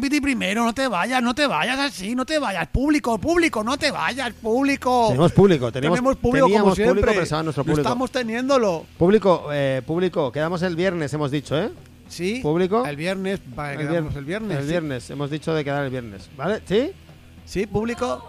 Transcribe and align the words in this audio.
Primero, 0.00 0.64
no 0.64 0.72
te 0.72 0.86
vayas, 0.88 1.22
no 1.22 1.34
te 1.34 1.46
vayas 1.46 1.78
así, 1.78 2.14
no 2.14 2.24
te 2.24 2.38
vayas. 2.38 2.66
Público, 2.68 3.18
público, 3.18 3.62
no 3.64 3.76
te 3.76 3.90
vayas, 3.90 4.32
público. 4.34 5.06
Tenemos 5.08 5.32
público, 5.32 5.72
tenemos, 5.72 5.96
Tenemos 5.98 6.16
público 6.16 6.46
como 6.48 6.74
siempre. 6.74 7.02
público, 7.02 7.26
pero 7.28 7.42
nuestro 7.42 7.64
público. 7.64 7.80
estamos 7.82 8.10
teniéndolo. 8.10 8.86
Público, 8.98 9.48
eh, 9.52 9.82
público, 9.86 10.30
quedamos 10.32 10.62
el 10.62 10.76
viernes, 10.76 11.12
hemos 11.12 11.30
dicho, 11.30 11.58
¿eh? 11.58 11.70
Sí. 12.08 12.40
¿Público? 12.42 12.84
El 12.86 12.96
viernes, 12.96 13.40
para 13.54 13.74
El 13.74 13.88
vier- 13.88 14.16
el 14.16 14.24
viernes. 14.24 14.56
El 14.58 14.64
sí. 14.64 14.70
viernes, 14.70 15.10
hemos 15.10 15.30
dicho 15.30 15.54
de 15.54 15.64
quedar 15.64 15.84
el 15.84 15.90
viernes, 15.90 16.28
¿vale? 16.36 16.60
¿Sí? 16.66 16.90
Sí, 17.44 17.66
público. 17.66 18.24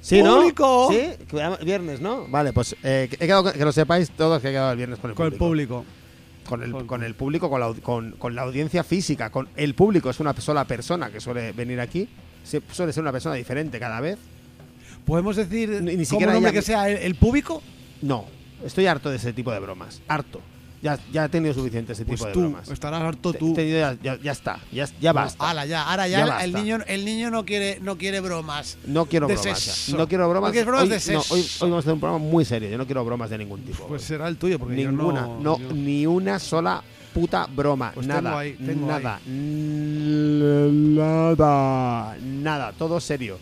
¿Sí, 0.00 0.22
no? 0.22 0.36
¡Público! 0.36 0.88
¿Sí? 0.92 1.24
Quedamos- 1.28 1.58
Viernes, 1.64 2.00
¿no? 2.00 2.26
Vale, 2.28 2.52
pues 2.52 2.76
eh, 2.84 3.08
he 3.10 3.16
quedado 3.26 3.52
que 3.52 3.64
lo 3.64 3.72
sepáis 3.72 4.10
todos 4.10 4.40
que 4.40 4.48
he 4.48 4.52
quedado 4.52 4.70
el 4.70 4.76
viernes 4.76 4.98
con 5.00 5.10
el 5.10 5.16
Con 5.16 5.26
el 5.26 5.32
público. 5.34 5.84
Con 6.46 6.62
el, 6.62 6.86
Con- 6.86 7.02
el 7.02 7.14
público, 7.14 7.50
con 7.50 7.60
la, 7.60 7.72
con, 7.82 8.12
con 8.12 8.34
la 8.34 8.42
audiencia 8.42 8.84
física, 8.84 9.30
con 9.30 9.48
el 9.56 9.74
público. 9.74 10.10
Es 10.10 10.20
una 10.20 10.32
sola 10.40 10.64
persona 10.66 11.10
que 11.10 11.20
suele 11.20 11.52
venir 11.52 11.80
aquí. 11.80 12.08
Suele 12.72 12.92
ser 12.92 13.02
una 13.02 13.12
persona 13.12 13.34
diferente 13.34 13.78
cada 13.80 14.00
vez. 14.00 14.18
¿Podemos 15.04 15.36
decir 15.36 15.68
Ni- 15.68 15.80
ni 15.80 15.92
como 15.92 16.04
siquiera 16.04 16.32
nombre 16.32 16.50
ella- 16.50 16.58
que 16.60 16.62
sea 16.62 16.88
el, 16.88 16.96
el 16.98 17.14
público? 17.16 17.62
No, 18.02 18.24
estoy 18.64 18.86
harto 18.86 19.10
de 19.10 19.16
ese 19.16 19.32
tipo 19.32 19.50
de 19.52 19.58
bromas. 19.60 20.00
Harto. 20.08 20.40
Ya, 20.82 20.98
ya 21.10 21.24
he 21.24 21.28
tenido 21.30 21.54
suficiente 21.54 21.94
ese 21.94 22.04
Pues 22.04 22.20
tipo 22.20 22.26
de 22.28 22.32
tú, 22.34 22.40
bromas. 22.40 22.68
estarás 22.70 23.00
harto 23.02 23.32
tú. 23.32 23.54
te- 23.54 23.68
ya, 23.70 23.96
ya- 24.02 24.18
ya 24.20 24.32
está, 24.32 24.60
ya, 24.70 24.86
ya 25.00 25.12
basta. 25.12 25.48
Ala, 25.50 25.64
ya, 25.66 25.82
ahora 25.88 26.06
ya, 26.06 26.26
Ya 26.26 26.44
el- 26.44 26.52
niño, 26.52 26.78
el 26.86 27.04
niño 27.04 27.30
no 27.30 27.44
quiere, 27.46 27.80
no 27.80 27.96
quiere 27.96 28.20
bromas. 28.20 28.76
No 28.86 29.06
quiero 29.06 29.26
bromas. 29.26 29.88
No 29.96 30.06
quiero 30.06 30.28
bromas. 30.28 30.48
No 30.48 30.52
quieres 30.52 30.66
bromas 30.66 30.82
hoy, 30.84 30.88
de 30.90 30.94
no, 30.96 31.00
sexo. 31.00 31.34
hoy, 31.34 31.40
hoy 31.40 31.48
vamos 31.62 31.76
a 31.76 31.78
hacer 31.80 31.92
un 31.94 32.00
programa 32.00 32.24
muy 32.24 32.44
serio. 32.44 32.68
Yo 32.68 32.76
no 32.78 32.84
quiero 32.84 33.04
bromas 33.04 33.30
de 33.30 33.38
ningún 33.38 33.62
tipo. 33.62 33.86
Pues 33.86 34.02
será 34.02 34.28
el 34.28 34.36
tuyo, 34.36 34.58
porque 34.58 34.80
yo 34.82 34.90
Ninguna. 34.90 35.22
no. 35.22 35.40
No, 35.40 35.58
yo- 35.58 35.72
ni 35.72 36.06
una 36.06 36.38
sola 36.38 36.82
puta 37.14 37.46
broma. 37.46 37.92
Pues 37.94 38.06
nada. 38.06 38.20
tengo 38.20 38.36
ahí, 38.36 38.52
tengo 38.54 38.86
nada. 38.86 39.18
Nada. 40.56 42.16
Nada. 42.22 42.72
Todo 42.72 43.00
serio. 43.00 43.38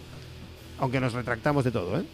Aunque 0.78 1.00
nos 1.00 1.12
retractamos 1.12 1.64
de 1.64 1.70
todo, 1.70 1.98
¿eh? 1.98 2.04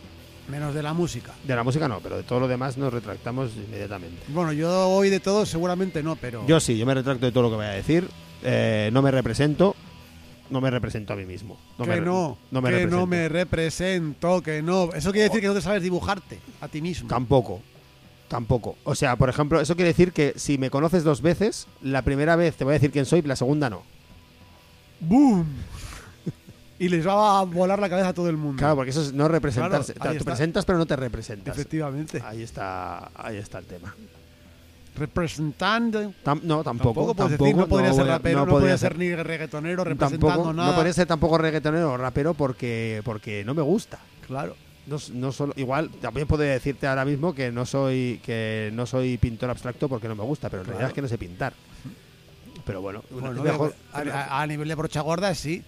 Menos 0.50 0.75
de 0.75 0.83
la 0.83 0.93
música. 0.93 1.33
De 1.44 1.55
la 1.55 1.62
música 1.62 1.87
no, 1.87 2.00
pero 2.00 2.16
de 2.16 2.22
todo 2.25 2.41
lo 2.41 2.49
demás 2.49 2.77
nos 2.77 2.93
retractamos 2.93 3.53
inmediatamente. 3.56 4.22
Bueno, 4.28 4.53
yo 4.53 4.88
hoy 4.88 5.09
de 5.11 5.21
todo 5.21 5.47
seguramente 5.47 6.03
no, 6.03 6.16
pero. 6.16 6.44
Yo 6.47 6.59
sí, 6.61 6.77
yo 6.77 6.87
me 6.87 6.94
retracto 6.94 7.27
de 7.27 7.33
todo 7.33 7.44
lo 7.44 7.50
que 7.50 7.56
voy 7.56 7.66
a 7.66 7.71
decir. 7.71 8.09
Eh, 8.43 8.91
no 8.93 9.03
me 9.03 9.11
represento. 9.11 9.77
No 10.50 10.61
me 10.61 10.71
represento 10.71 11.12
a 11.12 11.16
mí 11.16 11.25
mismo. 11.25 11.56
No 11.78 11.84
que 11.84 11.91
me, 11.93 12.00
no, 12.00 12.37
no 12.50 12.61
me 12.61 12.71
que 12.71 12.77
represento. 12.77 12.97
no 12.97 13.06
me 13.06 13.28
represento, 13.28 14.43
que 14.43 14.62
no. 14.62 14.91
Eso 14.93 15.12
quiere 15.12 15.28
decir 15.28 15.41
que 15.41 15.47
no 15.47 15.55
te 15.55 15.61
sabes 15.61 15.83
dibujarte 15.83 16.41
a 16.61 16.67
ti 16.67 16.82
mismo. 16.82 17.09
Tampoco. 17.09 17.61
Tampoco. 18.27 18.77
O 18.84 18.94
sea, 18.94 19.17
por 19.17 19.28
ejemplo, 19.28 19.61
eso 19.61 19.77
quiere 19.77 19.88
decir 19.88 20.12
que 20.12 20.34
si 20.37 20.59
me 20.59 20.71
conoces 20.71 21.05
dos 21.05 21.22
veces, 21.22 21.69
la 21.82 22.03
primera 22.03 22.34
vez 22.37 22.56
te 22.56 22.65
voy 22.65 22.72
a 22.72 22.75
decir 22.75 22.91
quién 22.91 23.06
soy, 23.06 23.22
la 23.22 23.37
segunda 23.37 23.71
no. 23.71 23.82
¡Boom! 25.00 25.47
Y 26.81 26.89
les 26.89 27.07
va 27.07 27.39
a 27.39 27.45
volar 27.45 27.79
la 27.79 27.89
cabeza 27.89 28.09
a 28.09 28.13
todo 28.15 28.29
el 28.29 28.37
mundo. 28.37 28.59
Claro, 28.59 28.75
porque 28.75 28.91
eso 28.91 29.03
es 29.03 29.13
no 29.13 29.29
representarse. 29.29 29.95
Claro, 29.95 30.19
Te 30.19 30.25
presentas 30.25 30.65
pero 30.65 30.79
no 30.79 30.87
te 30.87 30.97
representas. 30.97 31.55
Efectivamente. 31.57 32.21
Ahí 32.27 32.43
está, 32.43 33.11
ahí 33.15 33.37
está 33.37 33.59
el 33.59 33.67
tema. 33.67 33.95
Representando. 34.97 36.13
Tam- 36.25 36.43
no, 36.43 36.63
tampoco. 36.65 37.15
Tampoco 37.15 37.15
tampoco, 37.15 37.45
decir, 37.45 37.57
no 37.57 37.67
podría 37.69 37.93
ser 37.93 38.07
rapero, 38.07 38.39
no, 38.41 38.45
podría 38.47 38.59
podría 38.75 38.79
ser 38.79 38.99
ni 38.99 39.15
reggaetonero 39.15 39.85
representando 39.85 40.27
tampoco, 40.27 40.53
nada. 40.53 40.69
No 40.71 40.75
podría 40.75 40.93
ser 40.93 41.07
tampoco 41.07 41.39
reggaetonero 41.39 41.93
o 41.93 41.97
rapero 41.97 42.35
porque, 42.35 43.01
porque 43.05 43.45
no 43.45 43.55
me 43.55 43.62
gusta. 43.62 43.99
Claro. 44.27 44.57
No, 44.87 44.97
no 45.12 45.31
solo, 45.31 45.53
igual 45.57 45.91
también 46.01 46.27
puedo 46.27 46.43
decirte 46.43 46.87
ahora 46.87 47.05
mismo 47.05 47.35
que 47.35 47.53
no 47.53 47.65
soy 47.67 48.21
que 48.25 48.71
no 48.73 48.87
soy 48.87 49.19
pintor 49.19 49.51
abstracto 49.51 49.89
porque 49.89 50.09
no 50.09 50.17
me 50.17 50.25
gusta, 50.25 50.49
pero 50.49 50.62
en 50.62 50.65
Claro. 50.65 50.79
realidad 50.79 50.91
es 50.91 50.95
que 50.95 51.03
no 51.03 51.09
sé 51.09 51.19
pintar. 51.19 51.53
Pero 52.65 52.81
bueno, 52.83 53.03
Bueno, 53.11 53.43
mejor- 53.43 53.75
a, 53.93 53.99
a- 54.01 54.43
a 54.43 54.47
nivel 54.47 54.69
de 54.69 54.75
brocha 54.75 55.01
gorda, 55.03 55.35
sí. 55.35 55.62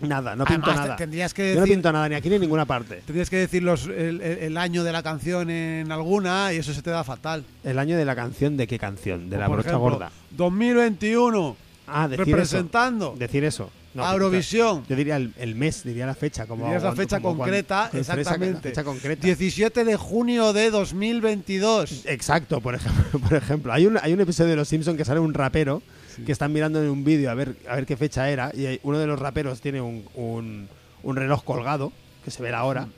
Nada, 0.00 0.36
no 0.36 0.44
pinto 0.44 0.66
Además, 0.66 0.84
nada. 0.86 0.96
tendrías 0.96 1.34
que 1.34 1.50
Yo 1.50 1.54
no 1.56 1.60
decir, 1.62 1.74
pinto 1.74 1.92
nada 1.92 2.08
ni 2.08 2.14
aquí 2.14 2.28
ni 2.28 2.36
en 2.36 2.40
ninguna 2.42 2.64
parte. 2.64 3.02
tendrías 3.06 3.30
que 3.30 3.36
decir 3.36 3.62
los, 3.62 3.86
el, 3.86 4.56
año 4.56 4.84
de 4.84 4.92
la 4.92 5.02
canción 5.02 5.50
en 5.50 5.90
alguna 5.92 6.52
y 6.52 6.58
eso 6.58 6.72
se 6.72 6.82
te 6.82 6.90
da 6.90 7.04
fatal. 7.04 7.44
El 7.64 7.78
año 7.78 7.96
de 7.96 8.04
la 8.04 8.14
canción, 8.14 8.56
¿de 8.56 8.66
qué 8.66 8.78
canción? 8.78 9.28
De 9.30 9.38
la 9.38 9.46
Por 9.46 9.56
brocha 9.56 9.70
ejemplo, 9.70 9.90
gorda. 9.90 10.10
2021, 10.30 11.56
Ah, 11.88 12.08
decir 12.08 12.26
representando 12.26 13.10
eso. 13.10 13.16
Decir 13.18 13.44
eso. 13.44 13.70
No, 13.94 14.12
Eurovisión. 14.12 14.84
Yo 14.88 14.96
diría 14.96 15.16
el, 15.16 15.32
el 15.38 15.54
mes, 15.54 15.82
diría 15.82 16.04
la 16.04 16.14
fecha. 16.14 16.46
Como 16.46 16.64
Dirías 16.64 16.82
la 16.82 16.92
fecha 16.92 17.20
como 17.20 17.38
concreta, 17.38 17.90
exactamente. 17.94 18.68
Fecha 18.68 18.84
concreta. 18.84 19.24
17 19.24 19.84
de 19.84 19.96
junio 19.96 20.52
de 20.52 20.70
2022. 20.70 22.04
Exacto, 22.04 22.60
por 22.60 22.74
ejemplo. 22.74 23.18
Por 23.26 23.34
ejemplo. 23.34 23.72
Hay, 23.72 23.86
un, 23.86 23.98
hay 24.02 24.12
un 24.12 24.20
episodio 24.20 24.50
de 24.50 24.56
Los 24.56 24.68
Simpsons 24.68 24.98
que 24.98 25.04
sale 25.04 25.20
un 25.20 25.32
rapero 25.32 25.82
que 26.24 26.32
están 26.32 26.52
mirando 26.52 26.82
en 26.82 26.88
un 26.88 27.04
vídeo 27.04 27.30
a 27.30 27.34
ver, 27.34 27.56
a 27.68 27.74
ver 27.76 27.84
qué 27.86 27.96
fecha 27.96 28.30
era 28.30 28.50
y 28.54 28.80
uno 28.84 28.98
de 28.98 29.06
los 29.06 29.18
raperos 29.18 29.60
tiene 29.60 29.80
un, 29.80 30.04
un- 30.14 30.68
un 31.02 31.16
reloj 31.16 31.44
colgado, 31.44 31.92
que 32.24 32.30
se 32.30 32.42
ve 32.42 32.50
la 32.50 32.64
hora, 32.64 32.88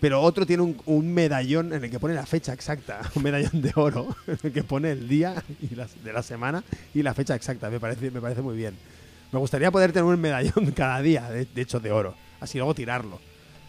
pero 0.00 0.22
otro 0.22 0.46
tiene 0.46 0.62
un, 0.62 0.80
un 0.86 1.12
medallón 1.12 1.72
en 1.72 1.84
el 1.84 1.90
que 1.90 1.98
pone 1.98 2.14
la 2.14 2.24
fecha 2.24 2.52
exacta, 2.52 3.00
un 3.14 3.22
medallón 3.22 3.60
de 3.60 3.72
oro, 3.74 4.14
en 4.26 4.38
el 4.42 4.52
que 4.52 4.62
pone 4.62 4.92
el 4.92 5.08
día 5.08 5.42
y 5.60 5.74
las- 5.74 6.02
de 6.04 6.12
la 6.12 6.22
semana 6.22 6.62
y 6.94 7.02
la 7.02 7.14
fecha 7.14 7.34
exacta. 7.34 7.68
Me 7.70 7.80
parece, 7.80 8.10
me 8.10 8.20
parece 8.20 8.40
muy 8.42 8.56
bien. 8.56 8.74
Me 9.32 9.38
gustaría 9.38 9.70
poder 9.70 9.92
tener 9.92 10.04
un 10.04 10.18
medallón 10.20 10.72
cada 10.76 11.00
día, 11.02 11.28
de, 11.30 11.44
de 11.46 11.62
hecho, 11.62 11.80
de 11.80 11.90
oro. 11.92 12.14
Así 12.40 12.56
luego 12.58 12.74
tirarlo. 12.74 13.20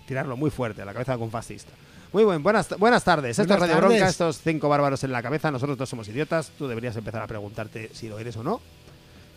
Tirarlo 0.08 0.38
muy 0.38 0.50
fuerte 0.52 0.82
a 0.82 0.86
la 0.86 0.94
cabeza 0.94 1.12
de 1.12 1.16
algún 1.16 1.32
fascista. 1.32 1.72
Muy 2.14 2.24
buen, 2.24 2.42
buenas, 2.42 2.70
buenas 2.80 3.04
tardes. 3.04 3.32
Esto 3.38 3.42
es 3.44 3.48
Buenas 3.50 3.60
Radio 3.70 3.76
tardes. 3.82 3.90
Bronca, 4.00 4.10
estos 4.10 4.40
cinco 4.42 4.68
bárbaros 4.70 5.04
en 5.04 5.12
la 5.12 5.22
cabeza. 5.22 5.52
Nosotros 5.52 5.78
dos 5.78 5.90
somos 5.90 6.08
idiotas. 6.08 6.52
Tú 6.58 6.68
deberías 6.68 6.96
empezar 6.96 7.22
a 7.22 7.28
preguntarte 7.28 7.92
si 7.94 8.08
lo 8.08 8.18
eres 8.18 8.36
o 8.38 8.44
no. 8.44 8.62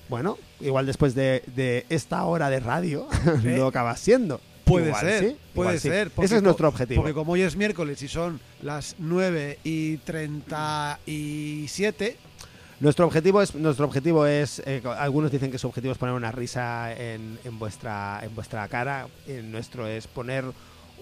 Bueno, 0.09 0.37
igual 0.61 0.87
después 0.87 1.15
de, 1.15 1.43
de 1.55 1.87
esta 1.89 2.25
hora 2.25 2.51
de 2.51 2.61
radio 2.61 3.07
¿Eh? 3.45 3.57
lo 3.57 3.69
acabas 3.69 4.01
siendo. 4.01 4.41
Puede 4.65 4.89
Igual 4.89 5.01
ser, 5.01 5.25
sí, 5.25 5.37
puede 5.55 5.79
sí. 5.79 5.89
ser. 5.89 6.11
Ese 6.23 6.37
es 6.37 6.43
nuestro 6.43 6.69
objetivo. 6.69 7.03
Porque 7.03 7.15
como 7.15 7.33
hoy 7.33 7.43
es 7.43 7.57
miércoles 7.57 8.01
y 8.03 8.09
son 8.09 8.41
las 8.63 8.97
9 8.99 9.59
y 9.65 9.97
37, 9.99 12.17
Nuestro 12.81 13.07
objetivo 13.07 13.41
es, 13.43 13.55
nuestro 13.55 13.85
objetivo 13.87 14.27
es 14.27 14.61
eh, 14.67 14.83
algunos 14.99 15.31
dicen 15.31 15.51
que 15.53 15.59
su 15.59 15.69
objetivo 15.69 15.93
es 15.93 15.99
poner 15.99 16.15
una 16.15 16.33
risa 16.33 16.93
en, 16.93 17.39
en 17.45 17.59
vuestra, 17.59 18.21
en 18.23 18.35
vuestra 18.35 18.67
cara. 18.69 19.07
El 19.27 19.51
nuestro 19.53 19.87
es 19.87 20.07
poner 20.07 20.45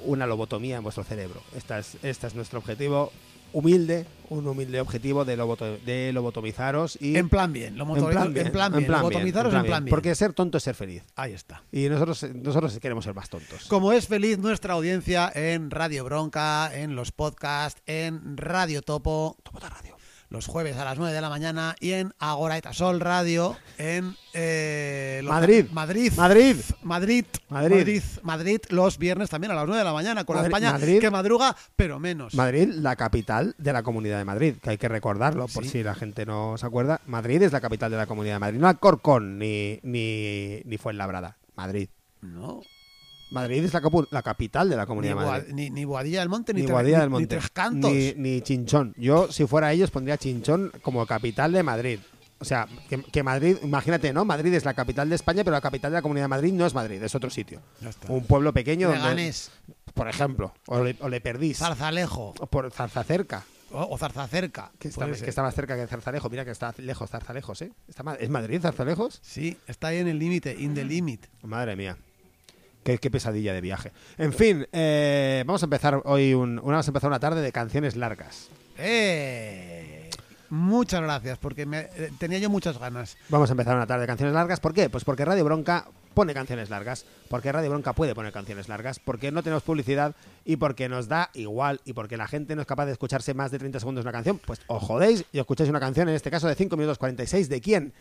una 0.04 0.26
lobotomía 0.26 0.76
en 0.76 0.82
vuestro 0.82 1.04
cerebro. 1.04 1.40
Esta 1.56 1.78
es, 1.78 1.96
este 2.02 2.26
es 2.26 2.34
nuestro 2.34 2.58
objetivo 2.58 3.12
humilde, 3.52 4.06
un 4.28 4.46
humilde 4.46 4.80
objetivo 4.80 5.24
de, 5.24 5.36
loboto- 5.36 5.78
de 5.84 6.12
lobotomizaros 6.12 6.96
y 7.00 7.16
En 7.16 7.28
plan 7.28 7.52
bien, 7.52 7.76
lo 7.76 7.84
motor- 7.84 8.12
en 8.36 8.52
plan 8.52 8.72
bien, 8.72 8.90
lobotomizaros 8.90 9.52
en 9.54 9.64
plan 9.64 9.84
bien. 9.84 9.90
Porque 9.90 10.14
ser 10.14 10.32
tonto 10.32 10.58
es 10.58 10.64
ser 10.64 10.74
feliz. 10.74 11.02
Ahí 11.16 11.32
está. 11.32 11.62
Y 11.72 11.88
nosotros, 11.88 12.24
nosotros 12.34 12.78
queremos 12.78 13.04
ser 13.04 13.14
más 13.14 13.28
tontos. 13.28 13.66
Como 13.66 13.92
es 13.92 14.06
feliz 14.06 14.38
nuestra 14.38 14.74
audiencia 14.74 15.30
en 15.34 15.70
Radio 15.70 16.04
Bronca, 16.04 16.70
en 16.72 16.94
los 16.94 17.10
podcasts, 17.12 17.82
en 17.86 18.36
Radio 18.36 18.82
Topo, 18.82 19.36
Topota 19.42 19.68
Radio, 19.68 19.96
los 20.30 20.46
jueves 20.46 20.76
a 20.76 20.84
las 20.84 20.96
9 20.96 21.12
de 21.12 21.20
la 21.20 21.28
mañana 21.28 21.74
y 21.80 21.90
en 21.92 22.14
Agora 22.20 22.56
eta 22.56 22.72
Sol 22.72 23.00
Radio 23.00 23.56
en 23.78 24.16
eh, 24.32 25.20
Madrid. 25.24 25.66
Madrid. 25.72 26.12
Madrid. 26.16 26.56
Madrid. 26.82 27.24
Madrid. 27.48 27.72
Madrid. 27.72 28.02
Madrid, 28.22 28.60
los 28.70 28.96
viernes 28.98 29.28
también 29.28 29.50
a 29.50 29.54
las 29.54 29.66
9 29.66 29.78
de 29.78 29.84
la 29.84 29.92
mañana 29.92 30.24
con 30.24 30.36
Madrid- 30.36 30.50
la 30.52 30.56
España 30.58 30.72
Madrid. 30.78 31.00
que 31.00 31.10
madruga, 31.10 31.56
pero 31.74 31.98
menos. 31.98 32.34
Madrid, 32.34 32.68
la 32.74 32.94
capital 32.96 33.54
de 33.58 33.72
la 33.72 33.82
Comunidad 33.82 34.18
de 34.18 34.24
Madrid, 34.24 34.54
que 34.62 34.70
hay 34.70 34.78
que 34.78 34.88
recordarlo 34.88 35.48
por 35.48 35.64
Sí. 35.64 35.70
si 35.70 35.82
la 35.82 35.94
gente 35.96 36.24
no 36.24 36.56
se 36.56 36.64
acuerda. 36.66 37.00
Madrid 37.06 37.42
es 37.42 37.52
la 37.52 37.60
capital 37.60 37.90
de 37.90 37.96
la 37.96 38.06
Comunidad 38.06 38.36
de 38.36 38.40
Madrid, 38.40 38.58
no 38.60 38.68
Alcorcón 38.68 39.36
ni, 39.38 39.80
ni, 39.82 40.60
ni 40.64 40.78
Fuenlabrada. 40.78 41.36
Madrid. 41.56 41.88
No. 42.22 42.60
Madrid 43.30 43.64
es 43.64 43.72
la, 43.72 43.80
capu- 43.80 44.06
la 44.10 44.22
capital 44.22 44.68
de 44.68 44.76
la 44.76 44.82
Ni, 44.82 44.86
Comunidad 44.88 45.16
de 45.16 45.22
Boa- 45.22 45.32
Madrid. 45.38 45.52
ni, 45.54 45.70
ni 45.70 45.84
Boadilla 45.84 46.20
del 46.20 46.28
Monte, 46.28 46.52
ni, 46.54 46.62
Ni 46.62 46.66
Boadilla 46.66 46.96
ni- 46.98 47.00
del 47.02 47.08
ni 47.10 47.12
Monte. 47.14 47.36
Tres 47.36 47.50
Cantos. 47.50 47.92
Ni, 47.92 48.12
ni 48.16 48.40
Chinchón. 48.42 48.94
Yo, 48.96 49.30
si 49.32 49.46
fuera 49.46 49.72
ellos, 49.72 49.90
pondría 49.90 50.16
Chinchón 50.18 50.72
como 50.82 51.04
capital 51.06 51.52
de 51.52 51.62
Madrid. 51.62 52.00
O 52.38 52.44
sea, 52.44 52.66
que, 52.88 53.02
que 53.02 53.22
Madrid, 53.22 53.58
imagínate, 53.62 54.12
¿no? 54.14 54.24
Madrid 54.24 54.54
es 54.54 54.64
la 54.64 54.72
capital 54.72 55.08
de 55.10 55.14
España, 55.14 55.44
pero 55.44 55.52
la 55.52 55.60
capital 55.60 55.90
de 55.92 55.98
la 55.98 56.02
Comunidad 56.02 56.24
de 56.24 56.28
Madrid 56.28 56.52
no 56.54 56.64
es 56.64 56.72
Madrid, 56.74 57.02
es 57.02 57.14
otro 57.14 57.28
sitio. 57.28 57.60
Un 58.08 58.24
pueblo 58.24 58.54
pequeño 58.54 58.88
donde, 58.88 59.02
Leganés, 59.02 59.50
por 59.92 60.08
ejemplo, 60.08 60.54
o 60.66 60.82
le, 60.82 60.96
o 61.00 61.08
le 61.10 61.20
perdís, 61.20 61.58
Zarzalejo 61.58 62.32
o 62.40 62.46
por 62.46 62.70
Zarzacerca, 62.72 63.44
o, 63.72 63.98
Zarzacerca. 63.98 64.72
que 64.78 64.88
está, 64.88 65.04
que 65.12 65.28
está 65.28 65.42
más 65.42 65.54
cerca 65.54 65.76
que 65.76 65.86
Zarzalejo. 65.86 66.30
Mira 66.30 66.46
que 66.46 66.50
está 66.52 66.74
lejos 66.78 67.10
Zarzalejos, 67.10 67.60
¿eh? 67.60 67.72
Está 67.86 68.02
¿Es 68.18 68.30
Madrid 68.30 68.58
Zarzalejos? 68.62 69.20
Sí, 69.22 69.58
está 69.66 69.88
ahí 69.88 69.98
en 69.98 70.08
el 70.08 70.18
límite, 70.18 70.56
in 70.58 70.74
the 70.74 70.82
limit. 70.84 71.26
Madre 71.42 71.76
mía. 71.76 71.98
Qué, 72.82 72.98
qué 72.98 73.10
pesadilla 73.10 73.52
de 73.52 73.60
viaje. 73.60 73.92
En 74.18 74.32
fin, 74.32 74.66
eh, 74.72 75.44
vamos 75.46 75.62
a 75.62 75.66
empezar 75.66 76.00
hoy 76.04 76.32
un, 76.34 76.52
una, 76.58 76.62
vamos 76.76 76.88
a 76.88 76.90
empezar 76.90 77.08
una 77.08 77.20
tarde 77.20 77.42
de 77.42 77.52
canciones 77.52 77.94
largas. 77.96 78.48
¡Eh! 78.78 80.10
Muchas 80.48 81.00
gracias, 81.02 81.38
porque 81.38 81.64
me- 81.64 81.88
eh, 81.96 82.10
tenía 82.18 82.38
yo 82.38 82.50
muchas 82.50 82.78
ganas. 82.78 83.16
Vamos 83.28 83.50
a 83.50 83.52
empezar 83.52 83.76
una 83.76 83.86
tarde 83.86 84.02
de 84.02 84.06
canciones 84.08 84.34
largas. 84.34 84.58
¿Por 84.60 84.74
qué? 84.74 84.90
Pues 84.90 85.04
porque 85.04 85.24
Radio 85.24 85.44
Bronca 85.44 85.86
pone 86.14 86.34
canciones 86.34 86.70
largas, 86.70 87.04
porque 87.28 87.52
Radio 87.52 87.70
Bronca 87.70 87.92
puede 87.92 88.16
poner 88.16 88.32
canciones 88.32 88.68
largas, 88.68 88.98
porque 88.98 89.30
no 89.30 89.44
tenemos 89.44 89.62
publicidad 89.62 90.16
y 90.44 90.56
porque 90.56 90.88
nos 90.88 91.06
da 91.06 91.30
igual 91.34 91.80
y 91.84 91.92
porque 91.92 92.16
la 92.16 92.26
gente 92.26 92.56
no 92.56 92.62
es 92.62 92.66
capaz 92.66 92.86
de 92.86 92.92
escucharse 92.92 93.32
más 93.32 93.52
de 93.52 93.60
30 93.60 93.78
segundos 93.78 94.04
una 94.04 94.10
canción, 94.12 94.40
pues 94.44 94.60
os 94.66 94.82
jodéis 94.82 95.24
y 95.32 95.38
escucháis 95.38 95.70
una 95.70 95.78
canción, 95.78 96.08
en 96.08 96.16
este 96.16 96.30
caso 96.32 96.48
de 96.48 96.56
5 96.56 96.76
minutos 96.76 96.98
46, 96.98 97.48
¿de 97.48 97.60
quién? 97.60 97.92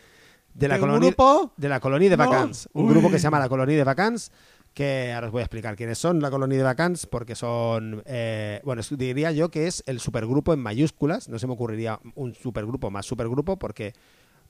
De 0.55 0.67
la 0.67 0.75
¿De 0.77 0.81
un 0.81 0.87
colonia 0.87 1.09
grupo? 1.09 1.53
de 1.55 1.69
la 1.69 1.79
colonia 1.79 2.09
de 2.09 2.17
No. 2.17 2.25
Vacans, 2.27 2.67
un 2.73 2.85
Uy. 2.85 2.91
grupo 2.93 3.11
que 3.11 3.19
se 3.19 3.23
llama 3.23 3.37
la 3.37 3.47
Colonia 3.47 3.77
de 3.77 3.83
Vacans, 3.83 4.31
que 4.79 5.11
ahora 5.11 5.27
os 5.27 5.33
voy 5.33 5.41
a 5.41 5.43
explicar 5.43 5.75
quiénes 5.75 5.97
son 5.97 6.21
la 6.21 6.31
Colonia 6.31 6.57
de 6.57 6.63
Vacans, 6.63 7.05
porque 7.05 7.35
son, 7.35 8.01
eh, 8.05 8.61
bueno, 8.63 8.81
diría 8.91 9.29
yo 9.33 9.51
que 9.51 9.67
es 9.67 9.83
el 9.87 9.99
supergrupo 9.99 10.53
en 10.53 10.61
mayúsculas, 10.61 11.27
no 11.27 11.37
se 11.37 11.47
me 11.47 11.53
ocurriría 11.53 11.99
un 12.15 12.33
supergrupo 12.33 12.89
más 12.89 13.05
supergrupo, 13.05 13.59
porque 13.59 13.91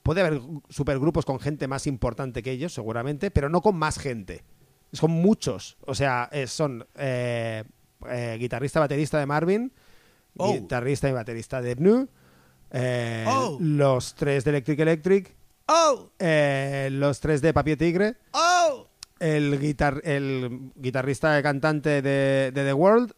puede 0.03 0.21
haber 0.21 0.39
supergrupos 0.69 1.25
con 1.25 1.39
gente 1.39 1.67
más 1.67 1.87
importante 1.87 2.43
que 2.43 2.51
ellos, 2.51 2.71
seguramente, 2.75 3.31
pero 3.31 3.49
no 3.49 3.61
con 3.61 3.75
más 3.75 3.97
gente. 3.97 4.43
Son 4.93 5.09
muchos, 5.09 5.77
o 5.87 5.95
sea, 5.95 6.29
eh, 6.31 6.45
son 6.45 6.85
eh, 6.95 7.63
eh, 8.07 8.37
guitarrista, 8.39 8.79
baterista 8.79 9.17
de 9.17 9.25
Marvin, 9.25 9.73
Oh. 10.37 10.53
guitarrista 10.53 11.09
y 11.09 11.11
baterista 11.11 11.59
de 11.59 11.73
Bnu, 11.73 12.07
eh, 12.69 13.25
Oh. 13.27 13.57
los 13.59 14.13
tres 14.13 14.43
de 14.43 14.51
Electric 14.51 14.79
Electric, 14.79 15.35
¡Oh! 15.67 16.11
eh, 16.19 16.89
los 16.91 17.19
tres 17.19 17.41
de 17.41 17.51
Papier 17.51 17.79
Tigre, 17.79 18.15
¡Oh! 18.33 18.88
El, 19.19 19.60
guitar 19.60 20.01
el 20.04 20.71
guitarrista 20.75 21.38
y 21.39 21.44
cantante 21.44 22.01
de, 22.01 22.51
de 22.54 22.63
The 22.63 22.74
World 22.74 23.13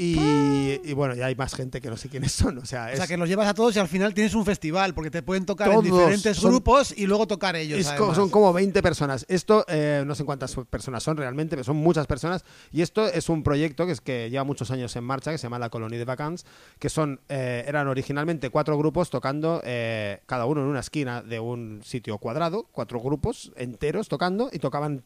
y, 0.00 0.80
y 0.84 0.92
bueno, 0.92 1.16
ya 1.16 1.26
hay 1.26 1.34
más 1.34 1.54
gente 1.56 1.80
que 1.80 1.90
no 1.90 1.96
sé 1.96 2.08
quiénes 2.08 2.30
son. 2.30 2.58
O 2.58 2.64
sea, 2.64 2.84
O 2.84 2.88
es, 2.90 2.98
sea, 2.98 3.08
que 3.08 3.16
los 3.16 3.28
llevas 3.28 3.48
a 3.48 3.54
todos 3.54 3.74
y 3.74 3.80
al 3.80 3.88
final 3.88 4.14
tienes 4.14 4.32
un 4.36 4.44
festival, 4.44 4.94
porque 4.94 5.10
te 5.10 5.22
pueden 5.24 5.44
tocar 5.44 5.68
Todos 5.68 5.84
en 5.84 5.90
diferentes 5.90 6.36
son- 6.36 6.52
grupos 6.52 6.94
y 6.96 7.06
luego 7.06 7.26
tocar 7.26 7.56
ellos. 7.56 7.80
es 7.80 7.86
co- 7.88 7.94
además. 7.94 8.16
son 8.16 8.30
como 8.30 8.52
20 8.52 8.80
personas. 8.80 9.26
Esto, 9.28 9.64
eh, 9.66 10.04
no 10.06 10.14
sé 10.14 10.24
cuántas 10.24 10.54
personas 10.70 11.02
son 11.02 11.16
realmente, 11.16 11.56
pero 11.56 11.64
son 11.64 11.78
muchas 11.78 12.06
personas. 12.06 12.44
Y 12.70 12.82
esto 12.82 13.08
es 13.08 13.28
un 13.28 13.42
proyecto 13.42 13.86
que, 13.86 13.92
es 13.92 14.00
que 14.00 14.30
lleva 14.30 14.44
muchos 14.44 14.70
años 14.70 14.94
en 14.94 15.02
marcha, 15.02 15.32
que 15.32 15.38
se 15.38 15.42
llama 15.46 15.58
La 15.58 15.68
Colonia 15.68 15.98
de 15.98 16.04
Vacances, 16.04 16.46
que 16.78 16.90
son 16.90 17.20
eh, 17.28 17.64
eran 17.66 17.88
originalmente 17.88 18.50
cuatro 18.50 18.78
grupos 18.78 19.10
tocando, 19.10 19.60
eh, 19.64 20.20
cada 20.26 20.46
uno 20.46 20.60
en 20.60 20.68
una 20.68 20.78
esquina 20.80 21.22
de 21.22 21.40
un 21.40 21.80
sitio 21.84 22.18
cuadrado, 22.18 22.68
cuatro 22.70 23.00
grupos 23.00 23.50
enteros 23.56 24.06
tocando 24.06 24.48
y 24.52 24.60
tocaban 24.60 25.02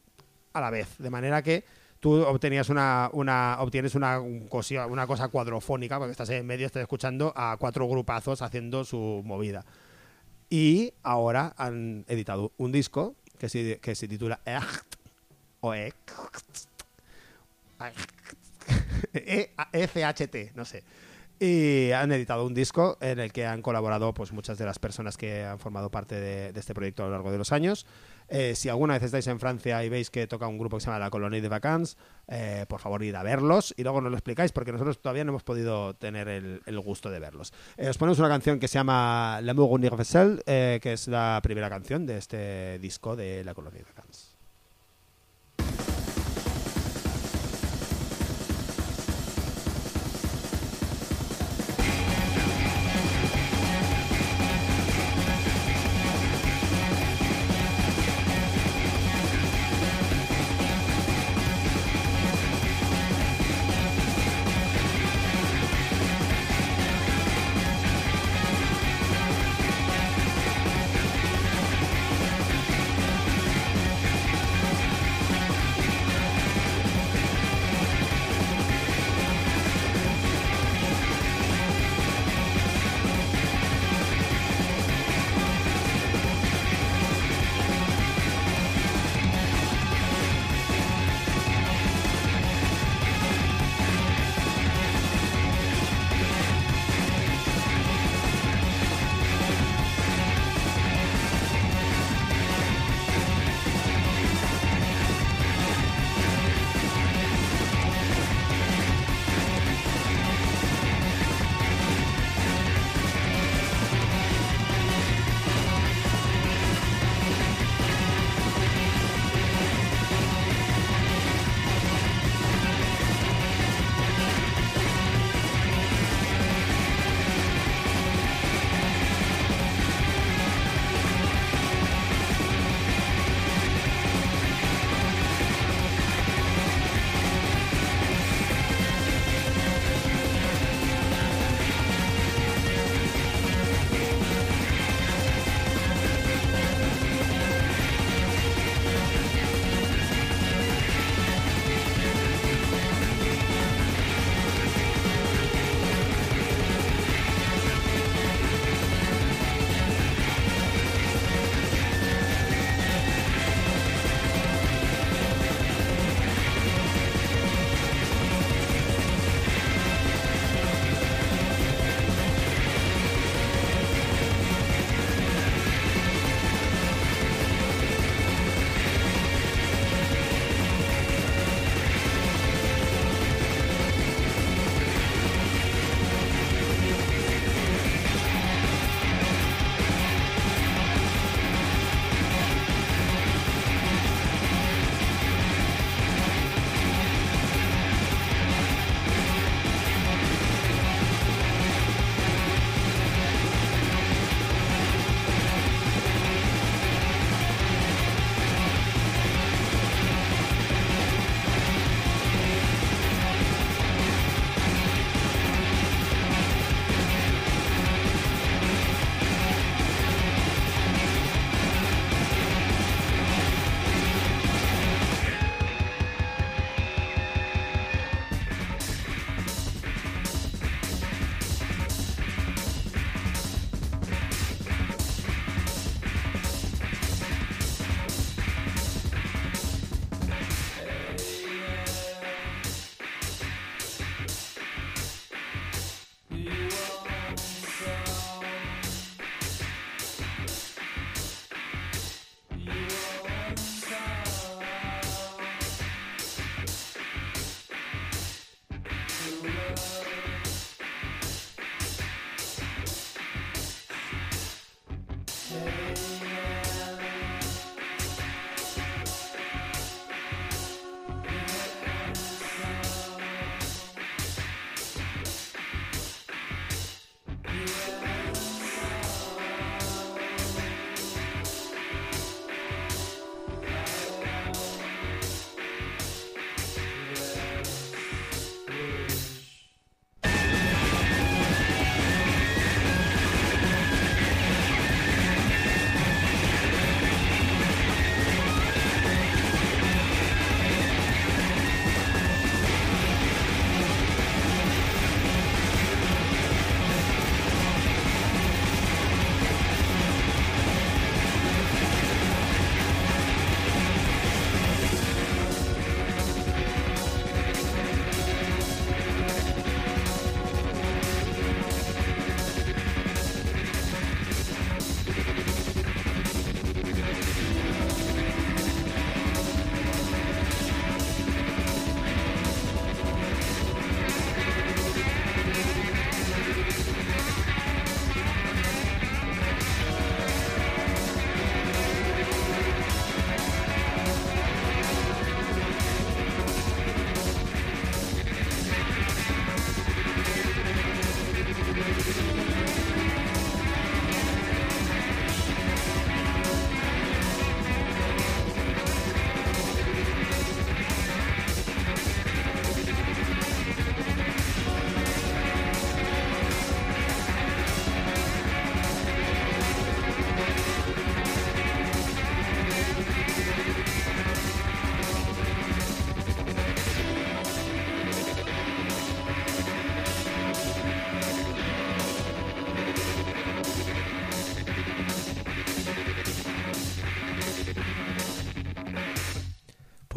a 0.53 0.61
la 0.61 0.69
vez. 0.69 0.97
De 0.97 1.09
manera 1.09 1.41
que 1.41 1.65
tú 1.99 2.21
obtenías 2.23 2.69
una, 2.69 3.09
una 3.13 3.57
obtienes 3.59 3.95
una, 3.95 4.19
un 4.19 4.47
cosi- 4.49 4.77
una 4.89 5.07
cosa 5.07 5.27
cuadrofónica, 5.29 5.97
porque 5.99 6.11
estás 6.11 6.29
en 6.29 6.45
medio, 6.45 6.65
estás 6.65 6.81
escuchando 6.81 7.33
a 7.35 7.57
cuatro 7.59 7.87
grupazos 7.87 8.41
haciendo 8.41 8.83
su 8.85 9.21
movida. 9.25 9.65
Y 10.49 10.93
ahora 11.01 11.53
han 11.57 12.05
editado 12.07 12.51
un 12.57 12.71
disco 12.71 13.15
que 13.39 13.49
se, 13.49 13.79
que 13.79 13.95
se 13.95 14.07
titula 14.07 14.39
Echt 14.45 14.95
o 15.61 15.73
Echt. 15.73 16.11
FHT, 19.71 20.55
no 20.55 20.65
sé. 20.65 20.83
Y 21.39 21.91
han 21.91 22.11
editado 22.11 22.45
un 22.45 22.53
disco 22.53 22.97
en 23.01 23.19
el 23.19 23.33
que 23.33 23.45
han 23.45 23.61
colaborado 23.61 24.13
pues 24.13 24.31
muchas 24.31 24.57
de 24.57 24.65
las 24.65 24.79
personas 24.79 25.17
que 25.17 25.43
han 25.43 25.59
formado 25.59 25.89
parte 25.89 26.15
de, 26.19 26.53
de 26.53 26.59
este 26.59 26.73
proyecto 26.73 27.03
a 27.03 27.07
lo 27.07 27.11
largo 27.13 27.31
de 27.31 27.37
los 27.37 27.51
años. 27.51 27.85
Eh, 28.29 28.55
si 28.55 28.69
alguna 28.69 28.93
vez 28.93 29.03
estáis 29.03 29.27
en 29.27 29.39
Francia 29.39 29.83
y 29.83 29.89
veis 29.89 30.09
que 30.09 30.27
toca 30.27 30.47
un 30.47 30.57
grupo 30.57 30.77
que 30.77 30.81
se 30.81 30.87
llama 30.87 30.99
La 30.99 31.09
Colonie 31.09 31.41
de 31.41 31.49
Vacances, 31.49 31.97
eh, 32.27 32.65
por 32.69 32.79
favor 32.79 33.03
id 33.03 33.15
a 33.15 33.23
verlos 33.23 33.73
y 33.75 33.83
luego 33.83 33.99
nos 33.99 34.09
lo 34.11 34.17
explicáis 34.17 34.53
porque 34.53 34.71
nosotros 34.71 35.01
todavía 35.01 35.25
no 35.25 35.31
hemos 35.31 35.43
podido 35.43 35.93
tener 35.95 36.27
el, 36.27 36.79
gusto 36.79 37.09
de 37.09 37.19
verlos. 37.19 37.53
Eh, 37.77 37.89
os 37.89 37.97
ponemos 37.97 38.19
una 38.19 38.29
canción 38.29 38.59
que 38.59 38.67
se 38.67 38.75
llama 38.75 39.39
L'amour 39.41 39.69
universel, 39.71 40.41
eh, 40.45 40.79
que 40.81 40.93
es 40.93 41.07
la 41.07 41.39
primera 41.43 41.69
canción 41.69 42.05
de 42.05 42.17
este 42.17 42.79
disco 42.79 43.15
de 43.15 43.43
La 43.43 43.53
Colonie 43.53 43.79
de 43.79 43.85
Vacances. 43.85 44.32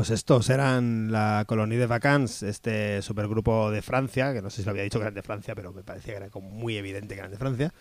Pues 0.07 0.21
estos 0.21 0.51
eran 0.51 1.11
la 1.11 1.43
Colonie 1.49 1.79
de 1.79 1.87
Vacances, 1.89 2.45
este 2.45 3.03
supergrupo 3.03 3.73
de 3.73 3.83
Francia, 3.83 4.33
que 4.33 4.41
no 4.41 4.51
sé 4.51 4.59
si 4.59 4.65
lo 4.65 4.71
había 4.71 4.85
dicho 4.85 5.01
que 5.01 5.03
eran 5.03 5.15
de 5.15 5.23
Francia, 5.25 5.57
pero 5.57 5.73
me 5.73 5.83
parecía 5.83 6.13
que 6.13 6.19
era 6.19 6.29
como 6.31 6.49
muy 6.49 6.77
evidente 6.77 7.15
que 7.15 7.19
eran 7.19 7.33
de 7.33 7.39
Francia, 7.39 7.75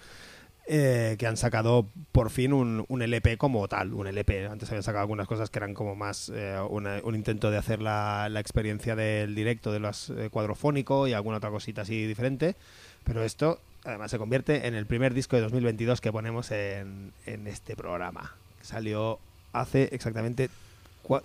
eh, 0.65 1.17
que 1.19 1.27
han 1.27 1.37
sacado 1.37 1.87
por 2.11 2.31
fin 2.31 2.51
un, 2.51 2.83
un 2.87 3.01
LP 3.03 3.37
como 3.37 3.67
tal, 3.67 3.93
un 3.93 4.07
LP. 4.07 4.47
Antes 4.47 4.69
habían 4.69 4.81
sacado 4.81 5.01
algunas 5.03 5.27
cosas 5.27 5.51
que 5.51 5.59
eran 5.59 5.75
como 5.75 5.95
más 5.95 6.31
eh, 6.33 6.57
una- 6.67 6.99
un 7.03 7.13
intento 7.13 7.51
de 7.51 7.57
hacer 7.59 7.79
la, 7.79 8.27
la 8.31 8.39
experiencia 8.39 8.95
del 8.95 9.35
directo, 9.35 9.71
de 9.71 9.79
los 9.81 10.09
eh, 10.09 10.29
cuadrofónico 10.31 11.07
y 11.07 11.13
alguna 11.13 11.37
otra 11.37 11.51
cosita 11.51 11.83
así 11.83 12.07
diferente, 12.07 12.55
pero 13.03 13.23
esto 13.23 13.59
además 13.83 14.09
se 14.09 14.17
convierte 14.17 14.65
en 14.65 14.73
el 14.73 14.87
primer 14.87 15.13
disco 15.13 15.35
de 15.35 15.43
2022 15.43 16.01
que 16.01 16.11
ponemos 16.11 16.49
en, 16.49 17.11
en 17.27 17.45
este 17.45 17.75
programa. 17.75 18.33
Salió 18.63 19.19
hace 19.53 19.89
exactamente 19.91 20.49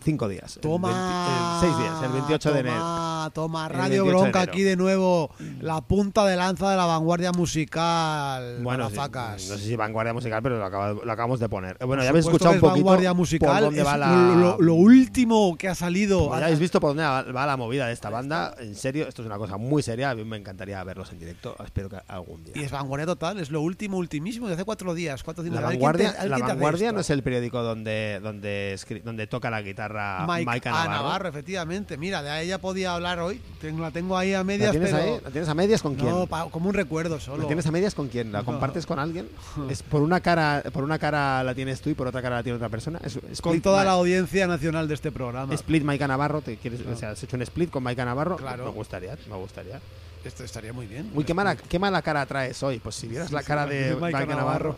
cinco 0.03 0.29
días. 0.29 0.57
el 0.57 0.63
Toma. 0.63 0.89
20 0.89 1.67
el 1.67 1.73
seis 1.73 1.79
días, 1.79 2.03
el 2.05 2.13
28 2.13 2.53
de 2.53 2.61
enero. 2.61 3.31
Toma, 3.35 3.69
Radio 3.69 4.05
28 4.05 4.05
de 4.05 4.11
Bronca 4.11 4.41
aquí 4.43 4.63
de 4.63 4.77
nuevo. 4.77 5.31
La 5.61 5.81
punta 5.83 6.25
de 6.27 6.37
lanza 6.37 6.71
de 6.71 6.77
la 6.77 6.87
vanguardia 6.87 7.33
musical. 7.33 8.59
Bueno, 8.63 8.89
sí, 8.91 8.97
no 8.97 9.39
sé 9.39 9.59
si 9.59 9.77
vanguardia 9.77 10.13
musical, 10.13 10.43
pero 10.43 10.59
lo, 10.59 10.65
acaba- 10.65 10.93
lo 10.93 11.13
acabamos 11.13 11.41
de 11.41 11.49
poner. 11.49 11.77
Eh, 11.81 11.85
Bueno, 11.85 12.01
Por 12.01 12.05
ya 12.05 12.11
habéis 12.11 12.27
escuchado 12.27 12.55
un 12.55 12.61
poquito 12.61 12.77
vanguardia 12.77 13.11
por 13.11 13.17
musical. 13.19 13.65
dónde 13.65 13.81
es 13.81 13.87
va 13.87 13.97
la... 13.97 14.09
lo, 14.37 14.57
lo 14.61 14.75
último 14.75 15.57
que 15.57 15.69
ha 15.69 15.75
salido. 15.75 16.29
Pues 16.29 16.41
ya 16.41 16.47
habéis 16.47 16.61
visto 16.61 16.81
por 16.81 16.91
dónde 16.95 17.03
va, 17.05 17.47
la 17.47 17.57
movida 17.57 17.87
de 17.87 17.93
esta 17.93 18.11
banda. 18.11 18.55
En 18.59 18.75
serio, 18.75 19.07
esto 19.09 19.23
es 19.23 19.27
una 19.27 19.39
cosa 19.39 19.57
muy 19.57 19.83
seria. 19.83 20.11
A 20.11 20.15
mí 20.15 20.25
me 20.25 20.37
encantaría 20.37 20.83
verlos 20.85 21.11
en 21.13 21.19
directo. 21.19 21.57
Espero 21.65 21.89
que 21.89 21.99
algún 22.09 22.45
día. 22.45 22.55
Y 22.57 22.63
es 22.63 22.71
vanguardia 22.71 23.07
total, 23.07 23.39
es 23.41 23.51
lo 23.51 23.61
último, 23.61 23.99
ultimísimo 23.99 24.49
de 24.49 24.55
hace 24.55 24.65
cuatro 24.65 24.95
días. 24.95 25.23
Cuatro, 25.23 25.43
La 25.45 25.51
días. 25.51 25.63
A 25.63 25.69
ver 25.69 25.77
vanguardia, 25.77 26.17
te- 26.17 26.29
la 26.29 26.39
vanguardia 26.39 26.93
no 26.93 27.01
es 27.01 27.11
el 27.11 27.23
periódico 27.23 27.63
donde 27.63 28.21
donde, 28.23 28.79
donde 29.05 29.27
toca 29.27 29.51
la 29.51 29.61
guitarra 29.63 29.70
Mike, 29.75 30.51
Mike, 30.51 30.69
a 30.69 30.73
Navarro. 30.73 30.91
Navarro, 30.91 31.29
efectivamente. 31.29 31.97
Mira, 31.97 32.23
de 32.23 32.43
ella 32.43 32.59
podía 32.61 32.95
hablar 32.95 33.19
hoy. 33.21 33.41
Tengo, 33.61 33.81
la 33.83 33.91
tengo 33.91 34.17
ahí 34.17 34.35
a 34.35 34.43
medias, 34.45 34.69
¿La 34.69 34.81
tienes 34.81 34.91
pero. 34.91 35.15
ahí? 35.15 35.21
¿La 35.25 35.31
tienes 35.31 35.49
a 35.49 35.55
medias 35.55 35.83
con 35.83 35.95
quién? 35.95 36.11
No, 36.11 36.27
pa- 36.27 36.49
como 36.51 36.69
un 36.69 36.75
recuerdo 36.75 37.19
solo. 37.21 37.43
¿La 37.43 37.47
tienes 37.47 37.67
a 37.67 37.71
medias 37.71 37.95
con 37.95 38.09
quién? 38.09 38.33
¿La 38.33 38.41
No. 38.41 38.45
compartes 38.45 38.87
con 38.87 38.99
alguien? 38.99 39.29
Es 39.71 39.83
por 39.83 40.03
una 40.03 40.21
cara, 40.21 40.63
por 40.73 40.85
una 40.85 40.99
cara 40.99 41.43
la 41.45 41.55
tienes 41.55 41.81
tú 41.81 41.91
y 41.91 41.95
por 41.95 42.07
otra 42.07 42.23
cara 42.23 42.37
la 42.37 42.43
tiene 42.43 42.57
otra 42.57 42.69
persona. 42.69 42.99
Es, 43.05 43.17
split 43.17 43.41
Con 43.41 43.61
toda 43.61 43.85
la 43.85 43.93
audiencia 43.93 44.47
nacional 44.47 44.89
de 44.89 44.95
este 44.95 45.13
programa. 45.13 45.55
Split 45.55 45.85
Maika 45.85 46.09
Navarro, 46.09 46.41
¿te 46.41 46.57
quieres, 46.57 46.81
o 46.87 46.97
sea, 46.97 47.11
has 47.11 47.23
hecho 47.23 47.37
un 47.37 47.43
split 47.43 47.71
con 47.71 47.83
Maika 47.83 48.05
Navarro? 48.05 48.37
Claro. 48.37 48.65
Me 48.65 48.71
gustaría, 48.71 49.17
me 49.29 49.37
gustaría. 49.37 49.81
Esto 50.25 50.45
estaría 50.45 50.73
muy 50.75 50.87
bien. 50.87 51.11
Uy, 51.15 51.25
qué 51.25 51.33
mala, 51.33 51.57
qué 51.57 51.79
mala 51.79 52.03
cara 52.03 52.27
traes 52.27 52.63
hoy. 52.63 52.79
Pues 52.79 52.95
si 52.95 53.09
vieras 53.09 53.33
la 53.33 53.43
cara 53.43 53.65
de 53.67 53.97
Maika 53.97 54.27
Navarro. 54.27 54.77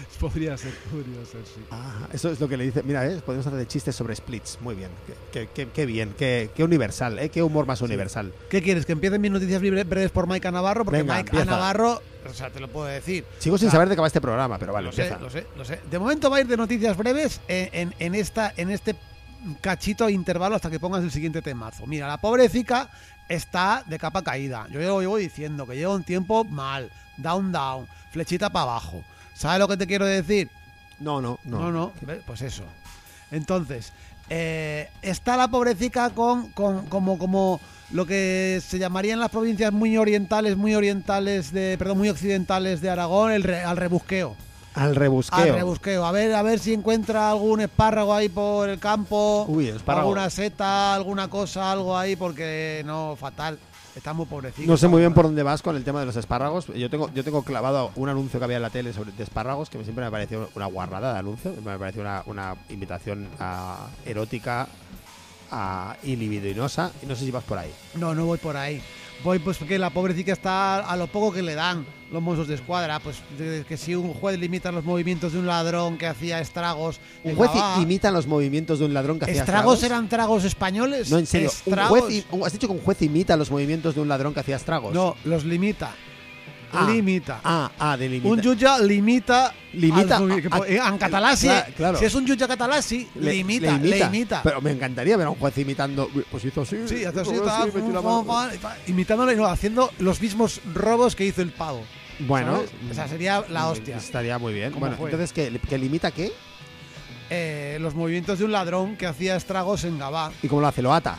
Podría 0.20 0.56
ser, 0.56 0.72
podría 0.90 1.24
ser, 1.26 1.42
sí. 1.44 1.60
Ah, 1.70 2.08
eso 2.12 2.30
es 2.30 2.40
lo 2.40 2.48
que 2.48 2.56
le 2.56 2.64
dice. 2.64 2.82
Mira, 2.82 3.06
¿eh? 3.06 3.20
podemos 3.24 3.46
hacer 3.46 3.58
de 3.58 3.66
chistes 3.66 3.94
sobre 3.94 4.16
splits. 4.16 4.58
Muy 4.62 4.74
bien. 4.74 4.90
Qué, 5.32 5.48
qué- 5.54 5.68
qué 5.68 5.84
bien. 5.86 6.14
Qué, 6.16 6.50
qué 6.54 6.64
universal. 6.64 7.18
¿eh? 7.18 7.28
Qué 7.28 7.42
humor 7.42 7.66
más 7.66 7.82
universal. 7.82 8.32
¿Qué 8.48 8.62
quieres? 8.62 8.86
¿Que 8.86 8.92
empiecen 8.92 9.20
mis 9.20 9.30
noticias 9.30 9.60
breves 9.60 10.10
por 10.10 10.26
Maika 10.26 10.50
Navarro? 10.50 10.84
Porque 10.84 11.02
Venga, 11.02 11.16
Mike 11.16 11.30
empieza. 11.30 11.50
Navarro, 11.50 12.00
o 12.28 12.32
sea, 12.34 12.50
te 12.50 12.60
lo 12.60 12.68
puedo 12.68 12.86
decir. 12.86 13.24
Sigo 13.38 13.58
sin 13.58 13.70
saber 13.70 13.88
de 13.88 13.94
qué 13.94 14.00
va 14.00 14.06
este 14.06 14.20
programa, 14.22 14.58
pero 14.58 14.72
vale, 14.72 14.86
lo 14.86 14.92
sé, 14.92 15.02
empieza. 15.02 15.22
lo 15.22 15.30
sé, 15.30 15.46
lo 15.56 15.64
sé. 15.64 15.80
De 15.90 15.98
momento 15.98 16.30
va 16.30 16.38
a 16.38 16.40
ir 16.40 16.46
de 16.46 16.56
noticias 16.56 16.96
breves 16.96 17.40
en, 17.48 17.68
en- 17.72 17.94
en 17.98 18.14
esta, 18.14 18.52
en 18.56 18.70
este 18.70 18.96
cachito 19.60 20.08
intervalo 20.08 20.56
hasta 20.56 20.70
que 20.70 20.80
pongas 20.80 21.04
el 21.04 21.10
siguiente 21.10 21.42
temazo. 21.42 21.86
Mira, 21.86 22.08
la 22.08 22.16
pobrecita 22.18 22.90
está 23.28 23.84
de 23.86 23.98
capa 23.98 24.22
caída. 24.22 24.66
Yo 24.70 24.80
lo 24.80 25.00
llevo 25.00 25.16
diciendo 25.18 25.66
que 25.66 25.76
lleva 25.76 25.94
un 25.94 26.04
tiempo 26.04 26.42
mal. 26.44 26.90
Down, 27.18 27.52
down. 27.52 27.86
Flechita 28.12 28.50
para 28.50 28.62
abajo. 28.64 29.04
¿Sabes 29.36 29.58
lo 29.58 29.68
que 29.68 29.76
te 29.76 29.86
quiero 29.86 30.06
decir? 30.06 30.50
No, 30.98 31.20
no, 31.20 31.38
no. 31.44 31.58
No, 31.60 31.72
no, 31.72 31.92
pues 32.26 32.42
eso. 32.42 32.64
Entonces, 33.30 33.92
eh, 34.30 34.88
está 35.02 35.36
la 35.36 35.48
pobrecita 35.48 36.10
con, 36.10 36.50
con 36.52 36.86
como, 36.86 37.18
como 37.18 37.60
lo 37.92 38.06
que 38.06 38.60
se 38.66 38.78
llamaría 38.78 39.12
en 39.12 39.20
las 39.20 39.30
provincias 39.30 39.72
muy 39.72 39.96
orientales, 39.98 40.56
muy 40.56 40.74
orientales 40.74 41.52
de, 41.52 41.76
perdón, 41.78 41.98
muy 41.98 42.08
occidentales 42.08 42.80
de 42.80 42.90
Aragón, 42.90 43.32
el 43.32 43.42
re- 43.42 43.62
al 43.62 43.76
rebusqueo. 43.76 44.34
Al 44.74 44.94
rebusqueo. 44.94 45.38
Al 45.38 45.54
rebusqueo. 45.54 46.04
A 46.04 46.12
ver, 46.12 46.34
a 46.34 46.42
ver 46.42 46.58
si 46.58 46.74
encuentra 46.74 47.30
algún 47.30 47.60
espárrago 47.60 48.14
ahí 48.14 48.28
por 48.28 48.68
el 48.68 48.78
campo. 48.78 49.46
Uy, 49.48 49.68
espárrago. 49.68 50.08
Alguna 50.10 50.28
seta, 50.30 50.94
alguna 50.94 51.28
cosa, 51.28 51.72
algo 51.72 51.96
ahí, 51.96 52.14
porque 52.16 52.82
no, 52.84 53.16
fatal. 53.18 53.58
Está 53.96 54.12
muy 54.12 54.26
pobrecito. 54.26 54.70
No 54.70 54.76
sé 54.76 54.88
muy 54.88 55.00
bien 55.00 55.14
por 55.14 55.24
dónde 55.24 55.42
vas 55.42 55.62
con 55.62 55.74
el 55.74 55.82
tema 55.82 56.00
de 56.00 56.06
los 56.06 56.16
espárragos. 56.16 56.66
Yo 56.68 56.90
tengo, 56.90 57.10
yo 57.14 57.24
tengo 57.24 57.42
clavado 57.42 57.90
un 57.96 58.08
anuncio 58.10 58.38
que 58.38 58.44
había 58.44 58.56
en 58.56 58.62
la 58.62 58.70
tele 58.70 58.92
sobre 58.92 59.10
de 59.12 59.22
espárragos 59.24 59.70
que 59.70 59.82
siempre 59.82 60.04
me 60.04 60.10
pareció 60.10 60.50
una 60.54 60.66
guarrada 60.66 61.14
de 61.14 61.18
anuncio. 61.20 61.52
Me 61.64 61.78
pareció 61.78 62.02
una, 62.02 62.22
una 62.26 62.54
invitación 62.68 63.26
a- 63.40 63.86
erótica 64.04 64.68
a, 65.50 65.96
y 66.02 66.14
libidinosa. 66.16 66.92
Y 67.02 67.06
no 67.06 67.16
sé 67.16 67.24
si 67.24 67.30
vas 67.30 67.44
por 67.44 67.56
ahí. 67.58 67.72
No, 67.94 68.14
no 68.14 68.26
voy 68.26 68.36
por 68.38 68.56
ahí. 68.56 68.82
Voy 69.24 69.38
pues 69.38 69.56
porque 69.58 69.78
la 69.78 69.90
pobrecita 69.90 70.32
está 70.32 70.78
a 70.80 70.96
lo 70.96 71.06
poco 71.08 71.32
que 71.32 71.42
le 71.42 71.54
dan 71.54 71.84
los 72.12 72.22
mozos 72.22 72.46
de 72.48 72.54
escuadra. 72.54 73.00
Pues 73.00 73.16
que 73.66 73.76
si 73.76 73.94
un 73.94 74.12
juez 74.14 74.38
limita 74.38 74.70
los 74.70 74.84
movimientos 74.84 75.32
de 75.32 75.38
un 75.38 75.46
ladrón 75.46 75.98
que 75.98 76.06
hacía 76.06 76.40
estragos. 76.40 77.00
Un 77.24 77.34
juez 77.34 77.50
Gabá- 77.50 77.82
imita 77.82 78.10
los 78.10 78.26
movimientos 78.26 78.78
de 78.78 78.84
un 78.84 78.94
ladrón 78.94 79.18
que 79.18 79.24
hacía 79.24 79.40
¿Estragos 79.40 79.74
estragos. 79.74 79.82
eran 79.84 80.08
tragos 80.08 80.44
españoles? 80.44 81.10
No, 81.10 81.18
en 81.18 81.26
serio. 81.26 81.50
Un 81.66 81.76
juez 81.76 82.24
¿Has 82.44 82.52
dicho 82.52 82.68
que 82.68 82.74
un 82.74 82.80
juez 82.80 83.02
imita 83.02 83.36
los 83.36 83.50
movimientos 83.50 83.94
de 83.94 84.00
un 84.00 84.08
ladrón 84.08 84.32
que 84.34 84.40
hacía 84.40 84.56
estragos? 84.56 84.94
No, 84.94 85.16
los 85.24 85.44
limita. 85.44 85.90
Ah, 86.72 86.86
limita. 86.90 87.40
Ah, 87.44 87.70
ah, 87.78 87.96
de 87.96 88.08
limita. 88.08 88.28
Un 88.28 88.42
jutge 88.42 88.66
limita. 88.86 89.54
Limita 89.72 90.16
al- 90.16 90.30
a- 90.50 90.58
a- 90.88 90.88
en. 90.94 91.46
Claro, 91.46 91.72
claro. 91.76 91.98
Si 91.98 92.04
es 92.06 92.14
un 92.14 92.26
jutge 92.26 92.46
català 92.48 92.80
sí, 92.82 93.08
Le- 93.14 93.32
limita, 93.34 93.78
le 93.78 93.98
imita. 93.98 94.42
Pero 94.42 94.60
me 94.60 94.70
encantaría 94.72 95.16
ver 95.16 95.26
a 95.26 95.30
un 95.30 95.36
juez 95.36 95.56
imitando. 95.58 96.08
Pues 96.30 96.44
hizo 96.44 96.62
así. 96.62 96.76
Sí, 96.86 97.04
así, 97.04 97.30
imitándole, 98.86 99.36
no, 99.36 99.46
haciendo 99.46 99.90
los 99.98 100.20
mismos 100.20 100.60
robos 100.74 101.14
que 101.14 101.24
hizo 101.26 101.42
el 101.42 101.52
pavo. 101.52 101.82
Bueno, 102.20 102.54
¿sabes? 102.56 102.70
O 102.90 102.94
sea, 102.94 103.08
sería 103.08 103.44
la 103.50 103.68
hostia. 103.68 103.96
Estaría 103.98 104.38
muy 104.38 104.54
bien. 104.54 104.70
¿Cómo 104.72 104.80
Bueno, 104.86 104.96
fue? 104.96 105.10
entonces, 105.10 105.32
¿qué, 105.32 105.60
¿que 105.68 105.76
limita 105.78 106.10
qué? 106.10 106.32
Eh, 107.28 107.78
los 107.80 107.94
movimientos 107.94 108.38
de 108.38 108.44
un 108.44 108.52
ladrón 108.52 108.96
que 108.96 109.06
hacía 109.06 109.36
estragos 109.36 109.84
en 109.84 109.98
Gabá. 109.98 110.30
¿Y 110.42 110.48
cómo 110.48 110.60
lo 110.62 110.68
hace? 110.68 110.80
¿Lo 110.80 110.94
ata? 110.94 111.18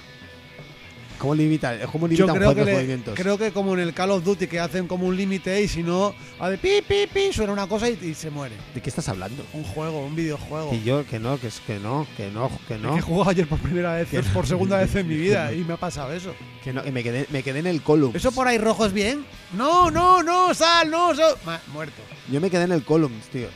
¿Cómo 1.18 1.34
limita, 1.36 1.78
cómo 1.92 2.08
limita 2.08 2.28
Yo 2.28 2.34
creo 2.34 2.50
que, 2.54 2.60
los 2.62 2.66
le- 2.68 2.74
movimientos? 2.76 3.16
creo 3.16 3.38
que 3.38 3.52
como 3.52 3.74
en 3.74 3.80
el 3.80 3.94
Call 3.94 4.12
of 4.12 4.24
Duty 4.24 4.48
que 4.48 4.60
hacen 4.60 4.88
como 4.88 5.08
un 5.08 5.18
límite 5.18 5.62
y 5.62 5.68
si 5.68 5.82
no, 5.84 6.14
a 6.40 6.50
ver, 6.50 6.60
pi, 6.60 6.82
pi, 6.88 7.08
pi, 7.12 7.34
suena 7.34 7.54
una 7.54 7.68
cosa 7.68 7.90
y, 7.90 7.98
y 8.04 8.14
se 8.14 8.30
muere. 8.30 8.56
¿De 8.76 8.82
qué 8.82 8.90
estás 8.90 9.10
hablando? 9.10 9.44
Un 9.54 9.64
juego, 9.64 10.06
un 10.06 10.16
videojuego. 10.16 10.70
Que 10.72 10.82
yo, 10.84 11.06
que 11.08 11.20
no, 11.20 11.40
que 11.40 11.48
es 11.48 11.60
que 11.62 11.80
no, 11.80 12.06
que 12.16 12.30
no, 12.30 12.52
que 12.68 12.78
no. 12.78 12.94
Que 12.94 13.00
he 13.00 13.02
jugado 13.02 13.32
ayer 13.32 13.48
por 13.48 13.60
primera 13.60 13.96
vez, 13.96 14.12
no. 14.14 14.22
por 14.34 14.46
segunda 14.48 14.78
vez 14.78 14.94
en 14.96 15.08
mi 15.08 15.16
vida 15.16 15.52
y 15.56 15.64
me 15.64 15.74
ha 15.74 15.78
pasado 15.78 16.14
eso. 16.14 16.36
Que 16.64 16.72
no, 16.74 16.84
que 16.84 16.92
me 16.92 17.04
quedé, 17.04 17.26
me 17.32 17.42
quedé 17.44 17.60
en 17.60 17.68
el 17.68 17.82
column. 17.82 18.12
¿Eso 18.16 18.32
por 18.32 18.48
ahí 18.48 18.58
rojo 18.58 18.86
es 18.86 18.94
bien? 18.94 19.26
No, 19.54 19.90
no, 19.90 20.22
no, 20.22 20.54
sal, 20.54 20.92
no, 20.92 21.16
sal. 21.16 21.36
Ma- 21.46 21.62
muerto. 21.74 22.02
Yo 22.32 22.40
me 22.42 22.50
quedé 22.50 22.64
en 22.66 22.74
el 22.74 22.84
columns, 22.84 23.26
tío. 23.32 23.48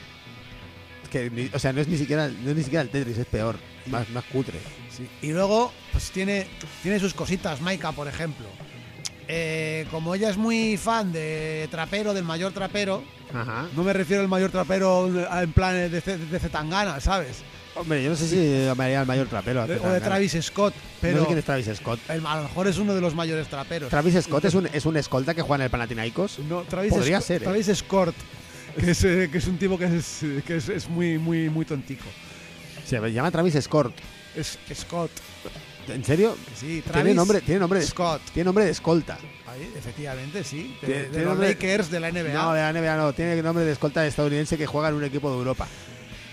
Es 1.03 1.09
que, 1.09 1.49
o 1.53 1.59
sea, 1.59 1.73
no 1.73 1.81
es 1.81 1.87
ni 1.87 1.97
siquiera, 1.97 2.27
no 2.29 2.49
es 2.51 2.55
ni 2.55 2.63
siquiera 2.63 2.81
el 2.81 2.89
Tetris, 2.89 3.17
es 3.17 3.25
peor. 3.27 3.57
Más, 3.87 4.09
más 4.09 4.23
cutre. 4.25 4.59
Sí. 4.95 5.07
Y 5.21 5.31
luego, 5.31 5.71
pues 5.91 6.11
tiene, 6.11 6.47
tiene 6.83 6.99
sus 6.99 7.13
cositas, 7.13 7.61
Maika, 7.61 7.91
por 7.91 8.07
ejemplo. 8.07 8.45
Eh, 9.27 9.85
como 9.91 10.13
ella 10.15 10.29
es 10.29 10.37
muy 10.37 10.75
fan 10.77 11.13
de 11.13 11.67
trapero, 11.71 12.13
del 12.13 12.25
mayor 12.25 12.51
trapero, 12.51 13.01
Ajá. 13.33 13.67
no 13.75 13.83
me 13.83 13.93
refiero 13.93 14.21
al 14.21 14.27
mayor 14.27 14.51
trapero 14.51 15.07
en 15.41 15.53
plan 15.53 15.89
de, 15.89 16.01
C- 16.01 16.17
de 16.17 16.39
Zetangana, 16.39 16.99
¿sabes? 16.99 17.37
Hombre, 17.75 18.03
yo 18.03 18.09
no 18.09 18.15
sé 18.17 18.27
si 18.27 18.65
llamaría 18.65 18.99
al 18.99 19.07
mayor 19.07 19.27
trapero. 19.27 19.65
De- 19.65 19.77
o 19.79 19.87
de. 19.89 20.01
Travis 20.01 20.35
Scott, 20.41 20.73
No 20.75 20.81
pero 20.99 21.19
sé 21.21 21.25
quién 21.27 21.37
es 21.39 21.45
Travis 21.45 21.69
Scott. 21.77 21.99
el- 22.09 22.25
a 22.25 22.35
lo 22.37 22.43
mejor 22.43 22.67
es 22.67 22.77
uno 22.77 22.93
de 22.93 22.99
los 22.99 23.15
mayores 23.15 23.47
traperos. 23.47 23.89
Travis 23.89 24.21
Scott 24.21 24.43
es 24.43 24.53
un, 24.55 24.67
es 24.73 24.85
un 24.85 24.97
escolta 24.97 25.33
que 25.33 25.41
juega 25.41 25.55
en 25.63 25.65
el 25.65 25.69
Panathinaikos. 25.69 26.39
No, 26.39 26.63
Travis 26.63 26.91
Podría 26.91 27.19
Scott- 27.19 27.27
ser, 27.27 27.41
¿eh? 27.43 27.45
Travis 27.45 27.71
Scott, 27.73 28.15
que 28.77 28.91
es, 28.91 29.03
eh, 29.05 29.29
que 29.31 29.37
es 29.37 29.47
un 29.47 29.57
tipo 29.57 29.77
que 29.77 29.85
es, 29.85 30.19
que 30.45 30.57
es, 30.57 30.67
es 30.67 30.89
muy, 30.89 31.17
muy, 31.17 31.49
muy 31.49 31.63
tontico. 31.63 32.03
Se 32.85 32.99
llama 33.11 33.31
Travis 33.31 33.55
Scott. 33.61 33.93
Es 34.35 34.57
Scott, 34.73 35.11
¿En 35.87 36.03
serio? 36.05 36.37
sí, 36.55 36.81
Travis 36.81 37.03
Tiene 37.03 37.13
nombre, 37.15 37.41
tiene 37.41 37.59
nombre 37.59 37.79
de 37.79 37.85
Scott. 37.87 38.21
Tiene 38.33 38.45
nombre 38.45 38.63
de 38.65 38.71
escolta. 38.71 39.17
Ahí, 39.47 39.69
efectivamente, 39.75 40.43
sí. 40.43 40.77
De, 40.81 40.87
Tiene- 40.87 41.01
de 41.03 41.07
tiene 41.09 41.25
los 41.25 41.33
nombre- 41.33 41.49
Lakers 41.49 41.91
de 41.91 41.99
la 41.99 42.11
NBA. 42.11 42.33
No, 42.33 42.53
de 42.53 42.61
la 42.61 42.69
NBA 42.71 42.97
no. 42.97 43.13
Tiene 43.13 43.41
nombre 43.41 43.65
de 43.65 43.71
escolta 43.73 44.05
estadounidense 44.07 44.57
que 44.57 44.65
juega 44.67 44.89
en 44.89 44.95
un 44.95 45.03
equipo 45.03 45.29
de 45.31 45.37
Europa. 45.37 45.67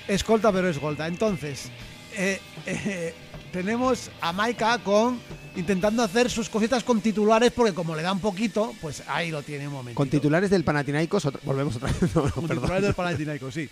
Escolta, 0.07 0.53
pero 0.53 0.69
escolta. 0.69 1.07
Entonces, 1.09 1.71
eh, 2.17 2.41
eh, 2.67 3.15
tenemos 3.53 4.11
a 4.21 4.33
Maika 4.33 4.79
con 4.79 5.19
intentando 5.57 6.03
hacer 6.05 6.31
sus 6.31 6.49
cositas 6.49 6.85
con 6.85 7.01
titulares 7.01 7.51
porque 7.51 7.73
como 7.75 7.97
le 7.97 8.03
dan 8.03 8.21
poquito, 8.21 8.75
pues 8.81 9.03
ahí 9.09 9.31
lo 9.31 9.43
tiene 9.43 9.67
un 9.67 9.75
momento. 9.75 9.97
Con 9.97 10.09
titulares 10.09 10.51
del 10.51 10.63
Panathinaikos, 10.63 11.25
otra- 11.25 11.41
volvemos 11.45 11.75
otra 11.77 11.89
vez. 11.91 11.99
No, 12.15 12.23
no, 12.27 12.31
Con 12.31 12.43
perdón. 12.47 12.59
titulares 12.63 12.85
del 12.85 12.95
Panathinaikos, 12.95 13.55
sí. 13.55 13.69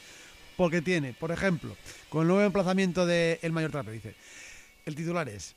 Porque 0.56 0.80
tiene, 0.80 1.12
por 1.12 1.30
ejemplo, 1.32 1.76
con 2.16 2.22
el 2.22 2.28
nuevo 2.28 2.44
emplazamiento 2.44 3.04
de 3.04 3.38
El 3.42 3.52
Mayor 3.52 3.70
Trapero, 3.70 3.92
dice, 3.92 4.14
el 4.86 4.94
titular 4.94 5.28
es 5.28 5.54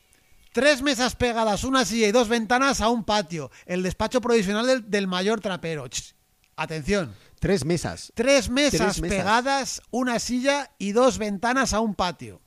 Tres 0.51 0.81
mesas 0.81 1.15
pegadas, 1.15 1.63
una 1.63 1.85
silla 1.85 2.07
y 2.09 2.11
dos 2.11 2.27
ventanas 2.27 2.81
a 2.81 2.89
un 2.89 3.05
patio. 3.05 3.49
El 3.65 3.81
despacho 3.81 4.19
provisional 4.19 4.67
del, 4.67 4.89
del 4.91 5.07
mayor 5.07 5.39
trapero. 5.39 5.87
Ch, 5.87 6.13
atención. 6.57 7.13
Tres 7.39 7.63
mesas. 7.63 8.11
Tres 8.13 8.49
mesas, 8.49 8.79
Tres 8.95 9.01
mesas. 9.01 9.17
pegadas, 9.17 9.81
una 9.89 10.19
silla 10.19 10.69
y 10.77 10.91
dos 10.91 11.17
ventanas 11.17 11.71
a 11.73 11.79
un 11.79 11.95
patio. 11.95 12.41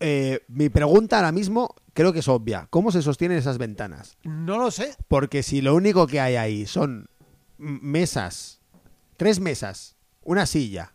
eh, 0.00 0.40
mi 0.48 0.70
pregunta 0.70 1.16
ahora 1.16 1.30
mismo 1.32 1.74
creo 1.92 2.14
que 2.14 2.20
es 2.20 2.28
obvia. 2.28 2.66
¿Cómo 2.70 2.92
se 2.92 3.02
sostienen 3.02 3.36
esas 3.36 3.58
ventanas? 3.58 4.16
No 4.22 4.56
lo 4.56 4.70
sé. 4.70 4.94
Porque 5.06 5.42
si 5.42 5.60
lo 5.60 5.74
único 5.74 6.06
que 6.06 6.20
hay 6.20 6.36
ahí 6.36 6.66
son 6.66 7.10
mesas, 7.58 8.60
tres 9.18 9.38
mesas, 9.38 9.96
una 10.22 10.46
silla 10.46 10.94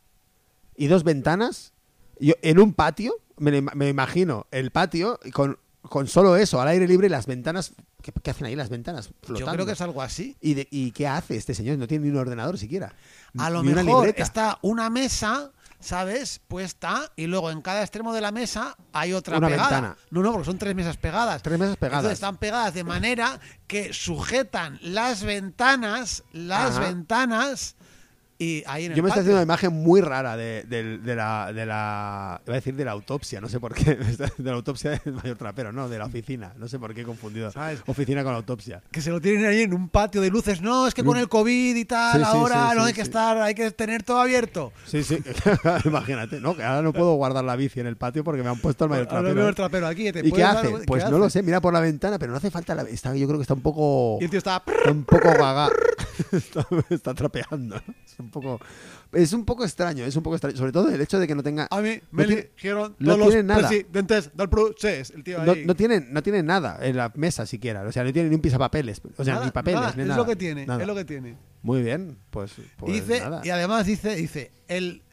y 0.76 0.88
dos 0.88 1.04
ventanas, 1.04 1.73
yo 2.20 2.34
en 2.42 2.60
un 2.60 2.74
patio, 2.74 3.16
me, 3.38 3.62
me 3.62 3.90
imagino 3.90 4.48
el 4.52 4.72
patio 4.72 5.20
con, 5.34 5.58
con 5.82 6.08
solo 6.08 6.36
eso, 6.38 6.62
al 6.62 6.68
aire 6.70 6.88
libre 6.88 7.10
las 7.10 7.26
ventanas. 7.26 7.74
¿Qué, 8.02 8.12
qué 8.22 8.32
hacen 8.32 8.46
ahí 8.48 8.56
las 8.56 8.70
ventanas? 8.70 9.10
Flotando. 9.22 9.40
Yo 9.40 9.46
creo 9.54 9.66
que 9.66 9.72
es 9.72 9.82
algo 9.82 10.02
así. 10.02 10.36
¿Y, 10.42 10.54
de- 10.56 10.68
¿Y 10.72 10.92
qué 10.92 11.08
hace 11.08 11.38
este 11.38 11.54
señor? 11.56 11.78
No 11.78 11.88
tiene 11.88 12.06
ni 12.06 12.12
un 12.12 12.18
ordenador 12.18 12.58
siquiera. 12.58 12.94
A 13.38 13.50
lo 13.50 13.62
una 13.62 13.82
mejor 13.84 14.14
está 14.18 14.60
una 14.62 14.90
mesa, 14.90 15.52
¿sabes? 15.80 16.42
Puesta 16.48 17.12
y 17.16 17.28
luego 17.28 17.50
en 17.50 17.62
cada 17.62 17.82
extremo 17.82 18.14
de 18.14 18.20
la 18.20 18.32
mesa 18.34 18.76
hay 18.92 19.14
otra 19.14 19.38
Una 19.38 19.48
pegada. 19.48 19.70
ventana. 19.70 19.98
No, 20.12 20.22
no, 20.22 20.32
porque 20.34 20.46
son 20.46 20.58
tres 20.58 20.76
mesas 20.76 20.98
pegadas. 20.98 21.42
Tres 21.44 21.58
mesas 21.58 21.78
pegadas. 21.78 22.00
Entonces 22.04 22.18
están 22.18 22.36
pegadas 22.38 22.74
de 22.74 22.84
manera 22.84 23.40
que 23.68 23.94
sujetan 23.94 24.80
las 24.82 25.24
ventanas, 25.24 26.24
las 26.34 26.72
Ajá. 26.78 26.88
ventanas 26.90 27.78
y 28.40 28.64
ahí 28.68 28.86
en 28.86 28.92
el 28.92 28.98
Yo 28.98 29.04
me 29.04 29.10
estoy 29.10 29.22
patio. 29.22 29.22
haciendo 29.22 29.36
una 29.36 29.44
imagen 29.44 29.72
muy 29.74 30.02
rara 30.02 30.36
de, 30.36 30.64
de- 30.64 30.98
de 30.98 31.16
la, 31.16 31.52
de 31.54 31.66
la. 31.66 32.42
Iba 32.46 32.54
a 32.54 32.56
decir 32.56 32.76
de 32.76 32.84
la 32.86 32.92
autopsia, 32.92 33.40
no 33.40 33.48
sé 33.48 33.60
por 33.60 33.74
qué. 33.74 33.96
De 34.38 34.50
la 34.50 34.54
autopsia 34.54 34.92
del 35.04 35.14
mayor 35.14 35.38
trapero, 35.38 35.72
no, 35.72 35.88
de 35.90 35.98
la 35.98 36.06
oficina. 36.06 36.54
No 36.58 36.68
sé 36.68 36.80
por 36.80 36.94
qué 36.94 37.02
he 37.02 37.04
confundido. 37.04 37.52
¿Sabes? 37.52 37.82
Oficina 37.88 38.24
con 38.24 38.34
autopsia. 38.34 38.82
que 38.92 39.02
se 39.02 39.10
lo 39.12 39.22
tienen 39.22 39.46
ahí 39.46 39.62
en 39.62 39.74
un 39.74 39.90
patio 39.90 40.22
de 40.22 40.30
luces. 40.30 40.62
No, 40.62 40.88
es 40.88 40.94
que 40.94 41.04
con 41.04 41.18
el 41.18 41.30
COVID 41.30 41.76
y 41.76 41.86
tal, 41.86 42.20
Sí, 42.20 42.26
ahora 42.26 42.72
sí, 42.72 42.78
no 42.78 42.84
hay 42.86 42.94
que 42.94 43.02
estar, 43.02 43.38
hay 43.38 43.54
que 43.56 43.72
tener 43.72 44.04
todo 44.04 44.20
abierto. 44.20 44.72
Sí, 44.86 45.04
sí. 45.04 45.18
Imagínate, 45.86 46.40
¿no? 46.40 46.56
Que 46.56 46.64
ahora 46.64 46.82
no 46.82 46.94
puedo 46.94 47.14
guardar 47.14 47.44
la 47.44 47.56
bici 47.56 47.80
en 47.80 47.88
el 47.88 47.98
patio 47.98 48.24
porque 48.24 48.44
me 48.44 48.50
han 48.50 48.60
puesto 48.60 48.86
el 48.86 48.90
mayor 48.90 49.08
trapero. 49.08 49.48
el 49.48 49.56
trapero 49.56 49.88
aquí. 49.88 50.12
te 50.12 50.20
¿Y 50.28 50.32
qué 50.32 50.42
dar- 50.42 50.58
hace? 50.58 50.70
Pues 50.86 51.04
¿qué 51.04 51.10
no 51.12 51.18
lo 51.20 51.30
sé, 51.30 51.44
mira 51.44 51.62
por 51.62 51.74
la 51.74 51.80
ventana, 51.80 52.18
pero 52.20 52.32
no 52.32 52.38
hace 52.38 52.52
falta 52.52 52.76
la. 52.76 52.84
Está, 52.84 53.16
yo 53.16 53.28
creo 53.28 53.38
que 53.40 53.44
está 53.44 53.54
un 53.54 53.62
poco. 53.62 54.18
Y 54.20 54.26
el 54.26 54.30
tío 54.30 54.40
está. 54.40 54.64
Está 54.66 54.92
un 54.92 55.04
poco 55.06 55.30
gaga. 55.30 55.70
está, 56.32 56.66
está 56.90 57.14
trapeando. 57.14 57.76
¿no? 57.76 57.94
Es 58.34 58.36
un 58.36 58.42
poco. 58.42 58.60
Es 59.12 59.32
un 59.34 59.46
poco 59.46 59.64
extraño, 59.64 60.04
es 60.06 60.16
un 60.16 60.24
poco 60.24 60.36
extraño. 60.38 60.58
Sobre 60.58 60.72
todo 60.72 60.90
el 60.90 61.00
hecho 61.00 61.20
de 61.20 61.28
que 61.28 61.36
no 61.36 61.44
tenga. 61.44 61.68
A 61.70 61.82
mí 61.82 62.00
me 62.12 62.24
No 62.24 62.28
tiene- 62.28 62.42
eligieron 62.42 62.96
no 62.98 63.16
todos 63.16 63.28
tiene 63.30 63.44
los 63.44 63.46
nada. 63.58 63.68
presidentes 63.70 64.32
del. 64.36 64.50
El 65.16 65.24
tío 65.24 65.44
No, 65.44 65.52
ahí. 65.52 65.64
no 65.66 65.76
tienen, 65.76 66.12
no 66.12 66.24
tienen 66.24 66.46
nada 66.48 66.80
en 66.82 66.98
la 66.98 67.12
mesa 67.16 67.46
siquiera. 67.46 67.84
O 67.84 67.92
sea, 67.92 68.04
no 68.04 68.12
tienen 68.12 68.30
ni 68.32 68.36
un 68.36 68.42
pisapapeles. 68.42 69.02
O 69.18 69.24
sea, 69.24 69.36
Nada, 69.36 69.46
ni 69.46 69.52
papeles, 69.52 69.80
nada, 69.82 69.94
ni 69.96 70.02
es 70.02 70.08
nada. 70.08 70.18
lo 70.20 70.26
que 70.26 70.36
tiene, 70.36 70.66
Nada. 70.66 70.82
es 70.82 70.88
lo 70.88 70.96
que 70.96 71.06
tiene. 71.06 71.38
Muy 71.62 71.82
bien, 71.84 72.18
pues, 72.32 72.54
pues 72.78 72.92
dice, 72.94 73.20
nada. 73.22 73.42
y 73.44 73.50
además 73.52 73.86
dice, 73.86 74.16
dice, 74.16 74.52
el, 74.68 75.04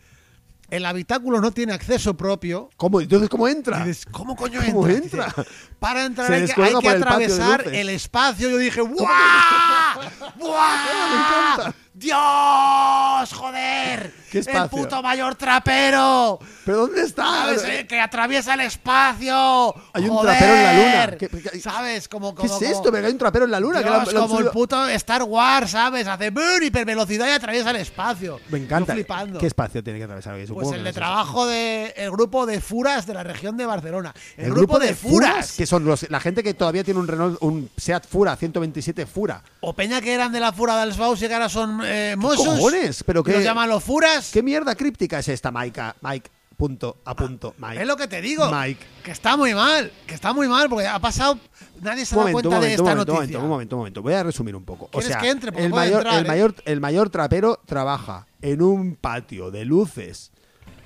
el 0.70 0.86
habitáculo 0.86 1.40
no 1.40 1.50
tiene 1.52 1.72
acceso 1.74 2.16
propio. 2.16 2.70
¿Cómo? 2.76 3.00
Entonces, 3.00 3.28
¿cómo 3.28 3.46
entra? 3.48 3.84
Dices, 3.84 4.06
¿cómo 4.06 4.34
coño 4.34 4.60
¿Cómo 4.66 4.88
entra? 4.88 5.26
entra? 5.26 5.44
Dice, 5.44 5.50
para 5.78 6.04
entrar 6.06 6.32
hay 6.32 6.46
que, 6.46 6.62
hay 6.62 6.74
que 6.80 6.88
el 6.88 7.02
atravesar 7.02 7.64
luces. 7.66 7.78
el 7.80 7.88
espacio. 7.90 8.48
Yo 8.50 8.56
dije, 8.56 8.80
¡buah! 8.82 10.10
¡buah! 10.38 11.72
¡Dios! 12.00 13.32
¡Joder! 13.34 14.12
¿Qué 14.30 14.38
¡El 14.38 14.46
espacio? 14.48 14.68
puto 14.70 15.02
mayor 15.02 15.34
trapero! 15.34 16.38
¿Pero 16.64 16.78
dónde 16.86 17.02
está? 17.02 17.24
¿Sabes? 17.24 17.64
Eh, 17.64 17.86
Que 17.86 18.00
atraviesa 18.00 18.54
el 18.54 18.60
espacio. 18.60 19.74
Hay 19.92 20.04
un 20.04 20.10
¡Joder! 20.10 20.38
trapero 20.38 20.54
en 20.56 20.62
la 20.62 20.72
luna. 20.72 21.16
¿Qué- 21.18 21.28
qué- 21.28 21.60
¿Sabes? 21.60 22.08
Como, 22.08 22.34
¿Qué 22.34 22.46
es 22.46 22.62
esto? 22.62 22.84
como- 22.84 22.96
hay 22.96 23.12
un 23.12 23.18
trapero 23.18 23.44
en 23.44 23.50
la 23.50 23.60
luna. 23.60 23.82
Dios, 23.82 24.14
como 24.14 24.38
el 24.38 24.46
puto 24.50 24.86
Star 24.88 25.22
Wars, 25.24 25.72
¿sabes? 25.72 26.06
Hace 26.06 26.32
hipervelocidad 26.62 27.26
y 27.28 27.30
atraviesa 27.32 27.70
el 27.70 27.76
espacio. 27.76 28.40
Me 28.50 28.58
encanta. 28.58 28.92
Yo 28.92 28.96
flipando. 28.96 29.38
¿Qué 29.38 29.46
espacio 29.46 29.82
tiene 29.82 29.98
que 29.98 30.04
atravesar? 30.04 30.40
Supongo 30.46 30.68
Pues 30.68 30.78
el 30.78 30.84
de 30.84 30.92
trabajo 30.92 31.46
del 31.46 31.92
el 31.96 32.10
grupo 32.10 32.46
de 32.46 32.60
furas 32.60 33.06
de 33.06 33.14
la 33.14 33.22
región 33.24 33.56
de 33.56 33.66
Barcelona. 33.66 34.14
El, 34.36 34.46
El, 34.46 34.52
grupo, 34.54 34.78
de 34.78 34.94
furas. 34.94 35.52
que 35.56 35.66
son 35.66 35.84
los, 35.84 36.08
la 36.10 36.20
gente 36.20 36.42
que 36.42 36.54
todavía 36.54 36.84
tiene 36.84 37.00
un 37.00 37.08
Renault, 37.08 37.36
un 37.42 37.68
Seat 37.76 38.06
Fura 38.08 38.36
127 38.36 39.06
Fura. 39.06 39.42
O 39.60 39.74
Peña 39.74 40.00
que 40.00 40.12
eran 40.14 40.32
de 40.32 40.40
la 40.40 40.52
fura 40.52 40.78
del 40.84 40.92
Baus 40.92 41.20
y 41.22 41.28
que 41.28 41.34
ahora 41.34 41.48
son 41.48 41.80
eh, 41.90 42.16
cojones? 42.20 43.02
¿Pero 43.04 43.22
qué- 43.24 43.32
Los 43.32 43.44
llaman 43.44 43.68
los 43.68 43.82
furas. 43.82 44.30
¿Qué 44.32 44.42
mierda 44.42 44.74
críptica 44.74 45.18
es 45.18 45.28
esta, 45.28 45.50
Mike? 45.50 45.80
Mike, 46.02 46.30
punto, 46.56 46.98
a 47.04 47.14
punto, 47.14 47.54
Mike. 47.58 47.78
Ah, 47.78 47.82
Es 47.82 47.86
lo 47.88 47.96
que 47.96 48.06
te 48.08 48.20
digo. 48.20 48.50
Mike. 48.50 48.84
Que 49.02 49.10
está 49.10 49.36
muy 49.36 49.54
mal. 49.54 49.90
Que 50.06 50.14
está 50.14 50.32
muy 50.32 50.48
mal 50.48 50.68
porque 50.68 50.86
ha 50.86 50.98
pasado. 50.98 51.38
Nadie 51.80 52.04
se 52.04 52.14
dado 52.14 52.28
momento, 52.28 52.48
cuenta 52.48 52.48
de 52.48 52.54
momento, 52.76 52.82
esta 52.82 52.94
momento, 52.94 53.14
noticia. 53.14 53.38
un 53.38 53.48
momento, 53.48 53.76
un 53.76 53.80
momento. 53.80 54.02
Voy 54.02 54.12
a 54.14 54.22
resumir 54.22 54.54
un 54.56 54.64
poco. 54.64 54.84
O 54.86 54.88
¿Quieres 54.90 55.08
sea, 55.08 55.18
que 55.20 55.30
entre? 55.30 55.52
Porque 55.52 55.64
el 55.66 55.70
puede 55.70 55.86
mayor, 55.86 56.00
entrar, 56.02 56.18
el 56.18 56.24
¿eh? 56.24 56.28
mayor, 56.28 56.54
el 56.66 56.80
mayor 56.80 57.10
trapero 57.10 57.60
trabaja 57.66 58.26
en 58.42 58.60
un 58.62 58.96
patio 58.96 59.50
de 59.50 59.64
luces 59.64 60.30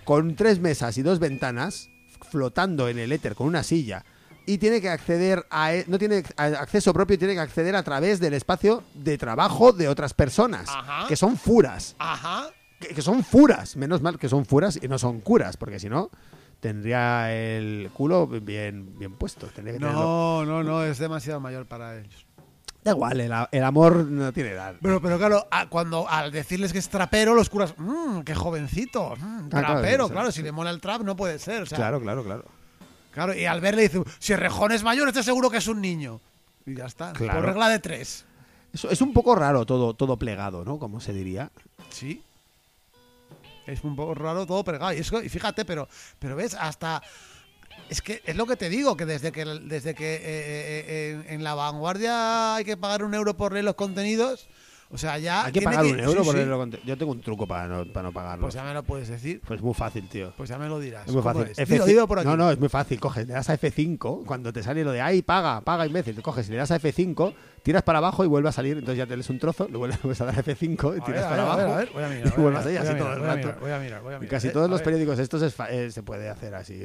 con 0.05 0.37
tres 0.37 0.61
mesas 0.61 0.97
y 0.99 1.03
dos 1.03 1.19
ventanas, 1.19 1.89
flotando 2.31 2.89
en 2.89 2.99
el 2.99 3.11
éter 3.13 3.35
con 3.35 3.47
una 3.49 3.63
silla. 3.65 4.05
Y 4.47 4.59
tiene 4.59 4.81
que 4.81 4.89
acceder 4.91 5.47
a. 5.51 5.75
e- 5.75 5.85
No 5.89 5.99
tiene 5.99 6.23
acceso 6.37 6.93
propio, 6.93 7.19
tiene 7.19 7.35
que 7.35 7.41
acceder 7.41 7.75
a 7.77 7.83
través 7.83 8.21
del 8.21 8.35
espacio 8.35 8.83
de 8.95 9.17
trabajo 9.19 9.73
de 9.73 9.89
otras 9.89 10.13
personas. 10.15 10.69
Ajá. 10.69 11.07
Que 11.09 11.17
son 11.17 11.37
furas. 11.37 11.97
Ajá. 11.99 12.51
Que, 12.79 12.89
que 12.89 13.01
son 13.03 13.25
furas. 13.25 13.77
Menos 13.77 14.03
mal 14.03 14.19
que 14.19 14.29
son 14.29 14.45
furas 14.45 14.79
y 14.83 14.89
no 14.89 14.99
son 14.99 15.21
curas, 15.21 15.57
porque 15.57 15.79
si 15.81 15.89
no, 15.89 16.11
tendría 16.61 17.33
el 17.35 17.91
culo 17.95 18.27
bien, 18.27 18.99
bien 18.99 19.15
puesto. 19.15 19.49
Que 19.55 19.63
No, 19.63 20.45
no, 20.45 20.63
no. 20.63 20.85
Es 20.85 20.99
demasiado 20.99 21.41
mayor 21.41 21.67
para 21.67 21.99
ellos. 21.99 22.27
Da 22.83 22.91
igual, 22.91 23.19
el, 23.19 23.33
el 23.51 23.65
amor 23.65 23.97
no 24.05 24.31
tiene 24.35 24.51
edad. 24.51 24.75
Pero, 24.83 25.01
pero 25.01 25.17
claro, 25.17 25.47
a- 25.51 25.71
cuando 25.71 26.07
al 26.07 26.31
decirles 26.31 26.71
que 26.71 26.79
es 26.79 26.91
trapero, 26.91 27.35
los 27.35 27.49
curas, 27.49 27.73
mmm, 27.79 28.21
qué 28.21 28.35
jovencito, 28.35 29.15
mm, 29.17 29.23
Ah, 29.23 29.47
claro, 29.49 29.67
trapero, 29.81 30.09
claro, 30.11 30.31
si 30.31 30.43
le 30.43 30.53
mola 30.53 30.69
el 30.69 30.83
trap 30.83 31.01
no 31.01 31.17
puede 31.17 31.39
ser, 31.39 31.63
o 31.63 31.67
sea, 31.67 31.77
Claro, 31.79 31.99
claro, 31.99 32.23
claro. 32.23 32.45
Claro, 33.15 33.35
y 33.35 33.47
al 33.47 33.61
verle 33.63 33.83
dice, 33.83 34.03
si 34.19 34.35
Rejón 34.37 34.73
es 34.73 34.83
mayor, 34.83 35.09
estoy 35.09 35.23
seguro 35.23 35.49
que 35.49 35.57
es 35.59 35.67
un 35.69 35.81
niño. 35.81 36.21
Y 36.67 36.75
ya 36.75 36.85
está, 36.87 37.13
Claro. 37.15 37.39
por 37.39 37.47
regla 37.47 37.69
de 37.71 37.79
tres. 37.79 38.25
Eso 38.73 38.91
es 38.91 39.01
un 39.01 39.13
poco 39.15 39.35
raro 39.35 39.65
todo, 39.65 39.95
todo 39.95 40.19
plegado, 40.19 40.65
¿no? 40.65 40.79
Como 40.79 41.01
se 41.01 41.13
diría. 41.13 41.51
Sí. 41.91 42.23
Es 43.67 43.83
un 43.85 43.97
poco 43.97 44.15
raro 44.15 44.45
todo 44.47 44.63
pegado. 44.65 44.93
Y, 44.93 44.99
eso- 44.99 45.23
y 45.23 45.29
fíjate, 45.29 45.65
pero, 45.65 45.89
pero 46.19 46.37
ves, 46.37 46.55
hasta. 46.55 47.03
Es 47.89 48.03
que 48.03 48.23
es 48.25 48.37
lo 48.37 48.47
que 48.47 48.57
te 48.57 48.69
digo, 48.69 48.97
que 48.97 49.05
desde 49.07 49.33
que 49.33 49.45
desde 49.45 49.95
que 49.95 50.15
eh, 50.15 50.21
eh, 50.25 50.85
eh, 50.87 51.25
en, 51.29 51.35
en 51.37 51.45
la 51.45 51.55
vanguardia 51.55 52.57
hay 52.57 52.65
que 52.65 52.77
pagar 52.77 53.03
un 53.03 53.15
euro 53.15 53.37
por 53.37 53.53
leer 53.53 53.65
los 53.65 53.75
contenidos, 53.75 54.49
o 54.91 54.99
sea, 54.99 55.19
ya. 55.19 55.45
Hay 55.47 55.53
que 55.53 55.61
pagar 55.63 55.85
un 55.85 55.99
euro 55.99 56.23
sí, 56.23 56.31
por 56.31 56.71
sí. 56.73 56.79
Yo 56.85 56.97
tengo 56.97 57.13
un 57.13 57.21
truco 57.21 57.47
para 57.47 57.67
no, 57.67 57.85
para 57.93 58.05
no 58.09 58.13
pagarlo. 58.13 58.43
Pues 58.43 58.55
ya 58.55 58.63
me 58.63 58.73
lo 58.73 58.83
puedes 58.85 59.09
decir. 59.09 59.41
Pues 59.47 59.61
muy 59.61 59.75
fácil, 59.75 60.09
tío. 60.09 60.33
Pues 60.37 60.49
ya 60.49 60.59
me 60.59 60.69
lo 60.69 60.79
dirás. 60.79 61.07
Es 61.09 61.13
muy 61.13 61.23
¿Cómo 61.23 61.35
fácil. 61.41 61.51
es? 61.53 61.59
F5 61.59 61.73
Dilo, 61.73 61.87
dilo 61.87 62.09
por 62.09 62.19
aquí. 62.21 62.29
No, 62.29 62.37
no, 62.37 62.51
es 62.51 62.59
muy 62.59 62.69
fácil. 62.69 63.01
Coges, 63.01 63.27
le 63.27 63.33
das 63.35 63.51
a 63.51 63.59
F5, 63.59 64.25
cuando 64.25 64.53
te 64.53 64.63
sale 64.63 64.85
lo 64.85 64.93
de 64.93 65.01
ahí, 65.01 65.23
paga, 65.23 65.61
paga 65.63 65.87
imbécil. 65.87 66.15
Te 66.15 66.23
coges 66.23 66.49
y 66.49 66.53
le 66.53 66.59
das 66.59 66.71
a 66.71 66.79
F5, 66.79 67.35
tiras 67.63 67.83
para 67.83 67.99
abajo 67.99 68.25
y 68.25 68.29
vuelve 68.29 68.49
a 68.49 68.53
salir. 68.53 68.77
Entonces 68.79 68.99
ya 68.99 69.07
te 69.07 69.17
lees 69.17 69.29
un 69.31 69.39
trozo, 69.39 69.67
le 69.69 69.77
vuelves 69.77 69.99
a 70.21 70.25
dar 70.27 70.39
a 70.39 70.43
F5 70.45 70.97
y 70.97 71.01
A 71.01 71.05
tiras 71.05 71.25
para 71.25 71.43
ver, 71.45 71.53
a 71.53 71.57
ver, 71.57 71.65
abajo. 71.65 71.73
a 71.73 71.77
ver, 71.79 71.91
voy 71.93 72.03
a 72.05 72.09
mirar, 72.09 72.35
y 72.37 72.41
vuelves 72.41 72.67
ahí 72.67 72.77
así 72.77 72.95
todo 72.99 73.13
el 73.13 73.19
mirar, 73.19 73.19
voy 73.19 73.27
a 73.27 73.35
rato. 73.35 73.39
mirar, 73.47 73.61
voy 73.61 73.71
a 73.73 73.79
mirar, 73.79 74.03
voy 74.03 74.13
a 74.15 74.17
Y 74.17 74.21
mirar. 74.21 74.31
casi 74.31 74.51
todos 74.51 74.71
los 74.71 74.83
periódicos 74.83 75.19
estos 75.19 75.43
es 75.43 75.55
fa- 75.55 75.71
eh, 75.71 75.91
se 75.91 76.03
puede 76.03 76.29
hacer 76.29 76.55
así. 76.55 76.81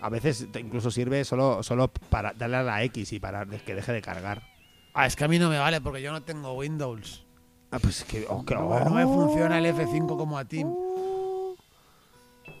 A 0.00 0.10
veces 0.10 0.46
incluso 0.58 0.90
sirve 0.90 1.24
solo, 1.24 1.62
solo 1.62 1.88
para 2.10 2.32
darle 2.34 2.56
a 2.58 2.62
la 2.62 2.82
X 2.84 3.12
y 3.14 3.20
para 3.20 3.46
que 3.46 3.74
deje 3.74 3.92
de 3.92 4.02
cargar. 4.02 4.42
Ah, 4.94 5.06
es 5.06 5.16
que 5.16 5.24
a 5.24 5.28
mí 5.28 5.38
no 5.38 5.48
me 5.50 5.58
vale 5.58 5.80
porque 5.80 6.00
yo 6.00 6.12
no 6.12 6.22
tengo 6.22 6.52
Windows. 6.54 7.24
Ah, 7.70 7.78
pues 7.80 8.04
que. 8.04 8.26
oh, 8.28 8.44
que- 8.44 8.54
No, 8.54 8.78
no 8.84 8.90
me 8.90 9.04
funciona 9.04 9.58
el 9.58 9.66
F5 9.66 10.16
como 10.16 10.38
a 10.38 10.44
ti. 10.44 10.64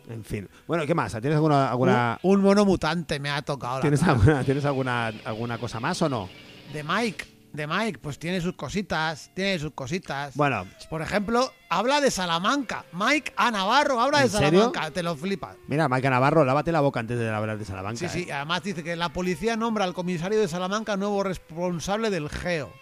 En 0.08 0.22
fin. 0.24 0.48
Bueno, 0.66 0.84
¿qué 0.86 0.94
más? 0.94 1.12
¿Tienes 1.12 1.36
alguna, 1.36 1.70
alguna, 1.70 2.18
Un, 2.22 2.38
un 2.40 2.44
mono 2.44 2.64
mutante 2.64 3.18
me 3.20 3.30
ha 3.30 3.40
tocado. 3.42 3.76
la 3.76 3.80
¿tienes 3.82 4.02
alguna, 4.02 4.44
¿tienes 4.44 4.64
alguna, 4.64 5.06
alguna 5.24 5.56
cosa 5.58 5.80
más 5.80 6.00
o 6.02 6.08
no? 6.08 6.28
De 6.72 6.82
Mike. 6.84 7.24
De 7.54 7.68
Mike, 7.68 8.00
pues 8.00 8.18
tiene 8.18 8.40
sus 8.40 8.54
cositas. 8.54 9.30
Tiene 9.32 9.60
sus 9.60 9.70
cositas. 9.74 10.34
Bueno, 10.34 10.66
Por 10.90 11.02
ejemplo, 11.02 11.52
habla 11.68 12.00
de 12.00 12.10
Salamanca. 12.10 12.84
Mike 12.92 13.32
A. 13.36 13.52
Navarro 13.52 14.00
habla 14.00 14.22
de. 14.22 14.28
Salamanca. 14.28 14.90
Te 14.90 15.04
lo 15.04 15.14
flipas. 15.14 15.56
mira, 15.68 15.88
Maica 15.88 16.10
Navarro, 16.10 16.44
lávate 16.44 16.72
la 16.72 16.80
boca 16.80 16.98
antes 16.98 17.16
de 17.16 17.30
hablar 17.30 17.56
de 17.56 17.64
Salamanca. 17.64 17.98
Sí, 18.00 18.08
sí. 18.08 18.28
¿eh? 18.28 18.32
Además 18.32 18.64
dice 18.64 18.82
que 18.82 18.96
la 18.96 19.10
policía 19.10 19.56
nombra 19.56 19.84
al 19.84 19.94
comisario 19.94 20.40
de 20.40 20.48
Salamanca 20.48 20.96
nuevo 20.96 21.22
responsable 21.22 22.10
del 22.10 22.28
GEO. 22.28 22.72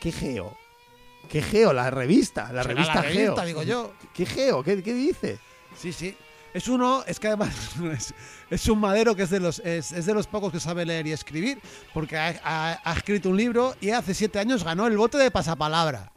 ¿Qué 0.00 0.10
geo? 0.10 0.56
¿Qué 1.28 1.42
geo? 1.42 1.74
La 1.74 1.90
revista, 1.90 2.50
la 2.50 2.62
revista, 2.62 2.94
la 2.94 3.02
revista, 3.02 3.34
geo. 3.34 3.46
digo 3.46 3.62
yo. 3.62 3.92
¿Qué 4.14 4.24
geo? 4.24 4.62
¿Qué, 4.64 4.82
qué 4.82 4.94
dice? 4.94 5.38
Sí, 5.76 5.92
sí. 5.92 6.16
Es 6.54 6.66
uno, 6.68 7.04
es 7.06 7.20
que 7.20 7.28
además 7.28 7.50
es, 7.92 8.14
es 8.50 8.68
un 8.68 8.80
madero 8.80 9.14
que 9.14 9.22
es 9.22 9.30
de 9.30 9.40
los 9.40 9.58
es, 9.60 9.92
es 9.92 10.06
de 10.06 10.14
los 10.14 10.26
pocos 10.26 10.50
que 10.52 10.60
sabe 10.60 10.84
leer 10.86 11.06
y 11.06 11.12
escribir, 11.12 11.58
porque 11.94 12.16
ha, 12.16 12.34
ha- 12.44 12.80
ha 12.84 12.92
escrito 12.94 13.28
un 13.30 13.36
libro 13.36 13.74
y 13.80 13.90
hace 13.90 14.14
siete 14.14 14.38
años 14.38 14.64
ganó 14.64 14.86
el 14.86 14.96
bote 14.96 15.18
de 15.18 15.30
pasapalabra. 15.30 16.10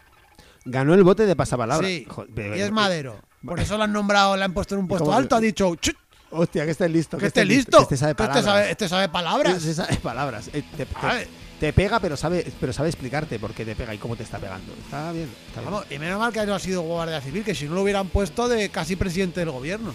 Ganó 0.66 0.94
el 0.94 1.04
bote 1.04 1.26
de 1.26 1.36
pasapalabra. 1.36 1.88
Sí. 1.88 2.08
Y 2.56 2.60
es 2.60 2.72
madero. 2.72 3.20
Por 3.46 3.60
eso 3.60 3.78
lo 3.78 3.84
han 3.84 3.92
nombrado, 3.94 4.38
le 4.38 4.44
han 4.44 4.54
puesto 4.54 4.76
en 4.76 4.82
un 4.82 4.88
puesto 4.88 5.12
alto. 5.14 5.36
Ha 5.36 5.40
dicho, 5.42 5.76
"Chut, 5.76 5.96
Hostia, 6.30 6.64
que 6.64 6.72
esté 6.72 6.88
listo. 6.88 7.18
que 7.18 7.26
esté 7.26 7.44
listo. 7.44 7.78
Que 7.80 7.84
este 7.84 7.98
sabe 7.98 8.16
que 8.16 8.24
este 8.24 8.28
palabras. 8.34 8.46
sabe, 8.46 8.72
este 8.72 8.88
sabe 8.88 9.10
palabras. 9.10 9.54
Este 9.58 9.74
sabe 9.74 9.98
palabras. 9.98 10.48
Eh, 10.54 10.64
te, 10.78 10.86
te- 10.86 10.94
Vale. 10.94 11.28
te 11.60 11.74
pega, 11.74 12.00
pero 12.00 12.16
sabe, 12.16 12.46
pero 12.60 12.72
sabe 12.72 12.88
explicarte 12.90 13.38
por 13.38 13.52
qué 13.54 13.66
te 13.66 13.76
pega 13.76 13.94
y 13.94 13.98
cómo 13.98 14.16
te 14.16 14.24
está 14.24 14.38
pegando. 14.40 14.72
Está 14.86 15.12
bien. 15.12 15.30
Está 15.48 15.60
bien. 15.62 15.74
Y 15.90 16.00
menos 16.00 16.20
mal 16.20 16.32
que 16.32 16.46
no 16.46 16.56
ha 16.56 16.60
sido 16.60 16.84
guardia 16.84 17.20
civil, 17.20 17.44
que 17.44 17.54
si 17.54 17.66
no 17.66 17.74
lo 17.76 17.82
hubieran 17.82 18.08
puesto 18.08 18.48
de 18.48 18.70
casi 18.70 18.96
presidente 18.96 19.42
del 19.42 19.52
gobierno. 19.52 19.94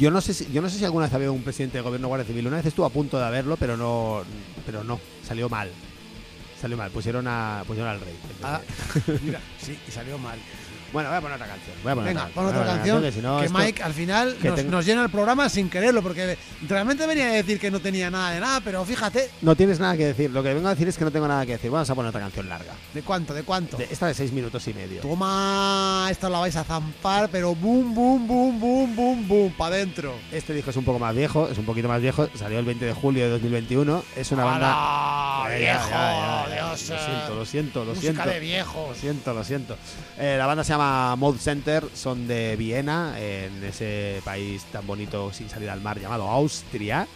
Yo 0.00 0.10
no 0.10 0.22
sé 0.22 0.32
si, 0.32 0.50
yo 0.50 0.62
no 0.62 0.70
sé 0.70 0.78
si 0.78 0.84
alguna 0.86 1.04
vez 1.04 1.14
había 1.14 1.30
un 1.30 1.42
presidente 1.42 1.76
de 1.76 1.82
gobierno 1.82 2.08
guardia 2.08 2.26
civil. 2.26 2.46
Una 2.46 2.56
vez 2.56 2.64
estuvo 2.64 2.86
a 2.86 2.90
punto 2.90 3.18
de 3.18 3.24
haberlo, 3.26 3.58
pero 3.58 3.76
no, 3.76 4.22
pero 4.64 4.82
no, 4.82 4.98
salió 5.22 5.50
mal. 5.50 5.70
Salió 6.58 6.78
mal. 6.78 6.90
Pusieron 6.90 7.28
a, 7.28 7.64
pusieron 7.66 7.90
al 7.90 8.00
rey. 8.00 8.14
Ah, 8.42 8.62
mira, 9.22 9.42
sí, 9.60 9.78
y 9.86 9.90
salió 9.90 10.16
mal. 10.16 10.38
Bueno, 10.92 11.08
voy 11.08 11.18
a 11.18 11.20
poner 11.20 11.34
otra 11.36 11.46
canción. 11.46 11.76
Voy 11.82 11.92
a 11.92 11.94
poner 11.94 12.08
Venga, 12.10 12.22
otra, 12.22 12.34
pon 12.34 12.46
otra 12.46 12.64
canción 12.64 13.02
que 13.02 13.12
si 13.12 13.20
no 13.20 13.38
que 13.38 13.46
esto- 13.46 13.58
Mike 13.58 13.82
al 13.82 13.92
final 13.94 14.36
que 14.40 14.48
nos, 14.48 14.56
tengo- 14.56 14.70
nos 14.72 14.86
llena 14.86 15.02
el 15.04 15.10
programa 15.10 15.48
sin 15.48 15.70
quererlo, 15.70 16.02
porque 16.02 16.36
realmente 16.68 17.06
venía 17.06 17.26
a 17.26 17.32
decir 17.32 17.58
que 17.60 17.70
no 17.70 17.80
tenía 17.80 18.10
nada 18.10 18.30
de 18.32 18.40
nada, 18.40 18.60
pero 18.60 18.84
fíjate, 18.84 19.30
No 19.42 19.54
tienes 19.54 19.78
nada 19.78 19.96
que 19.96 20.06
decir. 20.06 20.30
Lo 20.30 20.42
que 20.42 20.52
vengo 20.54 20.66
a 20.68 20.70
decir 20.70 20.88
es 20.88 20.98
que 20.98 21.04
no 21.04 21.10
tengo 21.10 21.28
nada 21.28 21.46
que 21.46 21.52
decir. 21.52 21.70
Vamos 21.70 21.88
a 21.88 21.94
poner 21.94 22.08
otra 22.10 22.20
canción 22.20 22.48
larga. 22.48 22.72
¿de 22.92 23.02
cuánto? 23.02 23.34
¿De 23.34 23.42
cuánto? 23.42 23.76
De- 23.76 23.88
esta 23.90 24.06
de 24.06 24.14
seis 24.14 24.32
minutos 24.32 24.66
y 24.68 24.74
medio. 24.74 25.00
Toma, 25.00 26.08
esta 26.10 26.28
la 26.28 26.38
vais 26.40 26.56
a 26.56 26.64
zampar, 26.64 27.28
pero 27.30 27.54
boom, 27.54 27.94
boom, 27.94 28.26
boom, 28.26 28.60
boom, 28.60 28.96
boom, 28.96 29.28
boom, 29.28 29.52
para 29.56 29.76
adentro. 29.76 30.14
Este 30.32 30.52
disco 30.54 30.70
es 30.70 30.76
un 30.76 30.84
poco 30.84 30.98
más 30.98 31.14
viejo, 31.14 31.48
es 31.48 31.56
un 31.58 31.64
poquito 31.64 31.88
más 31.88 32.00
viejo. 32.00 32.28
Salió 32.34 32.58
el 32.58 32.64
20 32.64 32.84
de 32.84 32.92
julio 32.92 33.24
de 33.24 33.30
2021. 33.30 34.02
Es 34.16 34.32
una 34.32 34.44
banda. 34.44 34.72
¡Hala! 34.72 35.50
Ya, 35.50 35.56
¡Viejo! 35.58 35.88
ya, 35.90 36.44
ya, 36.48 36.48
ya. 36.48 36.54
Dios, 36.54 36.88
Lo 36.90 36.98
siento, 36.98 37.34
lo 37.34 37.44
siento, 37.46 37.84
lo 37.84 37.94
música 37.94 38.12
siento. 38.12 38.30
de 38.30 38.40
viejos. 38.40 38.88
Lo 38.88 38.94
siento, 38.94 39.34
lo 39.34 39.44
siento. 39.44 39.76
Eh, 40.18 40.36
la 40.38 40.46
banda 40.46 40.62
se 40.64 40.72
llama 40.72 40.79
Mode 40.80 41.38
Center, 41.38 41.84
son 41.94 42.26
de 42.26 42.56
Viena, 42.56 43.14
en 43.18 43.62
ese 43.64 44.20
país 44.24 44.64
tan 44.72 44.86
bonito 44.86 45.32
sin 45.32 45.48
salir 45.48 45.68
al 45.70 45.80
mar 45.80 46.00
llamado 46.00 46.28
Austria, 46.28 47.06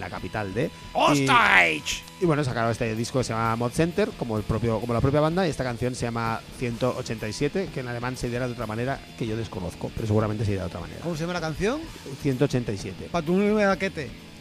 la 0.00 0.10
capital 0.10 0.52
de. 0.54 0.64
Y, 0.64 0.70
¡Hostage! 0.92 2.02
y 2.20 2.26
bueno, 2.26 2.42
sacaron 2.42 2.70
este 2.70 2.94
disco 2.96 3.18
que 3.18 3.24
se 3.24 3.32
llama 3.32 3.56
Mod 3.56 3.72
Center, 3.72 4.10
como, 4.18 4.36
el 4.36 4.42
propio, 4.42 4.80
como 4.80 4.94
la 4.94 5.00
propia 5.00 5.20
banda, 5.20 5.46
y 5.46 5.50
esta 5.50 5.64
canción 5.64 5.94
se 5.94 6.06
llama 6.06 6.40
187, 6.58 7.70
que 7.72 7.80
en 7.80 7.88
alemán 7.88 8.16
se 8.16 8.28
dirá 8.28 8.46
de 8.46 8.52
otra 8.52 8.66
manera 8.66 8.98
que 9.18 9.26
yo 9.26 9.36
desconozco, 9.36 9.90
pero 9.94 10.06
seguramente 10.06 10.44
se 10.44 10.52
dirá 10.52 10.64
de 10.64 10.68
otra 10.68 10.80
manera. 10.80 11.00
¿Cómo 11.02 11.14
se 11.14 11.22
llama 11.22 11.34
la 11.34 11.40
canción? 11.40 11.80
187. 12.22 13.08
Para 13.10 13.24
tu. 13.24 13.32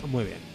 Muy 0.08 0.26
bien. 0.26 0.53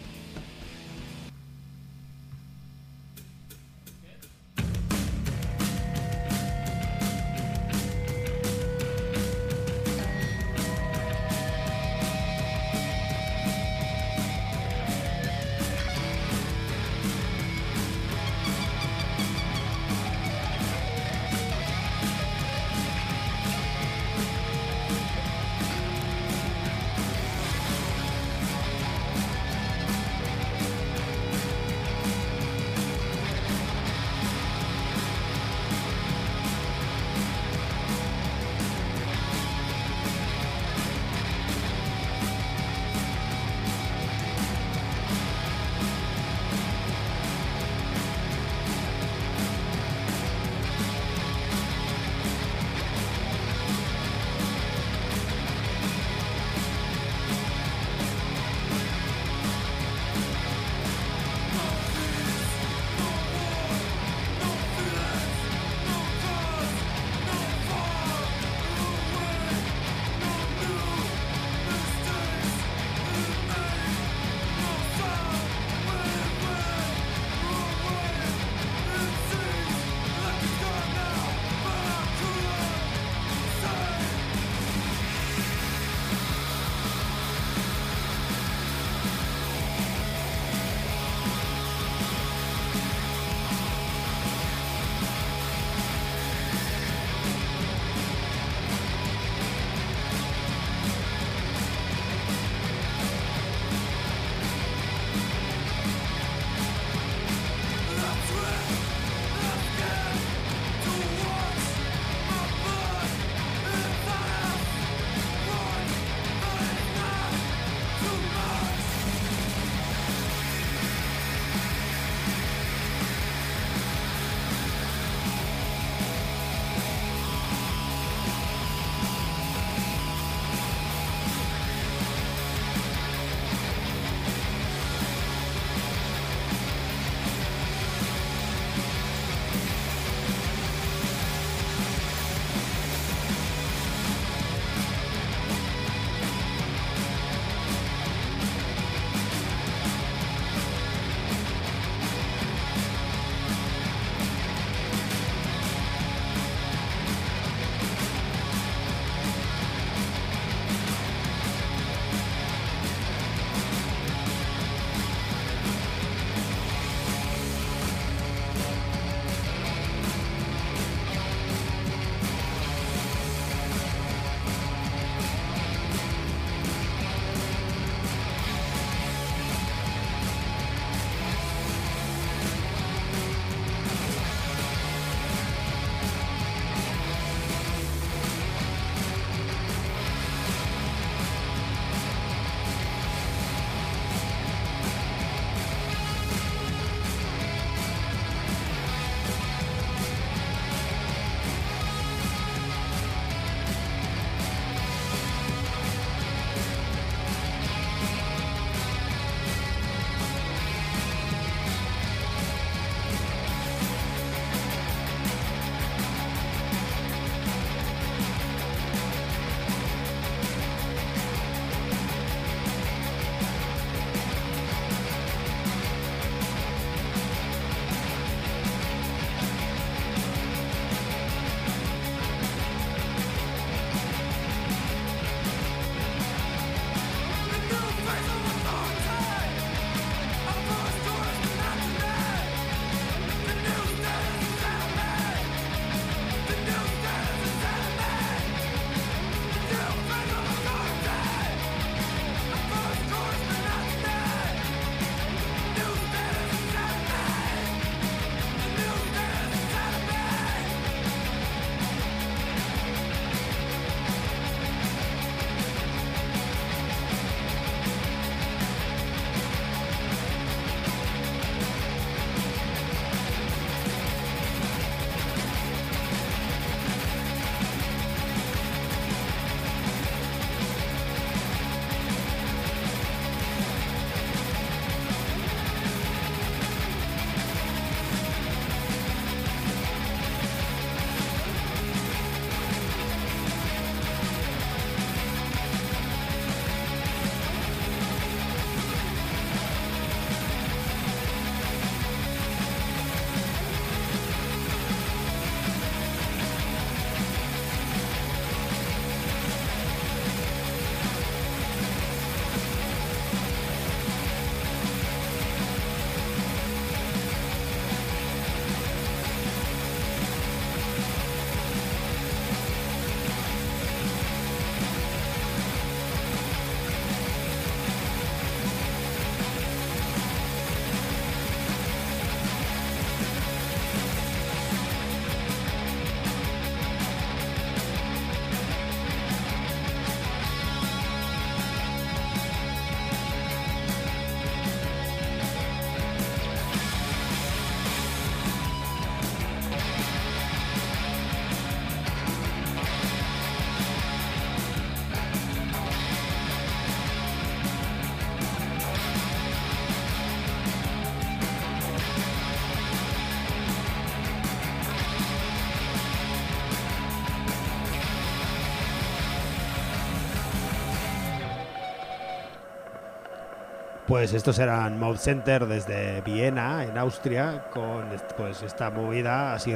Pues 374.09 374.33
estos 374.33 374.59
eran 374.59 374.99
Mouth 374.99 375.19
Center 375.19 375.67
desde 375.67 376.23
Viena, 376.23 376.83
en 376.85 376.97
Austria, 376.97 377.67
con 377.71 378.07
pues 378.39 378.63
esta 378.63 378.91
movida 378.91 379.53
así 379.55 379.73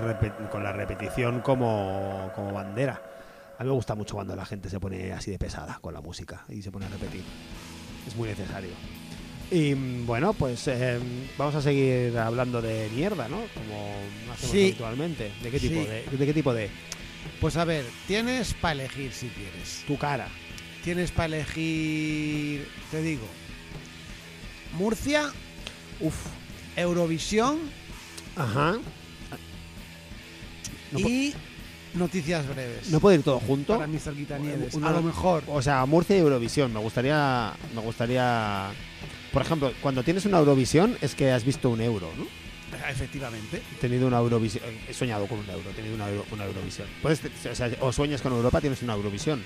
con 0.51 0.65
la 0.65 0.73
repetición 0.73 1.41
como, 1.43 2.33
como 2.35 2.51
bandera. 2.53 3.01
A 3.59 3.63
mí 3.63 3.69
me 3.69 3.75
gusta 3.75 3.95
mucho 3.95 4.15
cuando 4.15 4.35
la 4.35 4.47
gente 4.47 4.71
se 4.71 4.81
pone 4.81 5.13
así 5.13 5.31
de 5.31 5.39
pesada 5.39 5.79
con 5.83 5.93
la 5.93 6.01
música 6.01 6.45
y 6.49 6.63
se 6.63 6.73
pone 6.73 6.87
a 6.87 6.89
repetir. 6.89 7.23
Es 8.09 8.17
muy 8.17 8.27
necesario. 8.31 8.71
Y 9.51 9.75
mm, 9.75 10.07
bueno, 10.07 10.33
pues 10.33 10.67
eh, 10.67 10.99
vamos 11.37 11.55
a 11.55 11.61
seguir 11.61 12.17
hablando 12.19 12.63
de 12.63 12.89
mierda, 12.95 13.29
¿no? 13.29 13.37
Como 13.53 13.93
hacemos 14.33 14.51
Sí. 14.51 14.63
habitualmente. 14.69 15.31
¿De 15.43 15.51
qué 15.51 15.61
tipo 15.61 15.75
Sí. 15.83 15.87
de, 15.87 16.05
de 16.17 16.27
qué 16.27 16.33
tipo 16.33 16.55
de 16.55 16.71
Pues 17.39 17.59
a 17.59 17.67
ver, 17.67 17.85
tienes 18.07 18.55
para 18.55 18.73
elegir 18.73 19.13
si 19.13 19.29
quieres. 19.29 19.85
tu 19.87 19.99
cara? 19.99 20.27
Tienes 20.83 21.13
para 21.13 21.27
elegir, 21.27 22.67
te 22.91 23.03
digo, 23.03 23.23
Murcia, 24.73 25.31
Uf. 26.01 26.15
Eurovisión 26.77 27.59
Ajá. 28.37 28.79
No 30.93 30.99
y 30.99 31.35
noticias 31.95 32.47
breves. 32.49 32.89
¿No 32.91 33.01
puede 33.01 33.17
ir 33.19 33.23
todo 33.23 33.41
junto? 33.41 33.75
para. 33.79 33.87
Una- 34.77 34.89
A 34.89 34.93
lo 34.93 35.03
mejor. 35.03 35.43
O 35.49 35.61
sea, 35.63 35.85
Murcia 35.87 36.17
y 36.17 36.21
Eurovisión. 36.21 36.73
Me 36.73 36.81
gustaría. 36.81 37.53
Me 37.75 37.81
gustaría. 37.81 38.71
Por 39.33 39.43
ejemplo, 39.43 39.73
cuando 39.81 40.03
tienes 40.03 40.25
una 40.27 40.39
Eurovisión 40.39 40.97
es 41.01 41.15
que 41.15 41.31
has 41.31 41.45
visto 41.45 41.71
un 41.71 41.81
euro, 41.81 42.11
¿no? 42.19 42.27
Efectivamente. 42.91 43.63
He 43.77 43.81
tenido 43.81 44.07
una 44.07 44.19
Eurovisión. 44.19 44.65
He 44.89 44.93
soñado 44.95 45.27
con 45.27 45.39
un 45.39 45.49
euro, 45.49 45.71
he 45.71 45.75
tenido 45.75 45.95
una, 45.95 46.09
Euro- 46.09 46.27
una 46.31 46.45
Eurovisión. 46.45 46.87
Puedes, 47.03 47.21
o, 47.51 47.55
sea, 47.55 47.71
o 47.81 47.93
sueñas 47.93 48.21
con 48.23 48.33
Europa, 48.33 48.61
tienes 48.61 48.83
una 48.83 48.95
Eurovisión. 48.95 49.43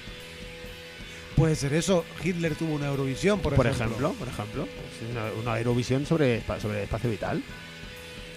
Puede 1.36 1.54
ser 1.54 1.74
eso. 1.74 2.04
Hitler 2.24 2.54
tuvo 2.56 2.74
una 2.74 2.86
Eurovisión, 2.86 3.40
por, 3.40 3.54
Por, 3.54 3.66
ejemplo. 3.66 4.08
ejemplo, 4.08 4.12
por 4.14 4.28
ejemplo. 4.28 4.66
Una, 5.10 5.24
una 5.52 5.58
Eurovisión 5.58 6.06
sobre, 6.06 6.42
sobre 6.60 6.84
espacio 6.84 7.10
vital. 7.10 7.42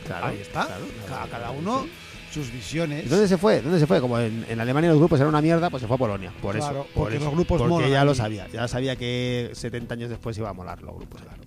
Claro, 0.06 0.28
Ahí 0.28 0.40
está. 0.42 0.66
claro. 0.66 0.86
Cada, 1.08 1.28
cada 1.28 1.52
uno 1.52 1.88
sus 2.34 2.52
visiones. 2.52 3.06
¿Y 3.06 3.10
¿Dónde 3.10 3.28
se 3.28 3.38
fue? 3.38 3.62
¿Dónde 3.62 3.80
se 3.80 3.88
fue? 3.88 4.00
Como 4.02 4.20
en, 4.20 4.46
en 4.50 4.60
Alemania 4.60 4.90
los 4.90 5.00
grupos 5.00 5.20
eran 5.20 5.30
una 5.30 5.42
mierda, 5.42 5.70
pues 5.70 5.82
se 5.82 5.88
fue 5.88 5.96
a 5.96 5.98
Polonia. 6.00 6.32
Por 6.42 6.56
Claro, 6.58 6.82
eso. 6.82 6.84
por 6.94 7.04
porque 7.04 7.16
eso. 7.16 7.26
los 7.26 7.34
grupos 7.34 7.58
Porque 7.60 7.70
molan 7.74 7.90
ya 7.90 8.04
lo 8.06 8.14
sabía. 8.14 8.48
Ya 8.50 8.68
sabía 8.68 8.96
que 8.98 9.50
70 9.54 9.94
años 9.94 10.10
después 10.10 10.38
iba 10.38 10.50
a 10.50 10.54
molar 10.54 10.82
los 10.82 10.96
grupos. 10.96 11.22
claro. 11.22 11.38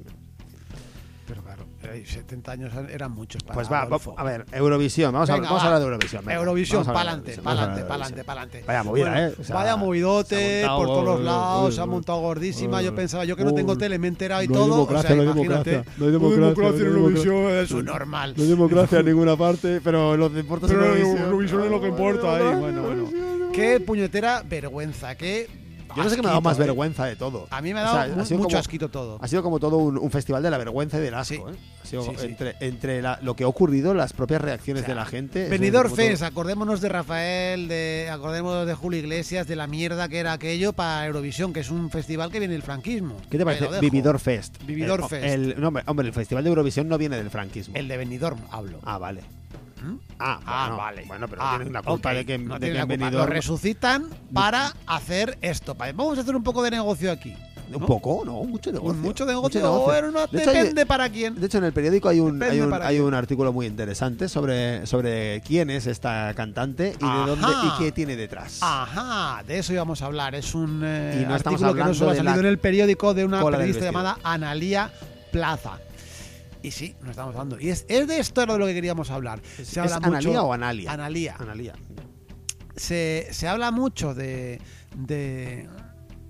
Pero 1.26 1.42
claro, 1.42 1.62
70 2.05 2.52
años 2.52 2.72
eran 2.90 3.12
muchos 3.12 3.42
para 3.42 3.55
Pues 3.55 3.70
va, 3.70 3.83
Adolfo. 3.83 4.14
a 4.16 4.24
ver, 4.24 4.46
Eurovisión. 4.52 5.12
Vamos, 5.12 5.31
a, 5.31 5.37
vamos 5.37 5.62
a 5.62 5.66
hablar 5.66 5.78
de 5.81 5.85
Eurovisión. 5.87 6.24
venga. 6.24 6.38
Eurovisión, 6.40 6.85
pa'lante, 6.85 7.38
pa'lante, 7.38 7.83
pa'lante, 7.85 8.24
pa'lante. 8.24 8.64
Vaya 8.66 8.83
movida, 8.83 9.11
Bueno, 9.11 9.26
¿eh? 9.28 9.35
O 9.40 9.44
sea, 9.44 9.55
vaya 9.57 9.76
movidote 9.76 10.64
por 10.76 10.87
todos 10.87 11.05
los 11.05 11.20
lados, 11.20 11.68
uy, 11.70 11.72
se 11.74 11.81
ha 11.81 11.87
montado 11.87 12.20
gordísima. 12.20 12.78
uy, 12.78 12.85
Yo 12.85 12.94
pensaba, 12.94 13.24
yo 13.24 13.37
que 13.37 13.44
no 13.44 13.55
tengo 13.55 13.76
tele, 13.76 13.98
me 13.98 14.07
he 14.07 14.11
enterado 14.11 14.42
y 14.42 14.48
No 14.48 14.55
todo. 14.55 14.83
o 14.83 15.00
sea, 15.02 15.14
no 15.14 15.22
hay 15.22 15.28
imagínate. 15.28 15.70
democracia, 15.70 15.94
no 15.98 16.07
hay 16.07 16.12
democracia, 16.12 16.81
en. 16.81 16.87
Eurovisión, 16.87 17.50
es 17.50 17.72
normal. 17.85 18.35
No 18.37 18.42
hay 18.42 18.48
democracia 18.48 18.98
en 19.00 19.07
ninguna 19.07 19.37
parte, 19.37 19.81
pero 19.83 20.16
los 20.16 20.33
deportes 20.35 20.70
Pero 20.70 20.85
en 20.85 20.90
Eurovisión. 21.00 21.24
Eurovisión 21.26 21.64
es 21.64 21.70
lo 21.70 21.81
que 21.81 21.88
importa 21.88 22.37
ahí. 22.37 22.42
democracia, 22.44 22.81
Bueno, 22.83 23.05
bueno. 23.07 23.52
Qué 23.52 23.81
puñetera 23.81 24.42
vergüenza, 24.48 25.14
qué. 25.14 25.46
Yo 25.96 26.02
no 26.05 26.11
sé 26.11 26.16
qué 26.16 26.22
me 26.22 26.28
ha 26.28 26.31
dado 26.31 26.40
más 26.42 26.57
eh. 26.59 26.61
vergüenza 26.62 27.05
de 27.07 27.16
todo. 27.16 27.46
A 27.50 27.61
mí 27.62 27.72
me 27.74 27.81
ha 27.81 27.83
O 27.83 27.87
dado 27.87 28.14
sea, 28.14 28.22
ha 28.22 28.26
sido 28.26 28.38
mucho 28.38 28.48
como- 28.50 28.59
asquito 28.61 28.88
todo. 28.88 29.18
Ha 29.20 29.28
sido 29.28 29.42
como 29.42 29.59
todo 29.61 29.76
un, 29.78 29.98
un 29.98 30.11
festival 30.11 30.42
de 30.42 30.50
la 30.50 30.59
vergüenza 30.59 30.98
y 30.98 31.00
del 31.00 31.14
asco. 31.14 31.35
Sí. 31.35 31.40
¿eh? 31.55 31.59
Ha 31.83 31.87
sido 31.87 32.02
Sí, 32.05 32.11
entre, 32.22 32.57
entre 32.61 33.02
la- 33.02 33.18
lo 33.22 33.35
que 33.37 33.44
ha 33.44 33.48
ocurrido, 33.48 33.92
las 33.94 34.12
propias 34.12 34.40
reacciones 34.40 34.83
O 34.83 34.87
sea, 34.87 34.94
de 34.94 35.00
la 35.00 35.07
gente. 35.07 35.48
Todo- 35.70 35.94
Fest, 35.94 36.22
acordémonos 36.22 36.81
de 36.81 36.88
Rafael, 36.88 37.68
de, 37.68 38.09
acordémonos 38.11 38.66
de 38.66 38.74
Julio 38.74 38.98
Iglesias, 39.00 39.46
de 39.46 39.57
la 39.57 39.66
mierda 39.66 40.09
que 40.09 40.18
era 40.18 40.33
aquello 40.33 40.72
para 40.72 41.07
Eurovisión, 41.07 41.52
que 41.52 41.61
es 41.61 41.70
un 41.70 41.90
festival 41.90 42.31
que 42.31 42.38
viene 42.38 42.52
del 42.55 42.62
franquismo. 42.62 43.16
¿Qué 43.31 43.38
te 43.38 43.44
parece? 43.44 43.81
Vividor 43.81 44.18
Fest. 44.18 44.62
Vividor 44.64 45.00
El- 45.02 45.09
Fest. 45.09 45.24
el- 45.24 45.61
no, 45.61 45.68
hombre, 45.68 45.83
hombre, 45.87 46.07
el 46.07 46.12
festival 46.14 46.44
de 46.44 46.50
Eurovisión 46.50 46.88
no 46.88 46.98
viene 46.98 47.16
del 47.16 47.31
franquismo. 47.31 47.74
El 47.76 47.88
de 47.88 47.96
Benidorm, 47.96 48.38
hablo. 48.50 48.78
Ah, 48.85 48.98
vale. 48.98 49.20
¿Mm? 49.82 49.98
Ah, 50.18 50.40
Ah, 50.46 50.64
bueno, 50.68 50.76
vale. 50.76 51.04
Bueno, 51.06 51.28
pero 51.28 51.42
Ah, 51.42 51.52
no 51.52 51.56
tienen 51.58 51.72
la 51.72 51.82
culpa 51.82 52.14
de 52.14 52.24
que, 52.26 52.38
no 52.38 52.58
de 52.58 52.70
culpa. 52.70 52.86
Benidorm- 52.86 53.10
Lo 53.12 53.26
resucitan 53.26 54.06
para 54.32 54.74
hacer 54.86 55.38
esto. 55.42 55.74
Vamos 55.74 56.18
a 56.18 56.20
hacer 56.22 56.36
un 56.36 56.42
poco 56.42 56.62
de 56.62 56.70
negocio 56.70 57.10
aquí. 57.10 57.34
Un 57.74 57.86
poco, 57.86 58.22
no, 58.26 58.32
mucho 58.44 58.70
negocio. 58.70 58.90
Un 58.92 59.00
mucho 59.00 59.24
negocio. 59.24 59.62
negocio. 59.62 60.10
No, 60.12 60.26
De 60.26 60.42
hecho, 60.42 60.50
hay- 60.50 60.56
depende 60.58 60.84
para 60.84 61.08
quién. 61.08 61.40
De 61.40 61.46
hecho, 61.46 61.56
en 61.56 61.64
el 61.64 61.72
periódico 61.72 62.06
hay 62.10 62.20
un, 62.20 62.42
hay 62.42 62.60
un, 62.60 62.70
hay 62.74 62.98
artículo 63.14 63.50
muy 63.50 63.64
interesante 63.64 64.28
sobre, 64.28 64.84
sobre 64.86 65.40
quién 65.40 65.70
es 65.70 65.86
esta 65.86 66.34
cantante 66.34 66.94
y 67.00 67.04
Ajá. 67.04 67.20
de 67.20 67.26
dónde 67.30 67.46
y 67.64 67.78
qué 67.82 67.90
tiene 67.92 68.14
detrás. 68.14 68.58
Ajá, 68.60 69.42
de 69.46 69.58
eso 69.58 69.72
íbamos 69.72 70.02
a 70.02 70.06
hablar. 70.06 70.34
Es 70.34 70.54
un 70.54 70.82
eh, 70.84 71.20
Y 71.22 71.26
no 71.26 71.34
estamos 71.34 71.62
artículo 71.62 71.82
que 71.82 71.88
no 71.88 71.94
solo 71.94 72.10
ha 72.10 72.14
salido 72.14 72.40
en 72.40 72.46
el 72.46 72.58
periódico 72.58 73.14
de 73.14 73.24
una 73.24 73.42
periodista 73.42 73.86
llamada 73.86 74.18
Analía 74.22 74.90
Plaza. 75.30 75.78
Y 76.62 76.70
sí, 76.70 76.94
nos 77.01 77.11
estamos 77.11 77.35
hablando. 77.35 77.59
Y 77.61 77.70
es, 77.70 77.85
es 77.88 78.07
de 78.07 78.18
esto 78.18 78.40
de 78.46 78.59
lo 78.59 78.66
que 78.66 78.75
queríamos 78.75 79.11
hablar. 79.11 79.40
¿Es, 79.59 79.68
Se 79.68 79.81
es 79.81 79.92
habla 79.92 79.96
mucho- 80.01 80.09
Analía 80.18 80.42
o 80.42 80.53
Analia? 80.53 80.92
Analía. 80.92 81.37
Analía. 81.38 81.72
se, 82.77 83.29
se 83.33 83.48
habla 83.48 83.70
mucho 83.70 84.14
de, 84.14 84.61
de 84.96 85.68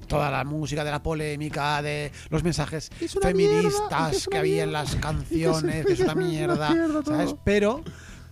toda 0.08 0.30
la 0.30 0.44
música, 0.44 0.84
de 0.84 0.90
la 0.90 1.02
polémica, 1.02 1.80
de 1.82 2.10
los 2.30 2.42
mensajes 2.42 2.90
feministas 3.20 3.34
mierda, 3.34 4.10
que 4.30 4.38
había 4.38 4.64
en 4.64 4.72
las 4.72 4.96
canciones, 5.08 5.86
que 5.86 5.92
es 5.92 6.00
una 6.00 6.14
mierda. 6.14 6.68
¿sabes? 7.04 7.34
Pero, 7.44 7.82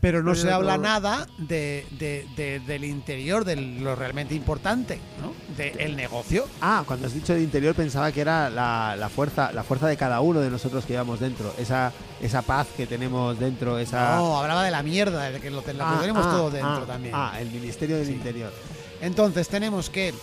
pero 0.01 0.23
no 0.23 0.33
Pero 0.33 0.43
se 0.43 0.51
habla 0.51 0.75
todo. 0.75 0.83
nada 0.83 1.27
de, 1.39 1.87
de- 1.99 2.27
de- 2.37 2.61
del 2.61 2.85
interior, 2.85 3.45
de 3.45 3.57
lo 3.57 3.95
realmente 3.95 4.35
importante, 4.35 4.99
¿no? 5.21 5.33
Del 5.57 5.95
negocio. 5.97 6.47
Ah, 6.61 6.85
cuando 6.87 7.07
has 7.07 7.13
dicho 7.15 7.35
de 7.35 7.43
interior 7.43 7.75
pensaba 7.75 8.11
que 8.13 8.21
era 8.23 8.49
la, 8.49 8.97
la 8.99 9.09
fuerza 9.11 9.53
la 9.53 9.63
fuerza 9.63 9.89
de 9.89 9.97
cada 9.97 10.21
uno 10.23 10.41
de 10.41 10.49
nosotros 10.51 10.85
que 10.87 10.95
llevamos 10.95 11.21
dentro. 11.21 11.53
Esa, 11.59 11.93
esa 12.23 12.41
paz 12.43 12.67
que 12.77 12.87
tenemos 12.87 13.39
dentro, 13.39 13.79
esa... 13.79 14.17
No, 14.17 14.39
hablaba 14.39 14.65
de 14.65 14.71
la 14.71 14.83
mierda, 14.83 15.31
de 15.31 15.39
que 15.41 15.51
lo, 15.51 15.61
Ah, 15.81 15.99
tenemos 16.01 16.27
ah, 16.27 16.31
todo 16.31 16.51
dentro 16.51 16.83
ah, 16.83 16.87
también. 16.87 17.15
Ah, 17.15 17.35
el 17.39 17.51
Ministerio 17.51 17.97
del 17.97 18.07
Sí. 18.07 18.13
Interior. 18.13 18.53
Entonces 19.03 19.49
tenemos 19.49 19.91
que 19.91 20.15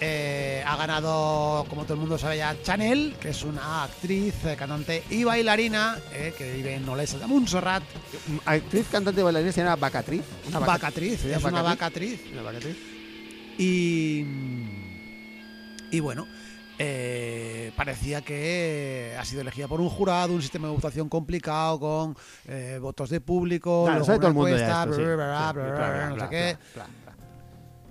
eh, 0.00 0.62
ha 0.66 0.76
ganado, 0.76 1.66
como 1.68 1.84
todo 1.84 1.94
el 1.94 2.00
mundo 2.00 2.18
sabe 2.18 2.38
ya, 2.38 2.56
Chanel, 2.62 3.16
que 3.20 3.30
es 3.30 3.42
una 3.42 3.84
actriz, 3.84 4.34
eh, 4.44 4.56
cantante 4.56 5.02
y 5.10 5.24
bailarina 5.24 5.98
eh, 6.12 6.34
que 6.36 6.52
vive 6.52 6.74
en 6.74 6.88
Olesa 6.88 7.18
de 7.18 7.26
Montserrat. 7.26 7.82
Actriz, 8.44 8.86
cantante 8.90 9.20
y 9.20 9.24
bailarina 9.24 9.52
se 9.52 9.62
llama 9.62 9.76
Bacatriz. 9.76 10.22
Una 10.48 10.78
¿Se 10.90 11.34
es 11.34 11.44
una 11.44 11.62
vacatriz. 11.62 12.20
Una 12.32 12.42
Bacatriz. 12.42 12.76
Y, 13.58 14.24
y 15.90 16.00
bueno, 16.00 16.26
eh, 16.78 17.72
parecía 17.76 18.22
que 18.22 19.16
ha 19.18 19.24
sido 19.24 19.40
elegida 19.40 19.66
por 19.66 19.80
un 19.80 19.88
jurado, 19.88 20.32
un 20.32 20.42
sistema 20.42 20.68
de 20.68 20.74
votación 20.74 21.08
complicado 21.08 21.80
con 21.80 22.16
eh, 22.46 22.78
votos 22.80 23.10
de 23.10 23.20
público, 23.20 23.84
Claro, 23.84 23.98
luego 23.98 24.06
sabe 24.06 24.18
todo 24.18 24.28
el 24.28 24.34
mundo 24.34 24.56
ya 24.56 24.82
esto, 24.84 24.94
sí. 24.94 25.02
bla, 25.02 25.14
bla, 25.14 25.52
bla, 25.52 26.10
no 26.10 26.20
sé 26.20 26.28
qué. 26.30 26.56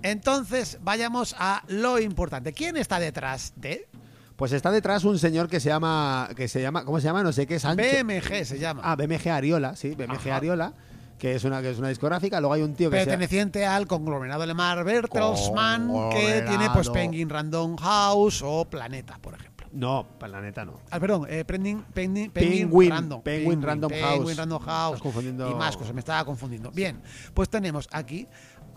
Entonces, 0.02 0.78
vayamos 0.82 1.34
a 1.38 1.62
lo 1.68 1.98
importante. 1.98 2.52
¿Quién 2.52 2.76
está 2.76 2.98
detrás 3.00 3.52
de 3.56 3.88
Pues 4.36 4.52
está 4.52 4.70
detrás 4.70 5.04
un 5.04 5.18
señor 5.18 5.48
que 5.48 5.58
se 5.60 5.68
llama 5.68 6.28
que 6.36 6.46
se 6.48 6.62
llama 6.62 6.84
¿cómo 6.84 7.00
se 7.00 7.04
llama? 7.06 7.22
No 7.22 7.32
sé 7.32 7.46
qué 7.46 7.56
es 7.56 7.64
Ancho. 7.64 7.82
BMG? 7.82 8.44
Se 8.44 8.58
llama. 8.58 8.82
Ah, 8.84 8.94
BMG 8.96 9.28
Ariola, 9.28 9.74
sí, 9.76 9.90
BMG 9.96 10.12
Ajá. 10.28 10.36
Ariola, 10.36 10.72
que 11.18 11.34
es 11.34 11.42
una 11.44 11.60
que 11.60 11.70
es 11.70 11.78
una 11.78 11.88
discográfica, 11.88 12.40
luego 12.40 12.54
hay 12.54 12.62
un 12.62 12.74
tío 12.74 12.90
que 12.90 12.96
perteneciente 12.98 13.66
al 13.66 13.88
conglomerado 13.88 14.46
Lemar 14.46 14.84
Bertelsmann, 14.84 16.10
que 16.10 16.44
tiene 16.46 16.70
pues 16.72 16.88
Penguin 16.90 17.28
Random 17.28 17.76
House 17.76 18.42
o 18.44 18.64
Planeta, 18.64 19.18
por 19.20 19.34
ejemplo. 19.34 19.66
No, 19.72 20.06
Planeta 20.18 20.64
no. 20.64 20.80
Ah, 20.90 20.98
perdón, 20.98 21.26
eh, 21.28 21.44
Penguin, 21.44 21.82
Penguin, 21.92 22.30
Penguin 22.30 22.68
Penguin, 22.70 22.90
Random. 22.90 23.22
Penguin 23.22 23.62
Random 23.62 23.90
Penguin 23.90 24.08
House. 24.26 24.36
Random 24.38 24.62
House. 24.62 24.94
Estás 24.94 25.02
confundiendo- 25.02 25.50
Y 25.50 25.54
más 25.54 25.76
cosas, 25.76 25.92
me 25.92 26.00
estaba 26.00 26.24
confundiendo. 26.24 26.70
Bien, 26.70 26.98
pues 27.34 27.50
tenemos 27.50 27.86
aquí 27.92 28.26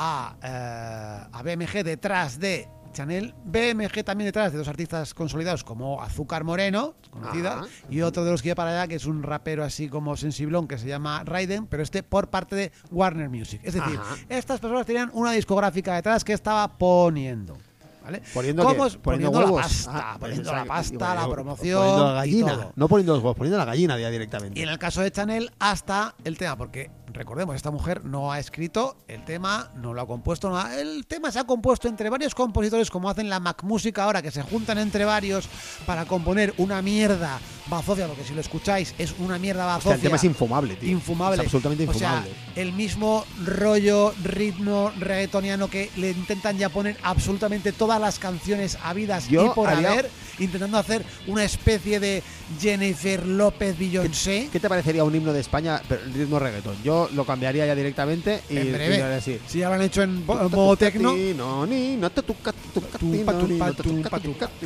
a, 0.03 0.35
eh, 0.41 1.29
a 1.31 1.43
BMG 1.43 1.83
detrás 1.83 2.39
de 2.39 2.67
Chanel, 2.91 3.33
BMG 3.45 4.03
también 4.03 4.25
detrás 4.27 4.51
de 4.51 4.57
dos 4.57 4.67
artistas 4.67 5.13
consolidados 5.13 5.63
como 5.63 6.01
Azúcar 6.01 6.43
Moreno, 6.43 6.95
conocida, 7.11 7.59
Ajá. 7.59 7.67
y 7.89 8.01
otro 8.01 8.25
de 8.25 8.31
los 8.31 8.41
que 8.41 8.49
iba 8.49 8.55
para 8.55 8.71
allá, 8.71 8.87
que 8.87 8.95
es 8.95 9.05
un 9.05 9.21
rapero 9.23 9.63
así 9.63 9.87
como 9.87 10.17
sensiblón 10.17 10.67
que 10.67 10.77
se 10.79 10.87
llama 10.87 11.23
Raiden, 11.23 11.67
pero 11.67 11.83
este 11.83 12.01
por 12.03 12.29
parte 12.29 12.55
de 12.55 12.71
Warner 12.89 13.29
Music. 13.29 13.61
Es 13.63 13.75
decir, 13.75 13.97
Ajá. 13.97 14.15
estas 14.27 14.59
personas 14.59 14.85
tenían 14.87 15.09
una 15.13 15.31
discográfica 15.31 15.93
detrás 15.95 16.23
que 16.23 16.33
estaba 16.33 16.67
poniendo. 16.67 17.57
¿Vale? 18.03 18.23
Poniendo 18.33 18.63
¿Cómo 18.63 18.87
es? 18.87 18.97
Poniendo 18.97 19.31
Poniendo, 19.31 19.39
la 19.39 19.45
huevos. 19.45 19.61
pasta, 19.61 19.91
Ah, 20.13 20.17
poniendo 20.19 20.51
la 20.51 20.65
pasta, 20.65 21.15
la 21.15 21.29
promoción. 21.29 21.77
Poniendo 21.79 22.05
la 22.15 22.25
y 22.25 22.31
gallina. 22.31 22.53
todo. 22.55 22.73
No 22.75 22.87
poniendo 22.87 23.13
los 23.13 23.23
huevos, 23.23 23.37
poniendo 23.37 23.57
la 23.59 23.65
gallina 23.65 23.99
ya 23.99 24.09
directamente. 24.09 24.59
Y 24.59 24.63
en 24.63 24.69
el 24.69 24.79
caso 24.79 25.01
de 25.01 25.11
Chanel, 25.11 25.51
hasta 25.59 26.15
el 26.23 26.35
tema, 26.35 26.57
porque 26.57 26.89
recordemos, 27.13 27.55
esta 27.55 27.71
mujer 27.71 28.03
no 28.05 28.31
ha 28.31 28.39
escrito 28.39 28.97
el 29.07 29.23
tema, 29.25 29.71
no 29.75 29.93
lo 29.93 30.01
ha 30.01 30.07
compuesto, 30.07 30.49
no 30.49 30.57
ha- 30.57 30.75
el 30.79 31.05
tema 31.07 31.31
se 31.31 31.39
ha 31.39 31.43
compuesto 31.43 31.87
entre 31.87 32.09
varios 32.09 32.33
compositores 32.35 32.89
como 32.89 33.09
hacen 33.09 33.29
la 33.29 33.39
Mac 33.39 33.63
Música 33.63 34.03
ahora, 34.03 34.21
que 34.21 34.31
se 34.31 34.41
juntan 34.43 34.77
entre 34.77 35.05
varios 35.05 35.47
para 35.85 36.05
componer 36.05 36.53
una 36.57 36.81
mierda 36.81 37.39
bazofia, 37.67 38.07
porque 38.07 38.23
si 38.23 38.33
lo 38.33 38.41
escucháis 38.41 38.93
es 38.97 39.13
una 39.19 39.37
mierda 39.39 39.63
O 39.63 39.67
sea, 39.67 39.73
bazofia. 39.75 39.95
el 39.95 40.01
tema 40.01 40.15
es 40.17 40.23
infumable, 40.23 40.75
tío. 40.75 40.89
infumable. 40.91 41.35
Es 41.35 41.41
absolutamente 41.45 41.87
O 41.87 41.93
sea, 41.93 42.17
infumable. 42.17 42.33
el 42.55 42.73
mismo 42.73 43.25
rollo, 43.45 44.13
ritmo 44.23 44.91
reggaetoniano 44.99 45.69
que 45.69 45.89
le 45.97 46.11
intentan 46.11 46.57
ya 46.57 46.69
poner 46.69 46.97
absolutamente 47.03 47.71
todas 47.71 47.99
las 48.01 48.19
canciones 48.19 48.77
habidas 48.83 49.27
Yo 49.27 49.45
y 49.45 49.49
por 49.49 49.69
haría- 49.69 49.91
haber, 49.91 50.09
intentando 50.43 50.77
hacer 50.77 51.05
una 51.27 51.43
especie 51.43 51.99
de 51.99 52.23
Jennifer 52.59 53.25
López 53.25 53.77
Beyoncé. 53.77 54.49
¿Qué 54.51 54.59
te 54.59 54.67
parecería 54.69 55.03
un 55.03 55.15
himno 55.15 55.33
de 55.33 55.39
España, 55.39 55.81
pero 55.87 56.03
el 56.03 56.13
ritmo 56.13 56.39
reggaetón? 56.39 56.75
Yo 56.83 57.09
lo 57.13 57.25
cambiaría 57.25 57.65
ya 57.65 57.75
directamente 57.75 58.41
y, 58.49 58.57
en 58.57 58.73
breve. 58.73 59.03
así. 59.03 59.39
Si 59.47 59.59
ya 59.59 59.69
lo 59.69 59.75
han 59.75 59.81
hecho 59.81 60.01
en 60.01 60.25
modo 60.25 60.75
tecno. 60.75 61.13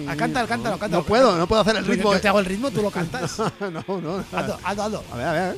Ah, 0.08 0.16
cántalo, 0.16 0.48
cántalo, 0.48 0.78
cántalo. 0.78 1.02
No 1.02 1.08
puedo, 1.08 1.38
no 1.38 1.48
puedo 1.48 1.62
hacer 1.62 1.76
el 1.76 1.86
ritmo. 1.86 2.14
Yo 2.14 2.22
te 2.22 2.28
hago 2.28 2.40
el 2.40 2.46
ritmo, 2.46 2.72
tú 2.72 2.82
lo 2.82 2.92
cantas. 2.92 3.38
no, 3.60 3.84
no. 4.02 4.26
Hazlo, 4.32 4.60
hazlo, 4.64 4.84
hazlo. 4.84 5.04
A 5.12 5.18
ver, 5.18 5.28
a 5.28 5.32
ver. 5.32 5.58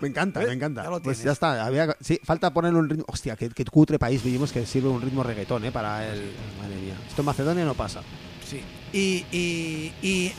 Me 0.00 0.08
encanta, 0.08 0.40
me 0.40 0.52
encanta. 0.52 0.84
Ya 0.84 0.98
Pues 1.00 1.22
ya 1.22 1.32
está. 1.32 1.64
Había, 1.64 1.96
sí, 2.00 2.20
falta 2.22 2.52
ponerle 2.52 2.78
un 2.78 2.88
ritmo. 2.88 3.04
Hostia, 3.08 3.36
qué, 3.36 3.48
qué 3.50 3.64
cutre 3.64 3.98
país 3.98 4.22
vivimos 4.22 4.52
que 4.52 4.64
sirve 4.66 4.88
un 4.88 5.00
ritmo 5.00 5.22
reggaetón, 5.22 5.64
¿eh? 5.64 5.72
Para 5.72 6.06
el. 6.06 6.32
Madre 6.60 6.76
mía. 6.76 6.96
Esto 7.08 7.22
en 7.22 7.26
Macedonia 7.26 7.64
no 7.64 7.74
pasa. 7.74 8.02
Sí. 8.48 8.60
Y, 8.92 9.24
y, 9.36 9.92
y 10.02 10.32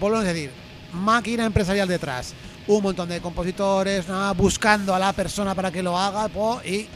volvemos 0.00 0.24
a 0.24 0.32
decir, 0.32 0.50
máquina 0.92 1.44
empresarial 1.44 1.88
detrás. 1.88 2.34
Un 2.66 2.82
montón 2.82 3.08
de 3.08 3.20
compositores, 3.20 4.08
nada, 4.08 4.32
buscando 4.32 4.94
a 4.94 4.98
la 4.98 5.12
persona 5.12 5.54
para 5.54 5.70
que 5.70 5.82
lo 5.82 5.96
haga. 5.96 6.28
po, 6.28 6.60
y, 6.64 6.86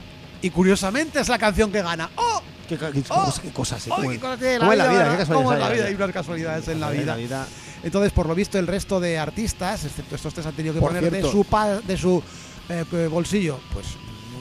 y 0.43 0.51
curiosamente 0.51 1.21
es 1.21 1.29
la 1.29 1.39
canción 1.39 1.71
que 1.71 1.83
gana. 1.83 2.11
¡Oh! 2.17 2.43
Qué, 2.79 2.79
qué, 2.93 3.03
¡Oh! 3.11 3.33
qué 3.43 3.51
cosas. 3.51 3.85
¡Ay, 3.87 3.91
Cómo- 3.97 4.11
qué 4.11 4.19
cosas 4.21 4.39
tiene 4.39 4.59
cómo 4.59 4.73
es 4.73 4.79
la 4.79 4.87
vida, 4.89 5.11
qué 5.11 5.17
casualidades 5.17 5.29
¿Cómo 5.29 5.53
es 5.53 5.59
la 5.59 5.69
vida? 5.71 5.85
Hay 5.87 5.95
unas 5.95 6.13
casualidades 6.13 6.69
en 6.69 6.81
la 6.81 6.91
vida. 6.91 7.05
la 7.05 7.17
vida. 7.17 7.47
Entonces, 7.83 8.13
por 8.13 8.27
lo 8.27 8.35
visto, 8.35 8.59
el 8.59 8.67
resto 8.67 9.01
de 9.01 9.19
artistas, 9.19 9.85
excepto 9.85 10.15
estos 10.15 10.33
tres, 10.35 10.47
han 10.47 10.53
tenido 10.55 10.75
que 10.75 10.81
Por 10.81 10.91
poner 10.91 11.03
de 11.05 11.11
cierto. 11.11 11.31
su, 11.33 11.45
pa- 11.45 11.81
de 11.81 11.97
su 11.97 12.23
eh, 12.69 12.85
eh, 12.93 13.09
bolsillo, 13.11 13.59
pues 13.73 13.87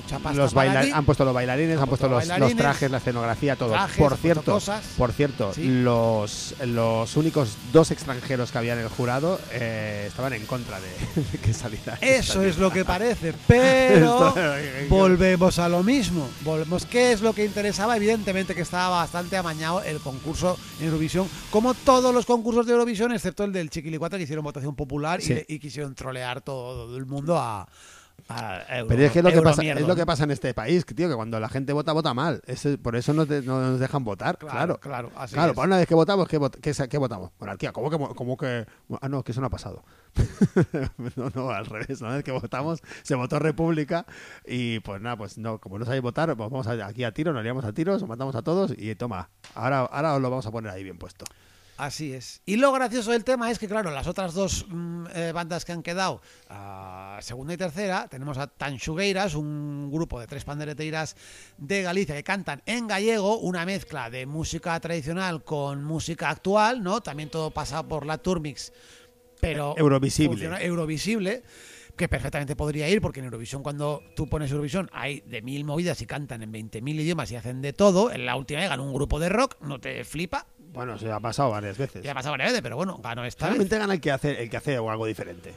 mucha 0.09 0.23
pasta 0.23 0.41
Los 0.41 0.53
para 0.53 0.79
aquí. 0.79 0.91
han 0.93 1.05
puesto 1.05 1.25
los 1.25 1.33
bailarines, 1.33 1.77
han, 1.79 1.87
puesto, 1.87 2.07
los, 2.07 2.25
trajes, 2.55 2.89
la 2.91 2.97
escenografía, 2.97 3.55
todo. 3.55 3.71
trajes, 3.71 3.97
por 3.97 4.17
cierto, 4.17 4.51
cosas. 4.53 4.83
por 4.97 5.11
cierto, 5.11 5.53
Sí. 5.53 5.67
los, 5.81 6.55
los 6.65 7.15
únicos 7.17 7.55
dos 7.71 7.91
extranjeros 7.91 8.51
que 8.51 8.57
había 8.57 8.73
en 8.73 8.79
el 8.79 8.89
jurado 8.89 9.39
eh, 9.51 10.05
estaban 10.07 10.33
en 10.33 10.45
contra 10.45 10.79
de, 10.79 10.89
de 11.31 11.37
que 11.37 11.53
saliera. 11.53 11.97
Eso 12.01 12.41
es 12.43 12.57
lo 12.57 12.71
que 12.71 12.85
parece, 12.85 13.33
pero 13.47 14.29
Esto- 14.29 14.35
volvemos 14.89 15.59
a 15.59 15.69
lo 15.69 15.83
mismo. 15.83 16.27
Volvemos. 16.41 16.85
¿Qué 16.85 17.11
es 17.11 17.21
lo 17.21 17.33
que 17.33 17.45
interesaba? 17.45 17.95
Evidentemente 17.97 18.55
que 18.55 18.61
estaba 18.61 18.89
bastante 18.89 19.37
amañado 19.37 19.81
el 19.83 19.99
concurso 19.99 20.57
en 20.79 20.85
Eurovisión, 20.87 21.27
como 21.51 21.73
todos 21.73 22.13
los 22.13 22.25
concursos 22.25 22.65
de 22.65 22.73
Eurovisión, 22.73 23.11
excepto 23.11 23.43
el 23.43 23.53
del 23.53 23.69
Chiquilicuata, 23.69 24.17
que 24.17 24.23
hicieron 24.23 24.43
votación 24.43 24.75
popular 24.75 25.19
y- 25.21 25.45
y, 25.47 25.59
quisieron 25.59 25.93
trolear 25.95 26.41
todo 26.41 26.95
el 26.97 27.05
mundo 27.05 27.37
a. 27.37 27.67
a 28.29 28.77
Euro- 28.77 28.87
Pero 28.89 29.01
es 29.03 29.11
que, 29.11 29.19
es 29.19 29.25
lo 29.25 29.31
que, 29.31 29.41
pasa, 29.41 29.61
es 29.63 29.81
lo 29.87 29.95
que 29.95 30.05
pasa 30.05 30.23
en 30.23 30.31
este 30.31 30.53
país, 30.53 30.85
tío, 30.85 31.09
que 31.09 31.15
cuando 31.15 31.39
la 31.39 31.49
gente 31.49 31.73
vota, 31.73 31.91
vota 31.93 32.13
mal. 32.13 32.41
Eso- 32.45 32.77
por 32.81 32.95
eso 32.95 33.13
no, 33.13 33.25
te- 33.25 33.41
no 33.41 33.59
nos 33.59 33.79
dejan 33.79 34.03
votar, 34.03 34.37
claro. 34.37 34.55
Claro, 34.55 34.79
claro, 34.79 35.11
así 35.17 35.33
Claro, 35.33 35.51
es. 35.51 35.55
para 35.55 35.67
una 35.67 35.77
vez 35.77 35.87
que 35.87 35.95
votamos, 35.95 36.27
¿qué, 36.27 36.39
vot- 36.39 36.59
qué, 36.61 36.73
qué 36.87 36.97
votamos? 36.97 37.31
Monarquía, 37.39 37.71
¿cómo 37.73 37.89
que, 37.89 37.97
mo- 37.97 38.15
cómo 38.15 38.37
que...? 38.37 38.65
Ah, 39.01 39.09
no, 39.09 39.23
que 39.23 39.31
eso 39.31 39.41
no 39.41 39.47
ha 39.47 39.49
pasado. 39.49 39.83
no, 41.15 41.31
no, 41.33 41.49
al 41.51 41.65
revés. 41.65 42.01
Una 42.01 42.15
vez 42.15 42.23
que 42.23 42.31
votamos, 42.31 42.81
se 43.03 43.15
votó 43.15 43.39
República 43.39 44.05
y 44.45 44.79
pues 44.81 45.01
nada, 45.01 45.17
pues 45.17 45.37
no, 45.37 45.59
como 45.59 45.79
no 45.79 45.85
sabéis 45.85 46.01
votar, 46.03 46.35
pues 46.35 46.49
vamos 46.49 46.67
aquí 46.67 47.03
a 47.03 47.11
tiro, 47.13 47.33
nos 47.33 47.43
liamos 47.43 47.65
a 47.65 47.73
tiros, 47.73 48.01
os 48.01 48.07
matamos 48.09 48.35
a 48.35 48.41
todos 48.41 48.73
y 48.77 48.93
toma, 48.95 49.29
ahora, 49.55 49.79
ahora 49.81 50.15
os 50.15 50.21
lo 50.21 50.29
vamos 50.29 50.45
a 50.45 50.51
poner 50.51 50.71
ahí 50.71 50.83
bien 50.83 50.97
puesto. 50.97 51.25
Así 51.79 52.11
es. 52.11 52.41
Y 52.45 52.57
lo 52.57 52.73
gracioso 52.73 53.11
del 53.11 53.23
tema 53.23 53.49
es 53.49 53.57
que, 53.57 53.69
claro, 53.69 53.89
las 53.89 54.05
otras 54.05 54.33
dos 54.33 54.65
mm, 54.67 55.05
eh, 55.15 55.31
bandas 55.31 55.63
que 55.63 55.71
han 55.71 55.81
quedado, 55.81 56.21
a 56.49 57.19
segunda 57.21 57.53
y 57.53 57.57
tercera, 57.57 58.09
tenemos 58.09 58.37
a 58.37 58.47
Tanxugueiras, 58.47 59.33
un 59.33 59.89
grupo 59.89 60.19
de 60.19 60.27
tres 60.27 60.43
pandereteiras 60.43 61.15
de 61.57 61.81
Galicia 61.81 62.15
que 62.15 62.23
cantan 62.25 62.61
en 62.65 62.85
gallego, 62.85 63.37
una 63.39 63.65
mezcla 63.65 64.09
de 64.09 64.25
música 64.25 64.77
tradicional 64.81 65.45
con 65.45 65.81
música 65.85 66.29
actual, 66.29 66.83
¿no? 66.83 66.99
También 66.99 67.29
todo 67.29 67.49
pasa 67.51 67.81
por 67.87 68.05
la 68.05 68.17
Turmix, 68.17 68.73
pero 69.39 69.73
Eurovisible. 69.77 70.31
funciona- 70.31 70.61
Eurovisible 70.61 71.43
que 71.95 72.09
perfectamente 72.09 72.55
podría 72.57 72.87
ir, 72.89 73.01
porque 73.01 73.19
en 73.19 73.25
Eurovisión, 73.25 73.61
cuando 73.63 74.01
tú 74.17 74.27
pones 74.27 74.51
Eurovisión, 74.51 74.89
hay 74.93 75.21
de 75.21 75.41
mil 75.41 75.63
movidas 75.65 76.01
y 76.01 76.05
cantan 76.05 76.41
en 76.43 76.51
20.000 76.51 76.99
idiomas 76.99 77.31
y 77.31 77.35
hacen 77.37 77.61
de 77.61 77.71
todo. 77.73 78.11
En 78.11 78.25
la 78.25 78.35
última 78.37 78.59
vez 78.61 78.69
ganó 78.69 78.83
un 78.83 78.93
grupo 78.93 79.19
de 79.19 79.27
rock, 79.29 79.57
no 79.61 79.79
te 79.81 80.05
flipa, 80.05 80.47
Bueno, 80.71 80.97
se 80.97 81.11
ha 81.11 81.19
pasado 81.19 81.51
varias 81.51 81.77
veces. 81.77 82.03
ya 82.03 82.11
ha 82.11 82.15
pasado 82.15 82.33
varias 82.33 82.49
veces, 82.51 82.61
pero 82.61 82.75
bueno, 82.75 82.99
ganó 83.03 83.25
esta 83.25 83.45
vez. 83.45 83.51
Realmente 83.53 83.77
gana 83.77 83.93
el 83.93 84.01
que 84.01 84.11
hace, 84.11 84.43
el 84.43 84.49
que 84.49 84.57
hace 84.57 84.75
algo 84.77 85.05
diferente. 85.05 85.53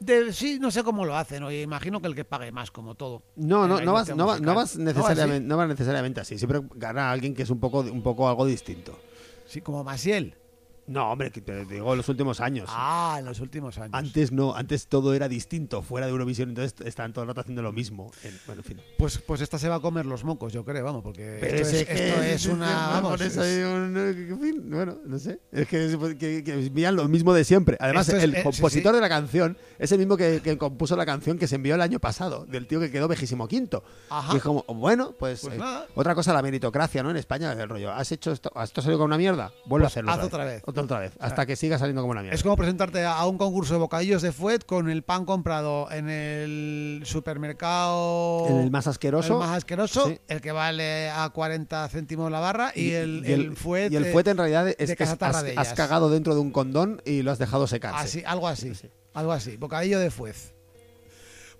De- 0.00 0.32
sí, 0.32 0.58
no 0.60 0.70
sé 0.70 0.84
cómo 0.84 1.04
lo 1.04 1.16
hacen. 1.16 1.42
Oye, 1.42 1.62
imagino 1.62 2.00
que 2.00 2.06
el 2.06 2.14
que 2.14 2.24
pague 2.24 2.52
más, 2.52 2.70
como 2.70 2.94
todo. 2.94 3.22
No, 3.36 3.66
no, 3.66 3.80
no 3.80 3.92
vas, 3.92 4.08
no, 4.14 4.26
vas- 4.26 4.40
no 4.40 4.54
vas 4.54 4.76
necesariamente, 4.76 5.48
no 5.48 5.56
vas 5.56 5.68
necesariamente 5.68 6.20
así. 6.20 6.38
Siempre 6.38 6.60
gana 6.74 7.10
alguien 7.10 7.34
que 7.34 7.42
es 7.42 7.50
un 7.50 7.58
poco, 7.60 7.80
un 7.80 8.02
poco 8.02 8.28
algo 8.28 8.46
distinto. 8.46 8.98
Sí, 9.46 9.60
como 9.60 9.82
Masiel. 9.82 10.34
No, 10.88 11.12
hombre, 11.12 11.30
que 11.30 11.40
te 11.42 11.64
digo 11.66 11.94
los 11.94 12.08
últimos 12.08 12.40
años. 12.40 12.68
Ah, 12.72 13.16
en 13.18 13.26
los 13.26 13.40
últimos 13.40 13.76
años. 13.78 13.90
Antes 13.92 14.32
no, 14.32 14.54
antes 14.54 14.86
todo 14.88 15.14
era 15.14 15.28
distinto 15.28 15.82
fuera 15.82 16.06
de 16.06 16.12
Eurovisión, 16.12 16.48
entonces 16.48 16.74
estaban 16.86 17.12
todo 17.12 17.22
el 17.24 17.28
rato 17.28 17.42
haciendo 17.42 17.60
lo 17.62 17.72
mismo. 17.72 18.10
En- 18.24 18.38
bueno, 18.46 18.62
en 18.62 18.64
fin. 18.64 18.80
Pues, 18.96 19.18
pues 19.18 19.40
esta 19.42 19.58
se 19.58 19.68
va 19.68 19.76
a 19.76 19.80
comer 19.80 20.06
los 20.06 20.24
mocos, 20.24 20.52
yo 20.52 20.64
creo, 20.64 20.82
vamos, 20.84 21.02
porque 21.02 21.36
Pero 21.40 21.56
esto, 21.58 21.76
es, 21.76 21.86
que- 21.86 22.08
esto 22.08 22.22
es 22.22 22.46
una. 22.46 22.66
Vamos, 22.88 23.20
es- 23.20 23.36
un- 23.36 23.96
en 23.96 24.40
fin, 24.40 24.70
bueno, 24.70 24.96
no 25.04 25.18
sé. 25.18 25.40
Es 25.52 25.68
que, 25.68 26.16
que, 26.18 26.42
que 26.42 26.52
envían 26.54 26.96
lo 26.96 27.06
mismo 27.06 27.34
de 27.34 27.44
siempre. 27.44 27.76
Además, 27.80 28.08
el 28.08 28.34
eh, 28.36 28.42
compositor 28.42 28.92
sí. 28.92 28.96
de 28.96 29.00
la 29.02 29.08
canción 29.10 29.58
es 29.78 29.92
el 29.92 29.98
mismo 29.98 30.16
que, 30.16 30.40
que 30.42 30.56
compuso 30.56 30.96
la 30.96 31.04
canción 31.04 31.38
que 31.38 31.46
se 31.46 31.56
envió 31.56 31.74
el 31.74 31.82
año 31.82 32.00
pasado, 32.00 32.46
del 32.46 32.66
tío 32.66 32.80
que 32.80 32.90
quedó 32.90 33.08
vejísimo 33.08 33.46
quinto. 33.46 33.84
Ajá. 34.08 34.32
Y 34.32 34.38
es 34.38 34.42
como, 34.42 34.64
bueno, 34.68 35.12
pues, 35.18 35.42
Pues 35.42 35.58
eh, 35.58 35.62
otra 35.94 36.14
cosa, 36.14 36.32
la 36.32 36.40
meritocracia, 36.42 37.02
¿no? 37.02 37.10
En 37.10 37.16
España, 37.18 37.52
el 37.52 37.68
rollo, 37.68 37.92
¿has 37.92 38.10
hecho 38.12 38.32
esto? 38.32 38.50
¿Esto 38.62 38.80
salido 38.80 38.98
con 38.98 39.06
una 39.06 39.18
mierda? 39.18 39.52
Vuelve 39.66 39.84
Pues 39.84 39.84
a 39.84 39.86
hacerlo. 40.00 40.12
haz 40.12 40.24
otra 40.24 40.44
vez. 40.44 40.62
Otra, 40.64 40.77
otra 40.84 41.00
vez. 41.00 41.12
Hasta 41.20 41.46
que 41.46 41.56
siga 41.56 41.78
saliendo 41.78 42.02
como 42.02 42.12
una 42.12 42.22
mierda. 42.22 42.34
Es 42.36 42.42
como 42.42 42.56
presentarte 42.56 43.04
a 43.04 43.24
un 43.26 43.38
concurso 43.38 43.74
de 43.74 43.80
bocadillos 43.80 44.22
de 44.22 44.32
fuet 44.32 44.64
con 44.64 44.88
el 44.90 45.02
pan 45.02 45.24
comprado 45.24 45.90
en 45.90 46.08
el 46.08 47.02
supermercado. 47.04 48.46
En 48.48 48.56
el 48.60 48.70
más 48.70 48.86
asqueroso. 48.86 49.34
El 49.34 49.38
más 49.40 49.56
asqueroso, 49.56 50.08
Sí. 50.08 50.18
el 50.28 50.40
que 50.40 50.52
vale 50.52 51.10
a 51.10 51.28
40 51.30 51.88
céntimos 51.88 52.30
la 52.30 52.40
barra, 52.40 52.72
y, 52.74 52.90
el, 52.92 53.22
y 53.26 53.32
el 53.32 53.56
fuet. 53.56 53.92
y 53.92 53.96
el 53.96 54.06
fuet 54.06 54.26
en 54.28 54.36
realidad 54.38 54.68
es 54.68 54.94
que 54.94 55.04
has, 55.04 55.74
cagado 55.74 56.10
dentro 56.10 56.34
de 56.34 56.40
un 56.40 56.50
condón 56.50 57.02
y 57.04 57.22
lo 57.22 57.30
has 57.30 57.38
dejado 57.38 57.66
secarse. 57.66 57.98
Así, 58.04 58.22
algo 58.26 58.48
así. 58.48 58.74
Sí. 58.74 58.88
Algo 59.14 59.32
así. 59.32 59.56
Bocadillo 59.56 59.98
de 59.98 60.10
fuez. 60.10 60.54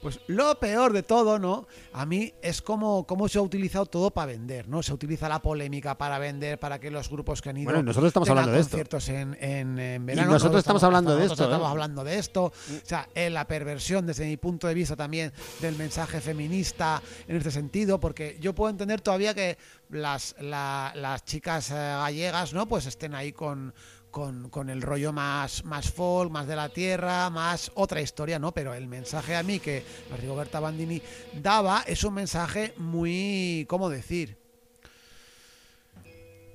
Pues 0.00 0.20
lo 0.28 0.58
peor 0.60 0.92
de 0.92 1.02
todo, 1.02 1.40
¿no? 1.40 1.66
A 1.92 2.06
mí 2.06 2.32
es 2.40 2.62
como, 2.62 3.04
cómo 3.04 3.28
se 3.28 3.38
ha 3.38 3.42
utilizado 3.42 3.84
todo 3.86 4.12
para 4.12 4.26
vender, 4.26 4.68
¿no? 4.68 4.80
Se 4.82 4.92
utiliza 4.92 5.28
la 5.28 5.42
polémica 5.42 5.98
para 5.98 6.20
vender, 6.20 6.58
para 6.60 6.78
que 6.78 6.88
los 6.90 7.10
grupos 7.10 7.42
que 7.42 7.50
han 7.50 7.56
ido. 7.56 7.64
Bueno, 7.64 7.82
nosotros 7.82 8.08
estamos 8.10 8.28
hablando 8.30 8.52
de 8.52 8.60
esto. 8.60 8.70
conciertos 8.70 9.08
en, 9.08 9.36
en, 9.40 9.78
en 9.78 10.06
verano. 10.06 10.30
nosotros 10.32 10.60
estamos 10.60 10.82
hablando 10.84 11.16
de 11.16 11.24
esto, 11.24 11.42
Estamos 11.44 11.66
¿eh? 11.66 11.70
hablando 11.70 12.04
de 12.04 12.18
esto. 12.18 12.44
O 12.44 12.52
sea, 12.84 13.08
en 13.14 13.34
la 13.34 13.46
perversión, 13.48 14.06
desde 14.06 14.24
mi 14.26 14.36
punto 14.36 14.68
de 14.68 14.74
vista 14.74 14.94
también, 14.94 15.32
del 15.60 15.74
mensaje 15.76 16.20
feminista 16.20 17.02
en 17.26 17.36
este 17.36 17.50
sentido, 17.50 17.98
porque 17.98 18.38
yo 18.40 18.54
puedo 18.54 18.70
entender 18.70 19.00
todavía 19.00 19.34
que 19.34 19.58
las, 19.90 20.36
la- 20.40 20.92
las 20.94 21.24
chicas 21.24 21.70
eh, 21.70 21.74
gallegas, 21.74 22.52
¿no? 22.52 22.66
Pues 22.66 22.86
estén 22.86 23.14
ahí 23.14 23.32
con 23.32 23.74
con, 24.10 24.50
con 24.50 24.70
el 24.70 24.82
rollo 24.82 25.12
más, 25.12 25.64
más 25.64 25.90
folk, 25.90 26.30
más 26.30 26.46
de 26.46 26.56
la 26.56 26.68
tierra, 26.68 27.30
más 27.30 27.70
otra 27.74 28.00
historia, 28.00 28.38
¿no? 28.38 28.52
Pero 28.52 28.74
el 28.74 28.86
mensaje 28.86 29.36
a 29.36 29.42
mí 29.42 29.58
que 29.60 29.82
Rigoberta 30.20 30.60
Bandini 30.60 31.00
daba 31.34 31.82
es 31.86 32.04
un 32.04 32.14
mensaje 32.14 32.74
muy, 32.76 33.66
¿cómo 33.68 33.88
decir? 33.88 34.36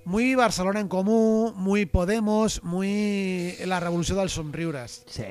Muy 0.06 0.36
Barcelona 0.36 0.82
en 0.82 0.88
común, 0.89 1.54
muy 1.56 1.86
Podemos, 1.86 2.62
muy 2.64 3.56
la 3.66 3.80
revolución 3.80 4.18
del 4.18 4.30
somriures, 4.30 5.04
Sí, 5.08 5.24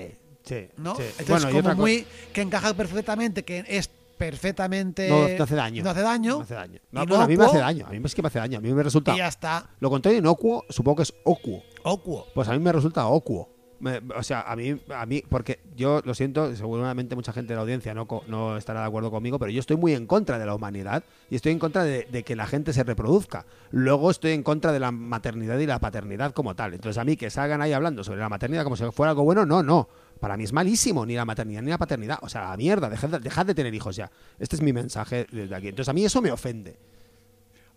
sí. 0.45 0.69
¿no? 0.79 0.97
sí. 0.97 1.03
Entonces 1.19 1.53
Bueno, 1.53 1.63
como 1.63 1.75
muy 1.75 2.07
que 2.33 2.41
encaja 2.41 2.73
perfectamente, 2.73 3.45
que 3.45 3.65
es 3.69 3.91
perfectamente 4.31 5.09
No, 5.09 5.29
no 5.29 5.45
hace 5.45 5.55
daño. 5.55 5.83
no 5.85 5.91
hace 5.91 6.03
daño, 6.03 6.37
No 6.37 6.43
hace 6.43 6.55
daño. 6.55 6.81
No, 6.91 7.03
inocuo, 7.03 7.17
bueno, 7.19 7.25
a 7.25 7.29
mí 7.29 7.37
me 7.37 7.45
hace 7.45 7.59
daño. 7.59 7.87
A 7.87 7.91
mí 7.91 8.01
es 8.05 8.15
que 8.15 8.23
me 8.23 8.29
hace 8.29 8.39
daño. 8.39 8.59
A 8.59 8.61
mí 8.61 8.73
me 8.73 8.83
resulta. 8.83 9.15
y 9.15 9.19
ya 9.19 9.29
está, 9.29 9.69
Lo 9.81 9.91
contrario 9.91 10.19
inocuo, 10.19 10.65
supongo 10.69 10.97
que 10.97 11.03
es 11.05 11.15
ocuo. 11.25 11.63
ocuo. 11.85 12.27
Pues 12.35 12.49
a 12.49 12.53
mí 12.53 12.59
me 12.59 12.73
resulta 12.73 13.07
ocuo. 13.07 13.49
Me- 13.81 14.01
o 14.17 14.23
sea, 14.23 14.43
a 14.43 14.55
mí, 14.55 14.81
a 14.95 15.05
mí, 15.07 15.25
porque 15.29 15.59
yo 15.75 16.01
lo 16.05 16.15
siento, 16.15 16.55
seguramente 16.55 17.17
mucha 17.17 17.33
gente 17.33 17.53
de 17.53 17.57
la 17.57 17.63
audiencia 17.63 17.93
no, 17.95 18.07
no 18.29 18.57
estará 18.57 18.81
de 18.83 18.87
acuerdo 18.87 19.11
conmigo, 19.11 19.41
pero 19.41 19.51
yo 19.51 19.59
estoy 19.59 19.77
muy 19.77 19.93
en 19.95 20.07
contra 20.07 20.39
de 20.39 20.47
la 20.47 20.55
humanidad 20.55 21.03
y 21.29 21.35
estoy 21.35 21.51
en 21.51 21.59
contra 21.59 21.83
de, 21.83 22.05
de 22.05 22.23
que 22.23 22.37
la 22.37 22.47
gente 22.47 22.73
se 22.73 22.85
reproduzca. 22.85 23.45
Luego 23.73 24.13
estoy 24.13 24.33
en 24.33 24.45
contra 24.45 24.71
de 24.71 24.79
la 24.79 24.93
maternidad 24.93 25.59
y 25.59 25.67
la 25.67 25.81
paternidad 25.81 26.31
como 26.33 26.55
tal. 26.55 26.75
Entonces, 26.75 26.97
a 26.97 27.05
mí 27.05 27.17
que 27.17 27.29
salgan 27.29 27.61
ahí 27.61 27.73
hablando 27.73 28.05
sobre 28.05 28.21
la 28.21 28.29
maternidad 28.29 28.63
como 28.63 28.77
si 28.77 28.85
fuera 28.93 29.11
algo 29.11 29.25
bueno, 29.25 29.45
no, 29.45 29.65
no. 29.65 29.89
Para 30.23 30.37
mí 30.37 30.45
es 30.45 30.53
malísimo, 30.53 31.05
ni 31.05 31.17
la 31.17 31.25
maternidad 31.25 31.63
ni 31.63 31.71
la 31.71 31.79
paternidad. 31.79 32.19
O 32.23 32.29
sea, 32.29 32.43
la 32.51 32.57
mierda, 32.57 32.89
dejad, 32.89 33.09
de- 33.09 33.19
dejad 33.19 33.45
de 33.45 33.57
tener 33.57 33.75
hijos 33.75 33.97
ya. 33.97 34.09
Este 34.39 34.55
es 34.55 34.63
mi 34.63 34.73
mensaje 34.73 35.27
desde 35.33 35.53
aquí. 35.53 35.67
Entonces, 35.67 35.89
a 35.89 35.93
mí 35.93 36.05
eso 36.05 36.23
me 36.23 36.31
ofende. 36.31 36.77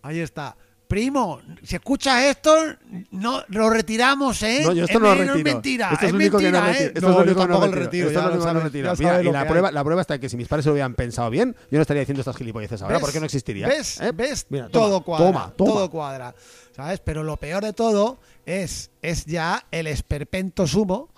Ahí 0.02 0.20
está. 0.20 0.56
Primo, 0.86 1.40
si 1.64 1.74
escuchas 1.74 2.22
esto, 2.22 2.54
no 3.10 3.42
lo 3.48 3.68
retiramos, 3.68 4.40
¿eh? 4.44 4.60
No, 4.64 4.72
yo 4.72 4.84
esto 4.84 4.98
Es 4.98 5.02
no 5.02 5.08
lo 5.08 5.14
retiro. 5.16 5.34
Es 5.34 5.42
mentira. 5.44 5.86
Esto 5.90 5.96
es 5.96 6.06
es 6.06 6.12
lo 6.12 6.16
único 6.18 6.38
que 6.38 6.52
no 6.52 6.60
mentira, 6.60 6.72
retiro. 6.72 6.86
¿eh? 6.86 6.92
Esto 6.94 7.00
No, 7.00 7.08
es 7.08 7.16
lo 7.16 7.22
único 7.24 7.40
que 7.40 7.48
no 7.48 7.74
retiro. 7.74 8.06
Esto 8.06 8.18
es 8.20 8.24
lo 8.24 8.30
único 8.30 8.46
que 8.46 8.54
no 8.54 8.60
retiro. 8.60 8.92
Mira, 8.96 9.22
y 9.22 9.32
la 9.32 9.48
prueba, 9.48 9.72
la 9.72 9.82
prueba 9.82 10.00
está 10.02 10.18
que 10.20 10.28
si 10.28 10.36
mis 10.36 10.46
padres 10.46 10.64
lo 10.66 10.72
hubieran 10.72 10.94
pensado 10.94 11.28
bien, 11.28 11.56
yo 11.72 11.78
no 11.78 11.82
estaría 11.82 12.02
diciendo 12.02 12.20
estas 12.20 12.36
gilipolleces 12.36 12.80
ahora, 12.82 13.00
porque 13.00 13.18
no 13.18 13.26
existiría. 13.26 13.66
¿Ves? 13.66 14.00
¿Eh? 14.00 14.12
¿Ves? 14.14 14.46
Mira, 14.48 14.68
toma, 14.68 14.86
todo 14.86 15.00
cuadra. 15.00 15.26
Toma, 15.26 15.52
toma. 15.56 15.70
Todo 15.72 15.90
cuadra. 15.90 16.34
¿Sabes? 16.76 17.00
Pero 17.00 17.24
lo 17.24 17.36
peor 17.36 17.64
de 17.64 17.72
todo 17.72 18.20
es, 18.44 18.90
es 19.02 19.24
ya 19.26 19.66
el 19.72 19.88
esperpento 19.88 20.68
sumo 20.68 21.08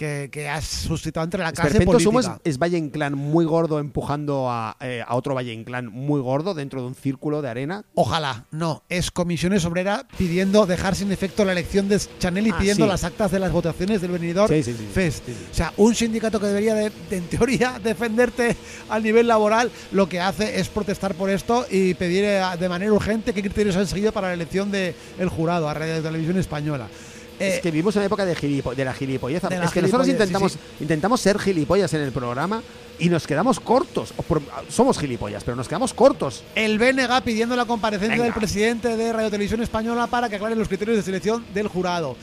que, 0.00 0.30
que 0.32 0.48
has 0.48 0.64
suscitado 0.64 1.24
entre 1.24 1.42
la 1.42 1.52
clase 1.52 1.72
Esperpento 1.76 2.10
política. 2.10 2.40
Es, 2.42 2.56
Valle 2.58 2.78
Inclán 2.78 3.12
muy 3.18 3.44
gordo 3.44 3.78
empujando 3.78 4.48
a, 4.48 4.74
eh, 4.80 5.04
a 5.06 5.14
otro 5.14 5.34
Valle 5.34 5.52
Inclán 5.52 5.88
muy 5.88 6.22
gordo 6.22 6.54
dentro 6.54 6.80
de 6.80 6.86
un 6.86 6.94
círculo 6.94 7.42
de 7.42 7.50
arena. 7.50 7.84
Ojalá, 7.94 8.46
no. 8.50 8.82
Es 8.88 9.10
Comisiones 9.10 9.66
Obreras 9.66 10.04
pidiendo 10.16 10.64
dejar 10.64 10.96
sin 10.96 11.12
efecto 11.12 11.44
la 11.44 11.52
elección 11.52 11.86
de 11.90 12.00
Chanel 12.18 12.46
y 12.46 12.50
Ah, 12.50 12.56
pidiendo 12.58 12.86
sí. 12.86 12.90
las 12.90 13.04
actas 13.04 13.30
de 13.30 13.40
las 13.40 13.52
votaciones 13.52 14.00
del 14.00 14.12
venidor 14.12 14.48
Sí, 14.48 14.62
sí, 14.62 14.72
sí. 14.72 14.88
Fest. 14.90 15.28
O 15.28 15.54
sea, 15.54 15.74
un 15.76 15.94
sindicato 15.94 16.40
que 16.40 16.46
debería, 16.46 16.74
de, 16.74 16.90
de, 17.10 17.16
en 17.18 17.24
teoría, 17.28 17.78
defenderte 17.84 18.56
a 18.88 18.98
nivel 18.98 19.28
laboral, 19.28 19.70
lo 19.92 20.08
que 20.08 20.18
hace 20.18 20.58
es 20.60 20.68
protestar 20.70 21.14
por 21.14 21.28
esto 21.28 21.66
y 21.70 21.92
pedir 21.92 22.24
eh, 22.24 22.42
de 22.58 22.68
manera 22.70 22.90
urgente 22.90 23.34
qué 23.34 23.42
criterios 23.42 23.76
han 23.76 23.86
seguido 23.86 24.12
para 24.12 24.28
la 24.28 24.34
elección 24.34 24.70
del 24.70 24.94
Jurado 25.28 25.68
a 25.68 25.74
Radio 25.74 26.00
Televisión 26.02 26.38
Española. 26.38 26.88
Eh, 27.40 27.54
es 27.56 27.60
que 27.60 27.70
vivimos 27.70 27.94
en 27.96 28.00
una 28.00 28.06
época 28.06 28.24
de, 28.24 28.36
gilipo- 28.36 28.74
de 28.74 28.84
la 28.84 28.92
gilipolleza. 28.94 29.48
De 29.48 29.58
la 29.58 29.64
es 29.64 29.70
que 29.72 29.82
nosotros 29.82 30.06
gilipollez, 30.06 30.28
intentamos, 30.28 30.52
sí, 30.52 30.58
intentamos 30.80 31.20
ser 31.20 31.38
gilipollas 31.38 31.92
en 31.94 32.02
el 32.02 32.12
programa 32.12 32.62
y 32.98 33.08
nos 33.08 33.26
quedamos 33.26 33.58
cortos. 33.60 34.12
Somos 34.68 34.98
gilipollas, 34.98 35.42
pero 35.44 35.56
nos 35.56 35.66
quedamos 35.68 35.94
cortos. 35.94 36.44
el 36.54 36.78
BNG 36.78 37.22
pidiendo 37.24 37.56
la 37.56 37.64
comparecencia 37.64 38.14
Venga. 38.14 38.24
del 38.24 38.34
presidente 38.34 38.96
de 38.96 39.12
Radio 39.12 39.30
Televisión 39.30 39.62
Española 39.62 40.06
para 40.06 40.28
que 40.28 40.36
aclare 40.36 40.54
los 40.54 40.68
criterios 40.68 40.96
de 40.98 41.02
selección 41.02 41.44
del 41.54 41.68
jurado. 41.68 42.16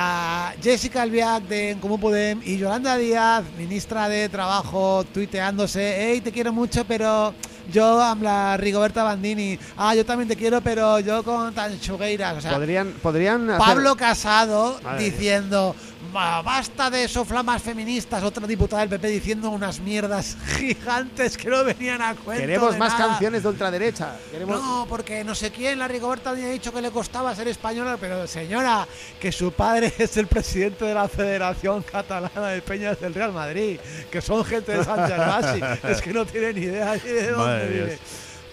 A 0.00 0.52
Jessica 0.62 1.02
Albiac 1.02 1.42
de 1.44 1.70
En 1.70 1.80
Común 1.80 1.98
Podem 2.00 2.40
y 2.44 2.56
Yolanda 2.58 2.96
Díaz, 2.96 3.42
ministra 3.56 4.08
de 4.08 4.28
Trabajo, 4.28 5.04
tuiteándose, 5.12 5.96
hey, 6.12 6.20
te 6.20 6.30
quiero 6.30 6.52
mucho, 6.52 6.84
pero 6.84 7.34
yo, 7.72 8.02
habla 8.02 8.56
Rigoberta 8.56 9.02
Bandini, 9.02 9.58
ah, 9.76 9.94
yo 9.94 10.04
también 10.04 10.28
te 10.28 10.36
quiero, 10.36 10.60
pero 10.60 11.00
yo 11.00 11.22
con 11.22 11.52
tan 11.54 11.78
chugueiras. 11.80 12.36
O 12.38 12.40
sea, 12.40 12.52
podrían, 12.54 12.92
podrían 13.02 13.50
hacer- 13.50 13.58
Pablo 13.64 13.96
Casado 13.96 14.78
Madre 14.82 15.04
diciendo 15.04 15.74
"Ba- 15.78 15.87
basta 16.12 16.90
de 16.90 17.08
soflamas 17.08 17.62
feministas, 17.62 18.22
otra 18.22 18.46
diputada 18.46 18.80
del 18.80 18.90
PP 18.90 19.08
diciendo 19.08 19.50
unas 19.50 19.80
mierdas 19.80 20.36
gigantes 20.56 21.36
que 21.36 21.48
no 21.48 21.64
venían 21.64 22.02
a 22.02 22.14
cuento. 22.14 22.40
Queremos 22.42 22.72
de 22.72 22.78
más 22.78 22.92
nada. 22.92 23.08
canciones 23.08 23.42
de 23.42 23.48
ultraderecha. 23.48 24.16
Queremos... 24.30 24.60
No, 24.60 24.86
porque 24.88 25.24
no 25.24 25.34
sé 25.34 25.50
quién, 25.50 25.78
la 25.78 25.88
Rigoberta 25.88 26.30
había 26.30 26.48
dicho 26.48 26.72
que 26.72 26.80
le 26.80 26.90
costaba 26.90 27.34
ser 27.34 27.48
española, 27.48 27.96
pero 28.00 28.26
señora, 28.26 28.86
que 29.20 29.32
su 29.32 29.52
padre 29.52 29.92
es 29.98 30.16
el 30.16 30.26
presidente 30.26 30.84
de 30.84 30.94
la 30.94 31.08
Federación 31.08 31.82
Catalana 31.82 32.48
de 32.48 32.62
Peñas 32.62 33.00
del 33.00 33.14
Real 33.14 33.32
Madrid, 33.32 33.78
que 34.10 34.20
son 34.20 34.44
gente 34.44 34.76
de 34.76 34.84
San 34.84 35.06
Gervasi, 35.06 35.60
es 35.88 36.00
que 36.00 36.12
no 36.12 36.24
tienen 36.24 36.54
ni 36.54 36.62
idea 36.62 36.94
ni 36.94 37.10
de 37.10 37.30
dónde 37.30 37.36
Madre 37.44 37.64
de 37.64 37.72
vive. 37.72 37.86
Dios. 37.86 38.00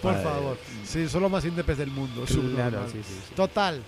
Por 0.01 0.11
Madre 0.13 0.23
favor, 0.23 0.57
sí, 0.85 1.09
son 1.09 1.21
los 1.23 1.31
más 1.31 1.45
indepes 1.45 1.77
del 1.77 1.89
mundo. 1.89 2.27
subnormal. 2.27 2.69
Claro, 2.69 2.87
sí, 2.91 3.01
sí, 3.07 3.19
sí. 3.27 3.33
Total, 3.35 3.81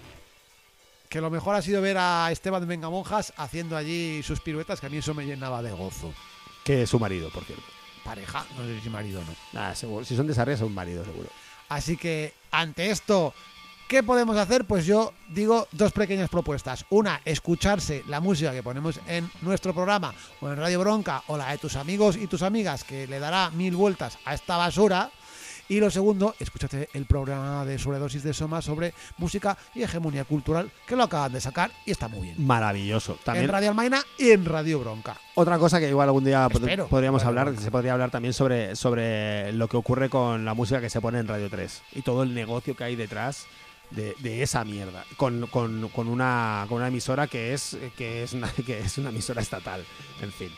que 1.09 1.21
lo 1.21 1.29
mejor 1.29 1.55
ha 1.55 1.61
sido 1.61 1.81
ver 1.81 1.97
a 1.97 2.29
Esteban 2.31 2.67
Vengamonjas 2.67 3.33
haciendo 3.37 3.77
allí 3.77 4.21
sus 4.23 4.39
piruetas, 4.41 4.79
que 4.79 4.87
a 4.87 4.89
mí 4.89 4.97
eso 4.97 5.13
me 5.13 5.25
llenaba 5.25 5.61
de 5.61 5.71
gozo. 5.71 6.13
Que 6.63 6.83
es 6.83 6.89
su 6.89 6.99
marido, 6.99 7.29
por 7.29 7.43
cierto. 7.45 7.63
Pareja, 8.03 8.45
no 8.57 8.65
sé 8.65 8.79
si 8.81 8.89
marido 8.89 9.21
o 9.21 9.23
no. 9.23 9.35
Nada, 9.53 9.75
seguro. 9.75 10.05
Si 10.05 10.15
son 10.15 10.27
de 10.27 10.33
Sarria, 10.33 10.57
son 10.57 10.73
marido, 10.73 11.03
seguro. 11.03 11.29
Así 11.69 11.97
que 11.97 12.33
ante 12.51 12.89
esto, 12.89 13.33
¿qué 13.87 14.03
podemos 14.03 14.37
hacer? 14.37 14.65
Pues 14.65 14.85
yo 14.85 15.13
digo 15.29 15.67
dos 15.71 15.91
pequeñas 15.91 16.29
propuestas. 16.29 16.85
Una, 16.89 17.21
escucharse 17.25 18.03
la 18.07 18.19
música 18.19 18.53
que 18.53 18.63
ponemos 18.63 18.99
en 19.07 19.29
nuestro 19.41 19.73
programa 19.73 20.13
o 20.41 20.49
en 20.49 20.57
Radio 20.57 20.79
Bronca 20.79 21.23
o 21.27 21.37
la 21.37 21.51
de 21.51 21.57
tus 21.57 21.75
amigos 21.75 22.15
y 22.15 22.27
tus 22.27 22.41
amigas 22.41 22.83
que 22.83 23.07
le 23.07 23.19
dará 23.19 23.49
mil 23.51 23.75
vueltas 23.75 24.17
a 24.25 24.33
esta 24.33 24.57
basura. 24.57 25.11
Y 25.69 25.79
lo 25.79 25.91
segundo, 25.91 26.33
escúchate 26.39 26.89
el 26.93 27.05
programa 27.05 27.65
de 27.65 27.77
sobredosis 27.77 28.23
de 28.23 28.33
Soma 28.33 28.61
sobre 28.61 28.93
música 29.17 29.57
y 29.75 29.83
hegemonía 29.83 30.23
cultural 30.23 30.71
que 30.87 30.95
lo 30.95 31.03
acaban 31.03 31.33
de 31.33 31.41
sacar 31.41 31.71
y 31.85 31.91
está 31.91 32.07
muy 32.07 32.21
bien. 32.21 32.35
Maravilloso. 32.45 33.17
También 33.23 33.45
En 33.45 33.51
Radio 33.51 33.69
Almaina 33.69 34.01
y 34.17 34.31
en 34.31 34.45
Radio 34.45 34.79
Bronca. 34.79 35.17
Otra 35.35 35.57
cosa 35.59 35.79
que 35.79 35.89
igual 35.89 36.07
algún 36.09 36.23
día 36.23 36.47
Espero. 36.51 36.87
podríamos 36.87 37.23
hablar, 37.25 37.53
se 37.57 37.69
podría 37.69 37.93
hablar 37.93 38.11
también 38.11 38.33
sobre, 38.33 38.75
sobre 38.75 39.51
lo 39.53 39.67
que 39.67 39.77
ocurre 39.77 40.09
con 40.09 40.45
la 40.45 40.53
música 40.53 40.79
que 40.81 40.89
se 40.89 41.01
pone 41.01 41.19
en 41.19 41.27
Radio 41.27 41.49
3 41.49 41.81
y 41.95 42.01
todo 42.01 42.23
el 42.23 42.33
negocio 42.33 42.75
que 42.75 42.83
hay 42.85 42.95
detrás 42.95 43.45
de, 43.91 44.15
de 44.19 44.43
esa 44.43 44.65
mierda, 44.65 45.05
con, 45.15 45.47
con- 45.47 45.89
con 45.89 46.07
una, 46.07 46.65
con 46.67 46.77
una 46.79 46.87
emisora 46.89 47.27
que 47.27 47.53
es, 47.53 47.77
que, 47.97 48.23
es 48.23 48.33
una, 48.33 48.49
que 48.65 48.79
es 48.79 48.97
una 48.97 49.09
emisora 49.09 49.41
estatal, 49.41 49.83
en 50.21 50.31
fin. 50.31 50.49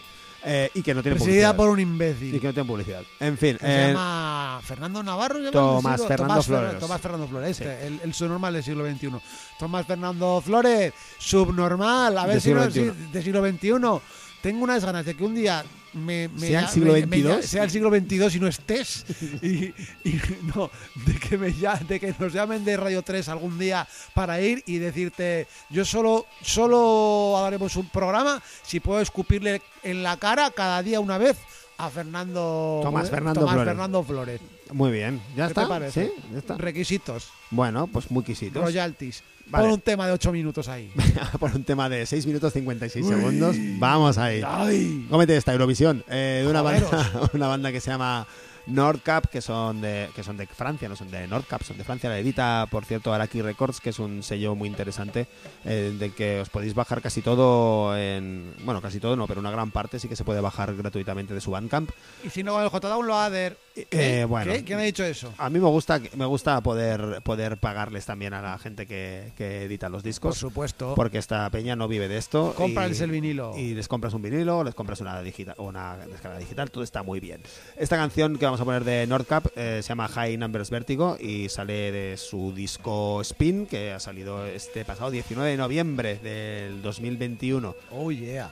Eh, 0.44 0.72
y 0.74 0.82
que 0.82 0.94
no 0.94 1.02
tiene 1.02 1.16
Presidida 1.18 1.54
publicidad. 1.54 1.56
por 1.58 1.70
un 1.70 1.80
Y 1.80 1.84
imbécil. 1.84 2.40
que 2.40 2.48
no 2.48 2.54
tiene 2.54 2.68
publicidad. 2.68 3.04
En 3.20 3.38
fin. 3.38 3.58
que 3.58 3.66
se 3.66 3.84
eh, 3.84 3.88
llama 3.90 4.62
Fernando 4.64 5.04
Navarro. 5.04 5.36
¿se 5.36 5.42
llama? 5.42 5.52
Tomás 5.52 6.02
Fernando 6.02 6.18
Tomás 6.34 6.38
Fer- 6.40 6.48
Flores. 6.48 6.80
Tomás 6.80 7.02
Fernando 7.02 7.28
Flores, 7.28 7.58
Sí. 7.58 7.64
este, 7.64 7.88
el, 7.88 8.00
el 8.04 8.14
subnormal 8.14 8.54
del 8.54 8.64
siglo 8.64 8.90
XXI. 8.90 9.10
Tomás 9.58 9.86
Fernando 9.86 10.42
Flores, 10.46 10.94
subnormal, 11.18 12.18
a 12.18 12.26
ver 12.26 12.42
si 12.42 12.54
no 12.54 12.70
si- 12.72 12.92
de 13.12 13.22
siglo 13.22 13.42
XXI. 13.46 14.02
Tengo 14.42 14.64
unas 14.64 14.84
ganas 14.86 15.06
de 15.06 15.16
que 15.16 15.24
un 15.24 15.36
día 15.36 15.64
me, 15.94 16.28
me 16.30 16.48
¿Sea 16.48 16.62
el 16.62 16.68
siglo 16.70 16.94
XXII? 16.96 17.44
sea 17.44 17.64
el 17.64 17.70
siglo 17.72 17.90
XXII 17.90 18.38
y 18.38 18.40
no 18.40 18.48
estés. 18.48 19.06
y, 19.42 19.66
y 20.08 20.22
no, 20.56 20.70
de 21.06 21.14
que, 21.20 21.38
me, 21.38 21.54
ya, 21.54 21.76
de 21.76 22.00
que 22.00 22.14
nos 22.18 22.34
llamen 22.34 22.64
de 22.66 22.78
Radio 22.78 23.02
3 23.02 23.28
algún 23.30 23.58
día 23.60 23.88
para 24.14 24.40
ir 24.42 24.64
y 24.66 24.78
decirte, 24.78 25.48
yo 25.70 25.84
solo, 25.86 26.26
solo 26.42 27.38
haremos 27.38 27.76
un 27.76 27.88
programa 27.90 28.42
si 28.64 28.80
puedo 28.80 29.02
escupirle 29.02 29.62
en 29.84 30.04
la 30.04 30.18
cara 30.18 30.52
cada 30.52 30.82
día 30.84 31.00
una 31.00 31.18
vez 31.18 31.38
a 31.78 31.90
Fernando 31.90 32.82
Tomás. 32.84 33.10
Fernando 33.10 33.40
Tomás 33.42 33.54
Flores. 33.56 33.70
Fernando 33.72 34.04
Flores. 34.04 34.42
muy 34.74 34.92
bien. 34.92 35.22
¿Ya 35.36 35.46
¿Qué 35.46 35.52
está? 35.52 35.62
te 35.64 35.68
parece? 35.70 36.06
¿Sí? 36.08 36.12
¿Ya 36.34 36.38
está? 36.40 36.58
Requisitos, 36.58 37.30
Bueno, 37.52 37.88
pues 37.88 38.12
muy 38.12 38.24
quisitos. 38.24 38.62
royalties. 38.62 39.24
Vale. 39.50 39.66
Pon 39.66 39.74
un 39.74 39.82
tema 39.82 40.06
de 40.06 40.14
8 40.14 40.32
minutos 40.32 40.68
ahí. 40.68 40.92
Por 41.40 41.56
un 41.56 41.64
tema 41.64 41.90
de 41.90 42.06
6 42.06 42.26
minutos 42.28 42.54
56 42.54 43.06
segundos. 43.08 43.56
Vamos 43.80 44.18
ahí. 44.18 44.42
¡Ay! 44.46 45.08
Cómete 45.10 45.36
esta 45.36 45.52
Eurovisión 45.54 46.04
eh, 46.10 46.42
de 46.44 46.50
una 46.50 46.62
banda, 46.62 47.30
una 47.34 47.48
banda 47.48 47.72
que 47.72 47.82
se 47.82 47.90
llama 47.92 48.28
Nordcap, 48.70 49.26
que 49.28 49.42
son 49.42 49.82
de 49.82 50.10
que 50.16 50.24
son 50.24 50.38
de 50.38 50.48
Francia, 50.48 50.88
no 50.90 50.96
son 50.96 51.10
de 51.12 51.28
Nordcap, 51.28 51.64
son 51.64 51.78
de 51.78 51.84
Francia. 51.84 52.10
La 52.10 52.20
edita, 52.20 52.68
por 52.70 52.86
cierto, 52.86 53.14
Araki 53.14 53.42
Records, 53.42 53.80
que 53.80 53.90
es 53.90 54.00
un 54.00 54.24
sello 54.24 54.56
muy 54.56 54.68
interesante 54.70 55.28
eh, 55.66 55.94
del 55.98 56.14
que 56.14 56.42
os 56.42 56.50
podéis 56.50 56.74
bajar 56.74 57.02
casi 57.02 57.22
todo 57.22 57.98
en 57.98 58.54
bueno, 58.64 58.82
casi 58.82 59.00
todo 59.00 59.16
no, 59.16 59.28
pero 59.28 59.40
una 59.40 59.52
gran 59.52 59.72
parte 59.72 60.00
sí 60.00 60.08
que 60.08 60.16
se 60.16 60.24
puede 60.24 60.42
bajar 60.42 60.76
gratuitamente 60.76 61.34
de 61.34 61.42
su 61.42 61.52
Bandcamp. 61.52 61.90
Y 62.24 62.30
si 62.30 62.44
no 62.44 62.54
con 62.54 62.64
el 62.64 62.70
J-Downloader. 62.70 63.58
Eh, 63.76 63.86
¿Qué? 63.90 64.26
bueno. 64.26 64.52
¿Qué? 64.52 64.64
¿Quién 64.64 64.80
ha 64.80 64.84
dicho 64.84 65.04
eso? 65.04 65.34
A 65.38 65.50
mí 65.50 65.60
me 65.60 65.68
gusta 65.68 66.02
me 66.16 66.26
gusta 66.26 66.60
poder 66.62 67.22
poder 67.24 67.58
pagarles 67.58 68.06
también 68.06 68.34
a 68.34 68.42
la 68.42 68.58
gente 68.58 68.86
que, 68.86 69.32
que 69.38 69.64
edita 69.64 69.88
los 69.90 70.02
Por 70.02 70.08
discos. 70.10 70.38
supuesto. 70.38 70.96
Porque 70.96 71.18
esta 71.18 71.50
peña 71.50 71.76
no 71.76 71.88
vive 71.88 72.08
de 72.08 72.18
esto. 72.18 72.54
Cómprales 72.56 73.00
y- 73.00 73.04
el 73.04 73.12
vinilo. 73.12 73.54
Y 73.58 73.74
les 73.74 73.88
compras 73.88 74.14
un 74.14 74.22
vinilo, 74.22 74.64
les 74.64 74.76
compras 74.76 75.00
una, 75.02 75.22
digital, 75.22 75.56
una 75.60 75.96
descarga 75.98 76.38
digital, 76.38 76.72
todo 76.72 76.84
está 76.84 77.04
muy 77.04 77.20
bien. 77.20 77.42
Esta 77.78 77.96
canción 77.96 78.38
que 78.38 78.46
vamos 78.46 78.59
a 78.60 78.66
poner 78.66 78.84
de 78.84 79.08
Nordcap 79.08 79.48
eh, 79.56 79.80
se 79.82 79.90
llama 79.90 80.08
High 80.08 80.38
Numbers 80.38 80.70
Vertigo 80.70 81.18
y 81.20 81.50
sale 81.50 81.92
de 81.92 82.18
su 82.18 82.54
disco 82.54 83.22
Spin, 83.22 83.66
que 83.66 83.92
ha 83.92 84.00
salido 84.00 84.46
este 84.46 84.86
pasado 84.86 85.12
19 85.12 85.52
de 85.52 85.58
noviembre 85.58 86.16
del 86.16 86.82
2021. 86.82 87.76
Oh, 87.92 88.12
yeah. 88.12 88.52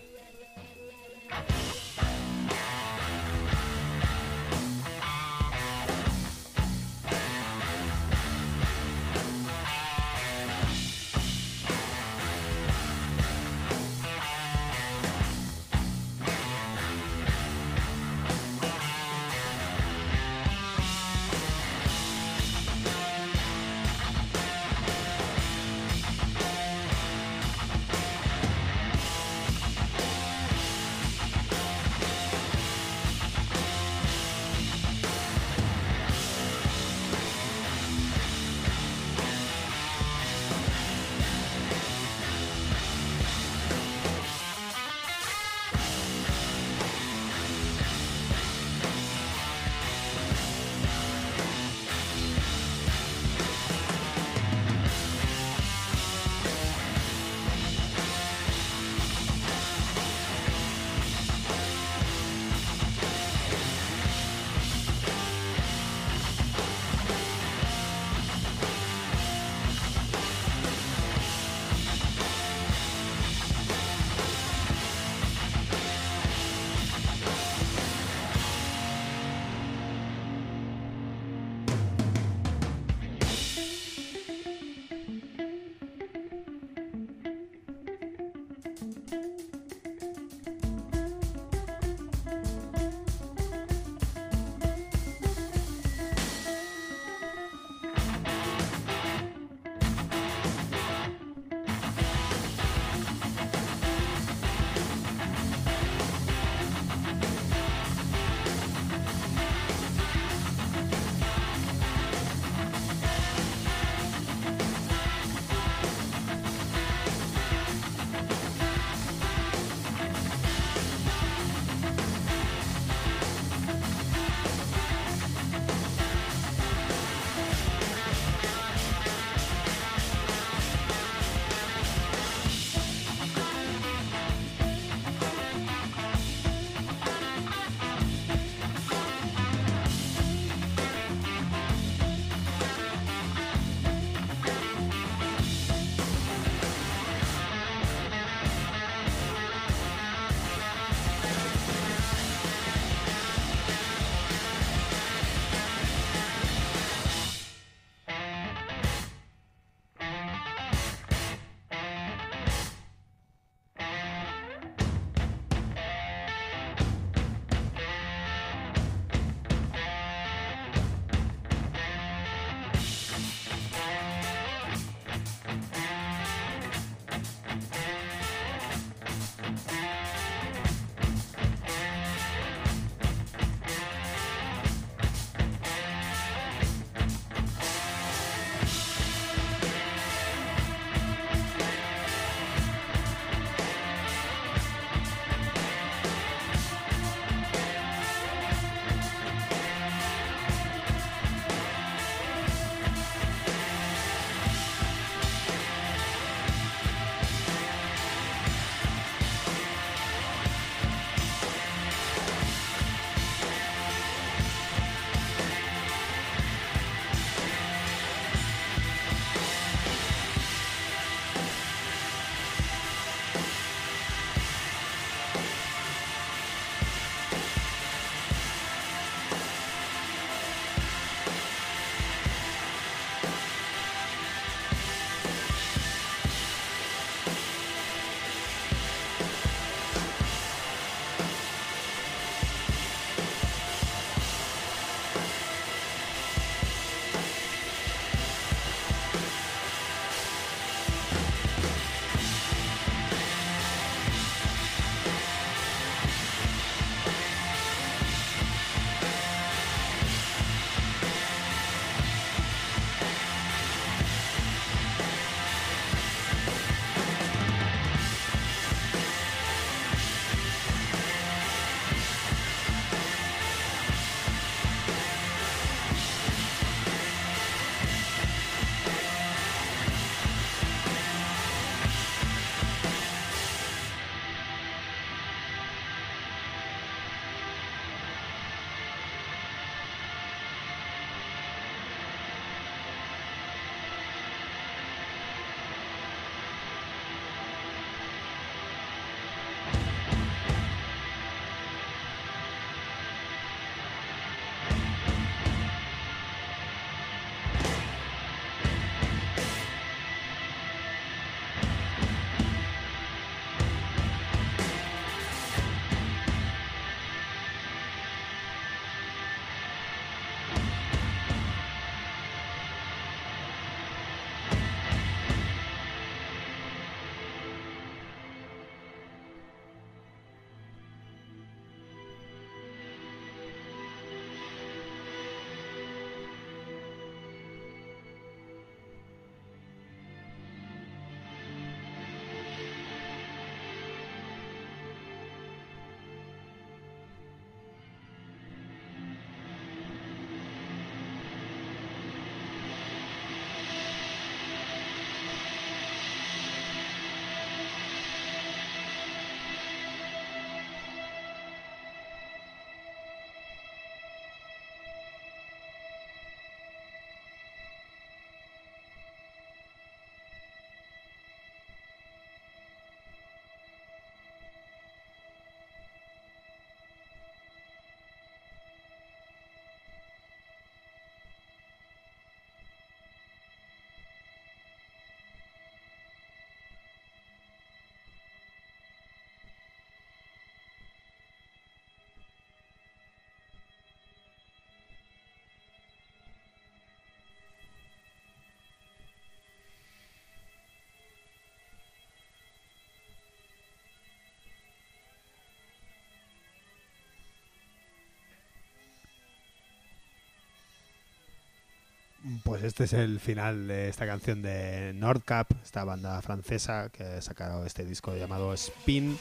Pues 412.43 412.63
este 412.63 412.85
es 412.85 412.93
el 412.93 413.19
final 413.19 413.67
de 413.67 413.89
esta 413.89 414.05
canción 414.05 414.41
de 414.41 414.93
Nordcap, 414.93 415.51
esta 415.63 415.83
banda 415.83 416.21
francesa 416.21 416.89
que 416.89 417.03
ha 417.03 417.21
sacado 417.21 417.65
este 417.65 417.85
disco 417.85 418.15
llamado 418.15 418.53
Spin 418.53 419.17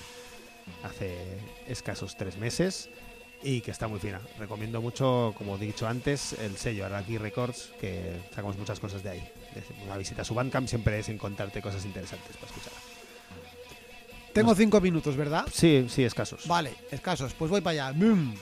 hace 0.82 1.38
escasos 1.66 2.16
tres 2.16 2.36
meses 2.36 2.88
y 3.42 3.60
que 3.60 3.70
está 3.70 3.88
muy 3.88 4.00
fina. 4.00 4.20
Recomiendo 4.38 4.80
mucho, 4.80 5.34
como 5.38 5.56
he 5.56 5.58
dicho 5.58 5.86
antes, 5.86 6.32
el 6.34 6.56
sello 6.56 6.86
Araki 6.86 7.18
Records, 7.18 7.72
que 7.80 8.20
sacamos 8.30 8.56
muchas 8.58 8.80
cosas 8.80 9.02
de 9.02 9.10
ahí. 9.10 9.32
Una 9.84 9.96
visita 9.96 10.22
a 10.22 10.24
su 10.24 10.34
Bandcamp 10.34 10.68
siempre 10.68 10.98
es 10.98 11.08
encontrarte 11.08 11.62
cosas 11.62 11.84
interesantes 11.84 12.36
para 12.36 12.46
escuchar. 12.46 12.72
Tengo 14.32 14.54
cinco 14.54 14.80
minutos, 14.80 15.16
¿verdad? 15.16 15.46
Sí, 15.52 15.86
sí, 15.88 16.04
escasos. 16.04 16.46
Vale, 16.46 16.74
escasos. 16.90 17.32
Pues 17.34 17.50
voy 17.50 17.62
para 17.62 17.86
allá. 17.86 17.98
¡Bum! 17.98 18.34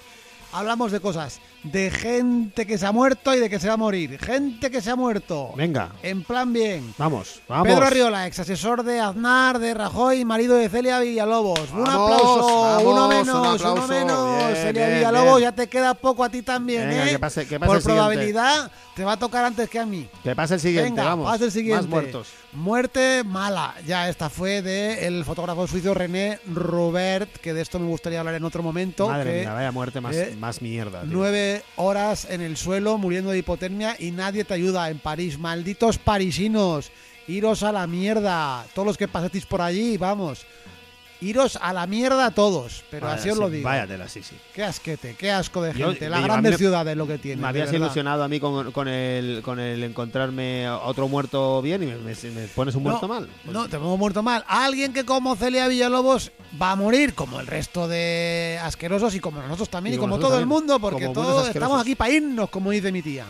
Hablamos 0.52 0.90
de 0.90 1.00
cosas. 1.00 1.40
De 1.64 1.90
gente 1.90 2.66
que 2.66 2.76
se 2.76 2.84
ha 2.86 2.92
muerto 2.92 3.34
y 3.34 3.40
de 3.40 3.48
que 3.48 3.58
se 3.58 3.68
va 3.68 3.74
a 3.74 3.76
morir. 3.78 4.18
Gente 4.20 4.70
que 4.70 4.82
se 4.82 4.90
ha 4.90 4.96
muerto. 4.96 5.50
Venga, 5.56 5.92
En 6.02 6.22
plan 6.22 6.52
bien. 6.52 6.92
vamos, 6.98 7.40
vamos. 7.48 7.66
Pedro 7.66 7.86
Arriola, 7.86 8.26
ex 8.26 8.38
asesor 8.38 8.82
de 8.82 9.00
Aznar, 9.00 9.58
de 9.58 9.72
Rajoy, 9.72 10.26
marido 10.26 10.56
de 10.56 10.68
Celia 10.68 10.98
Villalobos. 11.00 11.70
un 11.72 11.80
aplauso, 11.88 12.60
vamos, 12.62 12.82
uno 12.84 13.02
un 13.04 13.08
menos, 13.16 13.60
uno 13.62 13.86
menos. 13.88 14.36
Bien, 14.38 14.56
Celia 14.56 14.86
bien, 14.86 14.98
Villalobos, 14.98 15.38
bien. 15.38 15.50
ya 15.50 15.56
te 15.56 15.66
queda 15.68 15.94
poco 15.94 16.22
a 16.22 16.28
ti 16.28 16.42
también, 16.42 16.86
Venga, 16.86 17.06
¿eh? 17.06 17.10
que 17.12 17.18
pase- 17.18 17.46
que 17.48 17.58
pase 17.58 17.66
Por 17.72 17.80
siguiente. 17.80 17.98
probabilidad, 18.02 18.70
te 18.94 19.04
va 19.04 19.12
a 19.12 19.16
tocar 19.18 19.44
antes 19.46 19.68
que 19.70 19.78
a 19.78 19.86
mí. 19.86 20.06
Que 20.22 20.36
pase 20.36 20.54
el 20.54 20.60
siguiente, 20.60 20.90
Venga, 20.90 21.04
vamos. 21.04 21.30
pasa 21.32 21.44
el 21.46 21.50
siguiente. 21.50 21.80
Más 21.82 21.88
muertos. 21.90 22.28
Muerte 22.52 23.22
mala. 23.24 23.74
Ya 23.86 24.08
esta 24.08 24.30
fue 24.30 24.62
de 24.62 25.06
el 25.06 25.24
fotógrafo 25.24 25.66
suizo 25.66 25.92
René 25.94 26.38
Robert, 26.52 27.28
que 27.38 27.52
de 27.52 27.62
esto 27.62 27.78
me 27.80 27.86
gustaría 27.86 28.20
hablar 28.20 28.34
en 28.36 28.44
otro 28.44 28.62
momento. 28.62 29.08
Madre 29.08 29.32
que 29.32 29.40
mía, 29.40 29.52
vaya 29.54 29.72
muerte 29.72 30.00
más, 30.00 30.14
eh, 30.14 30.36
más 30.38 30.62
mierda. 30.62 31.00
tío. 31.02 31.10
Nueve 31.12 31.53
horas 31.76 32.26
en 32.30 32.40
el 32.40 32.56
suelo 32.56 32.98
muriendo 32.98 33.30
de 33.30 33.38
hipotermia 33.38 33.96
y 33.98 34.10
nadie 34.10 34.44
te 34.44 34.54
ayuda 34.54 34.90
en 34.90 34.98
París. 34.98 35.38
Malditos 35.38 35.98
parisinos, 35.98 36.90
iros 37.28 37.62
a 37.62 37.72
la 37.72 37.86
mierda. 37.86 38.66
Todos 38.74 38.86
los 38.86 38.96
que 38.96 39.08
pasasteis 39.08 39.46
por 39.46 39.60
allí, 39.60 39.96
vamos. 39.96 40.46
Iros 41.24 41.56
a 41.60 41.72
la 41.72 41.86
mierda 41.86 42.30
todos. 42.30 42.84
Pero 42.90 43.06
Vaya, 43.06 43.18
así 43.18 43.30
os 43.30 43.38
lo 43.38 43.46
sí, 43.48 43.54
digo. 43.56 43.64
Váyatela, 43.68 44.08
sí, 44.08 44.22
sí. 44.22 44.36
Qué 44.54 44.62
asquete, 44.62 45.16
qué 45.18 45.30
asco 45.32 45.62
de 45.62 45.72
Yo- 45.72 45.88
gente. 45.90 46.08
Las 46.08 46.18
digo, 46.20 46.28
grandes 46.32 46.52
mí- 46.52 46.58
ciudades 46.58 46.96
lo 46.96 47.06
que 47.06 47.18
tienen. 47.18 47.40
Me 47.42 47.48
habías 47.48 47.72
ilusionado 47.72 48.22
a 48.22 48.28
mí 48.28 48.38
con, 48.40 48.72
con 48.72 48.88
el, 48.88 49.40
con 49.42 49.58
el 49.60 49.82
encontrarme 49.82 50.66
a 50.66 50.78
otro 50.78 51.08
muerto 51.08 51.62
bien 51.62 51.82
y 51.82 51.86
me, 51.86 51.96
me- 51.96 52.30
me 52.30 52.46
pones 52.48 52.74
un 52.74 52.82
muerto 52.82 53.08
mal. 53.08 53.28
Pues 53.44 53.54
No, 53.54 53.68
te 53.68 53.78
pongo 53.78 53.96
muerto 53.96 54.22
mal. 54.22 54.44
Alguien 54.48 54.92
que 54.92 55.04
como 55.04 55.34
Celia 55.36 55.66
Villalobos 55.68 56.32
va 56.60 56.72
a 56.72 56.76
morir, 56.76 57.14
como 57.14 57.40
el 57.40 57.46
resto 57.46 57.88
de 57.88 58.58
asquerosos 58.62 59.14
y 59.14 59.20
como 59.20 59.40
nosotros 59.42 59.68
también 59.70 59.94
Y 59.94 59.96
y, 59.96 60.00
como 60.00 60.18
todo 60.18 60.38
el 60.38 60.46
mundo, 60.46 60.78
porque 60.78 61.08
todos 61.08 61.48
estamos 61.48 61.80
aquí 61.80 61.94
para 61.94 62.10
irnos, 62.12 62.50
como 62.50 62.70
dice 62.70 62.92
mi 62.92 63.02
tía. 63.02 63.24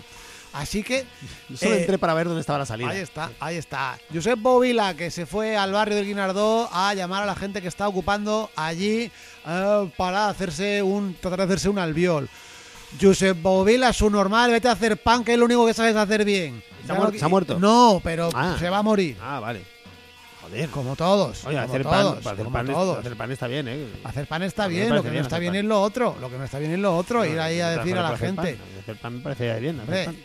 Así 0.55 0.83
que 0.85 1.05
Yo 1.49 1.57
solo 1.57 1.75
eh, 1.75 1.81
entré 1.81 1.99
para 1.99 2.15
ver 2.15 2.27
dónde 2.27 2.41
estaba 2.41 2.61
la 2.61 2.67
salida. 2.67 2.89
Ahí 2.91 2.99
está, 3.01 3.31
ahí 3.41 3.57
está. 3.57 3.99
Josep 4.13 4.39
Bovila, 4.41 4.95
que 4.95 5.11
se 5.11 5.27
fue 5.27 5.57
al 5.57 5.73
barrio 5.73 5.97
del 5.97 6.07
Guinardó 6.07 6.69
a 6.73 6.95
llamar 6.95 7.25
a 7.25 7.27
la 7.27 7.35
gente 7.35 7.61
que 7.61 7.67
está 7.69 7.89
ocupando 7.89 8.51
allí 8.55 9.11
eh, 9.47 9.91
para 9.97 10.29
hacerse 10.29 10.81
un, 10.83 11.15
tratar 11.21 11.41
de 11.41 11.45
hacerse 11.47 11.69
un 11.69 11.79
albiol. 11.81 12.29
Josep 13.01 13.43
Bovila, 13.43 13.93
su 13.93 14.09
normal, 14.09 14.53
vete 14.53 14.69
a 14.69 14.73
hacer 14.73 14.97
pan, 14.97 15.25
que 15.25 15.33
es 15.33 15.39
lo 15.39 15.45
único 15.47 15.67
que 15.67 15.75
sabes 15.75 15.97
hacer 15.97 16.25
bien. 16.25 16.63
¿Se 16.87 16.93
ha 16.93 16.95
Ya 16.95 17.01
muer- 17.01 17.13
no- 17.13 17.19
se 17.19 17.25
ha 17.25 17.29
muerto? 17.29 17.59
No, 17.59 18.01
pero 18.05 18.31
Ah. 18.33 18.55
se 18.59 18.71
va 18.71 18.79
a 18.79 18.83
morir. 18.83 19.17
Ah, 19.21 19.41
vale. 19.41 19.63
Joder. 20.43 20.69
Como 20.69 20.95
todos. 20.95 21.45
Oye, 21.47 21.57
como 21.57 21.69
hacer 21.69 21.83
todos, 21.83 22.15
pan, 22.23 22.33
hacer 22.35 22.45
como 22.45 22.53
pan, 22.53 22.67
es- 22.69 22.75
todos. 22.75 22.99
hacer 22.99 23.17
pan 23.17 23.33
está 23.33 23.47
bien, 23.49 23.67
¿eh? 23.67 23.87
Hacer 24.05 24.27
pan 24.29 24.43
está 24.45 24.67
bien, 24.69 24.91
lo 24.95 25.03
que 25.03 25.09
bien 25.11 25.23
no 25.23 25.27
está 25.27 25.39
bien 25.41 25.55
es 25.57 25.65
lo 25.65 25.83
otro. 25.83 26.17
Lo 26.21 26.31
que 26.31 26.39
no 26.39 26.45
está 26.45 26.59
bien 26.61 26.71
es 26.73 26.79
lo 26.79 26.97
otro, 26.97 27.25
ir 27.25 27.41
ahí 27.41 27.61
a 27.61 27.71
decir 27.71 27.97
a 27.99 28.03
la 28.11 28.17
gente. 28.17 28.57
Hacer 28.83 28.97
pan 29.01 29.15
me 29.17 29.21
parece 29.21 29.59
bien. 29.59 29.81
hacer 29.81 30.05
pan. 30.05 30.17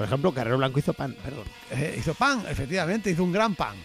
Por 0.00 0.06
ejemplo, 0.06 0.32
Carrero 0.32 0.56
Blanco 0.56 0.78
hizo 0.78 0.94
pan, 0.94 1.14
perdón. 1.22 1.44
Eh, 1.72 1.96
hizo 1.98 2.14
pan, 2.14 2.42
efectivamente, 2.48 3.10
hizo 3.10 3.22
un 3.22 3.32
gran 3.32 3.54
pan. 3.54 3.76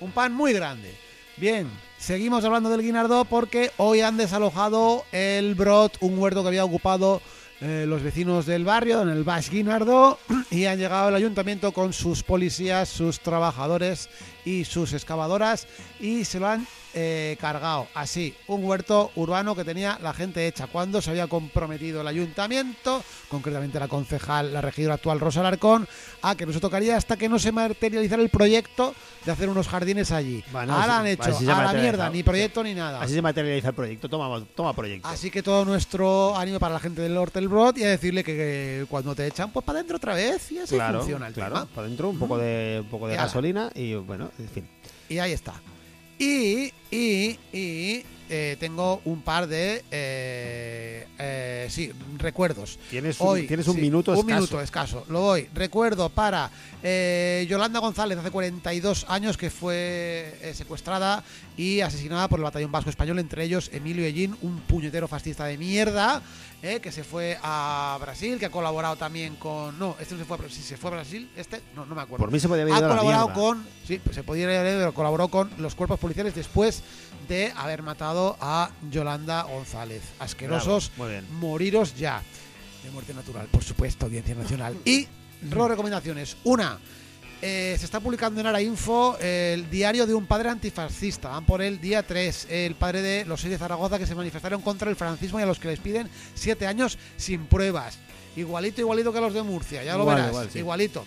Un 0.00 0.10
pan 0.10 0.32
muy 0.32 0.52
grande. 0.52 0.92
Bien, 1.36 1.70
seguimos 1.96 2.44
hablando 2.44 2.70
del 2.70 2.82
Guinardó 2.82 3.24
porque 3.24 3.70
hoy 3.76 4.00
han 4.00 4.16
desalojado 4.16 5.04
el 5.12 5.54
Brot, 5.54 5.96
un 6.00 6.18
huerto 6.18 6.42
que 6.42 6.48
había 6.48 6.64
ocupado 6.64 7.22
eh, 7.60 7.84
los 7.86 8.02
vecinos 8.02 8.46
del 8.46 8.64
barrio, 8.64 9.00
en 9.02 9.10
el 9.10 9.22
Baix 9.22 9.48
Guinardó, 9.48 10.18
y 10.50 10.64
han 10.64 10.76
llegado 10.76 11.06
al 11.06 11.14
ayuntamiento 11.14 11.70
con 11.70 11.92
sus 11.92 12.24
policías, 12.24 12.88
sus 12.88 13.20
trabajadores 13.20 14.10
y 14.44 14.64
sus 14.64 14.92
excavadoras 14.92 15.68
y 16.00 16.24
se 16.24 16.40
lo 16.40 16.48
han 16.48 16.66
eh, 16.94 17.36
cargado. 17.40 17.86
Así, 17.94 18.34
un 18.48 18.64
huerto 18.64 19.10
urbano 19.14 19.54
que 19.54 19.64
tenía 19.64 19.98
la 20.02 20.12
gente 20.12 20.46
hecha. 20.46 20.66
Cuando 20.66 21.00
se 21.00 21.10
había 21.10 21.26
comprometido 21.26 22.00
el 22.00 22.08
ayuntamiento, 22.08 23.02
concretamente 23.28 23.78
la 23.78 23.88
concejal, 23.88 24.52
la 24.52 24.60
regidora 24.60 24.94
actual 24.94 25.20
Rosa 25.20 25.40
Alarcón, 25.40 25.86
a 26.22 26.34
que 26.34 26.46
no 26.46 26.52
se 26.52 26.60
tocaría 26.60 26.96
hasta 26.96 27.16
que 27.16 27.28
no 27.28 27.38
se 27.38 27.52
materializara 27.52 28.22
el 28.22 28.28
proyecto 28.28 28.94
de 29.24 29.32
hacer 29.32 29.48
unos 29.48 29.68
jardines 29.68 30.10
allí. 30.12 30.42
Bueno, 30.52 30.74
Ahora 30.74 30.86
sí, 30.86 30.90
han 30.92 31.06
hecho 31.06 31.38
a 31.52 31.62
la 31.64 31.72
mierda, 31.74 32.10
ni 32.10 32.22
proyecto 32.22 32.62
ni 32.64 32.74
nada. 32.74 33.00
Así 33.02 33.14
se 33.14 33.22
materializa 33.22 33.68
el 33.68 33.74
proyecto. 33.74 34.08
Toma, 34.08 34.44
toma 34.54 34.72
proyecto. 34.74 35.08
Así 35.08 35.30
que 35.30 35.42
todo 35.42 35.64
nuestro 35.64 36.36
ánimo 36.36 36.58
para 36.58 36.74
la 36.74 36.80
gente 36.80 37.02
del 37.02 37.16
Hortelbrot 37.16 37.78
y 37.78 37.84
a 37.84 37.88
decirle 37.90 38.24
que, 38.24 38.34
que 38.34 38.86
cuando 38.88 39.14
te 39.14 39.26
echan, 39.26 39.50
pues 39.52 39.64
para 39.64 39.78
adentro 39.78 39.96
otra 39.96 40.14
vez 40.14 40.50
y 40.52 40.58
así 40.58 40.74
claro, 40.74 40.98
funciona 41.00 41.28
el 41.28 41.34
claro. 41.34 41.54
tema. 41.54 41.66
Para 41.66 41.86
adentro, 41.86 42.08
un 42.08 42.18
poco 42.18 42.38
de, 42.38 42.80
un 42.82 42.88
poco 42.90 43.06
de 43.06 43.14
Y 43.14 43.16
ala. 43.16 43.24
gasolina 43.26 43.70
y 43.74 43.94
bueno, 43.94 44.30
en 44.38 44.48
fin. 44.48 44.68
Y 45.08 45.18
ahí 45.18 45.32
está. 45.32 45.54
Y, 46.20 46.70
y, 46.90 47.38
y 47.50 48.04
eh, 48.30 48.56
tengo 48.60 49.00
un 49.04 49.22
par 49.22 49.48
de, 49.48 49.84
eh, 49.90 51.06
eh, 51.18 51.66
sí, 51.68 51.92
recuerdos. 52.16 52.78
Tienes 52.88 53.20
un, 53.20 53.26
Hoy, 53.28 53.46
tienes 53.46 53.66
un 53.66 53.74
sí, 53.74 53.80
minuto 53.80 54.12
Un 54.12 54.18
escaso. 54.18 54.34
minuto 54.36 54.60
escaso. 54.60 55.04
Lo 55.08 55.20
voy. 55.20 55.48
Recuerdo 55.52 56.08
para 56.08 56.48
eh, 56.82 57.44
Yolanda 57.48 57.80
González, 57.80 58.16
hace 58.18 58.30
42 58.30 59.06
años 59.08 59.36
que 59.36 59.50
fue 59.50 60.32
secuestrada 60.54 61.24
y 61.56 61.80
asesinada 61.80 62.28
por 62.28 62.38
el 62.38 62.44
Batallón 62.44 62.72
Vasco 62.72 62.88
Español, 62.88 63.18
entre 63.18 63.44
ellos 63.44 63.68
Emilio 63.72 64.04
Ellín, 64.06 64.36
un 64.42 64.60
puñetero 64.60 65.08
fascista 65.08 65.44
de 65.44 65.58
mierda, 65.58 66.22
eh, 66.62 66.80
que 66.80 66.92
se 66.92 67.04
fue 67.04 67.38
a 67.42 67.98
Brasil, 68.00 68.38
que 68.38 68.46
ha 68.46 68.50
colaborado 68.50 68.96
también 68.96 69.36
con... 69.36 69.78
No, 69.78 69.96
este 69.98 70.14
no 70.14 70.20
se 70.20 70.26
fue 70.26 70.36
a 70.36 70.40
Brasil. 70.40 70.62
¿Se 70.62 70.76
fue 70.76 70.90
a 70.90 70.94
Brasil? 70.94 71.30
¿Este? 71.36 71.60
No, 71.74 71.84
no 71.86 71.94
me 71.94 72.02
acuerdo 72.02 72.22
Por 72.24 72.30
mí 72.32 72.38
se 72.38 72.48
podía 72.48 72.62
haber 72.62 72.74
ha 72.74 72.78
ido 72.78 72.86
a 72.86 72.88
la 72.90 72.94
colaborado 72.96 73.26
mierda. 73.28 73.40
con 73.42 73.66
sí 73.86 73.98
pues 74.02 74.14
se 74.14 74.22
podría 74.22 74.44
haber 74.44 74.72
ido, 74.72 74.78
pero 74.80 74.94
colaboró 74.94 75.28
con 75.28 75.50
los 75.58 75.74
cuerpos 75.74 75.98
policiales 75.98 76.34
después 76.34 76.82
de 77.30 77.52
haber 77.56 77.82
matado 77.82 78.36
a 78.40 78.70
Yolanda 78.90 79.42
González 79.44 80.02
asquerosos 80.18 80.90
moriros 81.32 81.96
ya 81.96 82.22
de 82.82 82.90
muerte 82.90 83.14
natural 83.14 83.46
por 83.46 83.62
supuesto 83.62 84.06
audiencia 84.06 84.34
nacional 84.34 84.76
y 84.84 85.06
dos 85.40 85.68
recomendaciones 85.68 86.36
una 86.44 86.78
eh, 87.42 87.76
se 87.78 87.86
está 87.86 88.00
publicando 88.00 88.40
en 88.40 88.48
Ara 88.48 88.60
Info 88.60 89.16
el 89.18 89.70
diario 89.70 90.06
de 90.06 90.12
un 90.12 90.26
padre 90.26 90.50
antifascista. 90.50 91.30
Van 91.30 91.46
por 91.46 91.62
el 91.62 91.80
día 91.80 92.02
3, 92.02 92.48
el 92.50 92.74
padre 92.74 93.00
de 93.00 93.24
los 93.24 93.40
seis 93.40 93.52
de 93.52 93.56
Zaragoza 93.56 93.98
que 93.98 94.06
se 94.06 94.14
manifestaron 94.14 94.60
contra 94.60 94.90
el 94.90 94.96
francismo 94.96 95.40
y 95.40 95.44
a 95.44 95.46
los 95.46 95.58
que 95.58 95.68
les 95.68 95.78
piden 95.80 96.10
siete 96.34 96.66
años 96.66 96.98
sin 97.16 97.46
pruebas. 97.46 97.98
Igualito, 98.36 98.82
igualito 98.82 99.10
que 99.10 99.18
a 99.18 99.22
los 99.22 99.32
de 99.32 99.42
Murcia, 99.42 99.82
ya 99.82 99.94
lo 99.94 100.02
Igual, 100.02 100.16
verás. 100.16 100.30
igual, 100.32 100.50
sí. 100.52 100.58
Igualito. 100.58 101.06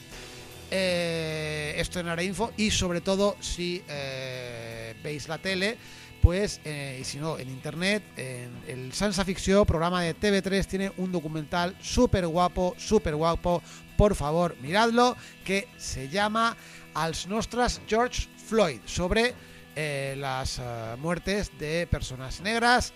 Eh, 0.72 1.76
esto 1.78 2.00
en 2.00 2.08
Ara 2.08 2.24
Info 2.24 2.52
y 2.58 2.72
sobre 2.72 3.02
todo 3.02 3.38
si 3.40 3.84
eh, 3.88 4.96
veis 5.04 5.28
la 5.28 5.38
tele, 5.38 5.78
pues, 6.24 6.62
eh, 6.64 7.00
y 7.02 7.04
si 7.04 7.18
no, 7.18 7.38
en 7.38 7.50
internet, 7.50 8.02
en 8.16 8.50
el 8.66 8.94
Sansa 8.94 9.26
Ficció, 9.26 9.66
programa 9.66 10.02
de 10.02 10.16
TV3, 10.16 10.66
tiene 10.66 10.92
un 10.96 11.12
documental 11.12 11.76
súper 11.82 12.26
guapo, 12.26 12.74
súper 12.78 13.14
guapo. 13.14 13.62
Por 13.98 14.16
favor, 14.16 14.56
miradlo, 14.62 15.18
que 15.44 15.68
se 15.76 16.08
llama 16.08 16.56
Als 16.94 17.28
Nostras 17.28 17.82
George 17.90 18.30
Floyd, 18.48 18.80
sobre 18.86 19.34
eh, 19.76 20.16
las 20.18 20.60
eh, 20.60 20.96
muertes 20.98 21.52
de 21.60 21.88
personas 21.88 22.40
negras 22.40 22.94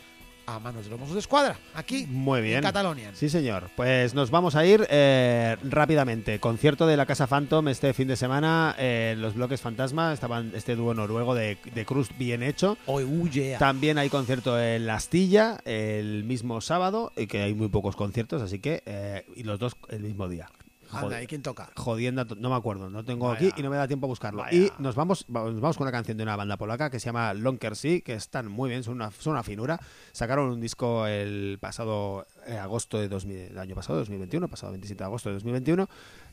a 0.48 0.60
manos 0.60 0.86
de 0.86 0.89
los 0.91 1.00
Mossos 1.00 1.14
de 1.16 1.20
Escuadra, 1.20 1.58
aquí 1.76 2.08
Muy 2.08 2.41
bien. 2.41 2.58
en 2.58 2.64
Cataluña. 2.64 3.12
Sí, 3.14 3.28
señor. 3.30 3.70
Pues 3.76 4.14
nos 4.14 4.32
vamos 4.32 4.56
a 4.56 4.66
ir 4.66 4.88
eh, 4.89 5.58
rápidamente. 5.64 6.39
Concierto 6.39 6.88
de 6.88 6.95
la 6.95 7.06
Casa 7.06 7.28
Phantom 7.28 7.68
este 7.68 7.93
fin 7.93 8.08
de 8.08 8.16
semana 8.16 8.74
eh, 8.80 9.12
en 9.14 9.22
los 9.22 9.34
bloques 9.36 9.60
Fantasma. 9.62 10.14
Estaban 10.14 10.54
este 10.56 10.76
dúo 10.78 10.93
noruego 10.93 11.36
de, 11.36 11.58
de 11.76 11.86
Cruz 11.86 12.10
bien 12.18 12.43
hecho. 12.43 12.78
Hoy 12.86 13.04
huye. 13.04 13.58
También 13.60 13.98
hay 13.98 14.10
concierto 14.10 14.58
en 14.60 14.88
La 14.88 14.95
Astilla 14.95 15.60
el 15.66 16.24
mismo 16.24 16.62
sábado, 16.62 17.12
y 17.18 17.28
que 17.28 17.41
hay 17.41 17.54
muy 17.54 17.68
pocos 17.68 17.95
conciertos, 17.98 18.41
así 18.41 18.60
que. 18.60 18.84
eh, 18.86 19.26
y 19.36 19.43
los 19.43 19.60
dos 19.60 19.76
el 19.89 20.00
mismo 20.04 20.30
día. 20.30 20.50
Anda. 20.92 21.22
¿y 21.24 21.28
quién 21.28 21.42
toca? 21.42 21.70
Jodiendo, 21.76 22.26
no 22.38 22.50
me 22.50 22.56
acuerdo, 22.56 22.90
no 22.90 23.04
tengo 23.04 23.28
Vaya. 23.28 23.48
aquí 23.50 23.60
y 23.60 23.64
no 23.64 23.70
me 23.70 23.78
da 23.78 23.88
tiempo 23.88 24.06
a 24.06 24.10
buscarlo. 24.10 24.42
Vaya. 24.44 24.58
Y 24.58 24.72
nos 24.80 24.96
vamos, 24.96 25.26
va- 25.34 25.44
nos 25.50 25.60
vamos 25.60 25.78
con 25.78 25.86
una 25.86 25.92
canción 25.92 26.18
de 26.18 26.24
una 26.24 26.36
banda 26.36 26.58
polaca 26.58 26.90
que 26.90 27.00
se 27.00 27.06
llama 27.08 27.34
Lonker 27.34 27.76
Sea, 27.76 28.02
que 28.02 28.14
están 28.14 28.48
muy 28.48 28.70
bien, 28.70 28.84
son 28.84 28.96
una, 28.96 29.12
son 29.12 29.34
una 29.34 29.44
finura. 29.44 29.80
Sacaron 30.12 30.50
un 30.50 30.62
disco 30.62 31.08
el 31.08 31.58
pasado 31.62 32.26
eh, 32.46 32.58
agosto 32.58 33.00
de 33.00 33.08
2000, 33.10 33.38
el 33.38 33.58
año 33.60 33.76
pasado, 33.76 34.00
2021, 34.00 34.48
pasado 34.48 34.72
27 34.74 34.98
de 35.00 35.06
agosto 35.06 35.30
de 35.30 35.34
2021. 35.36 35.88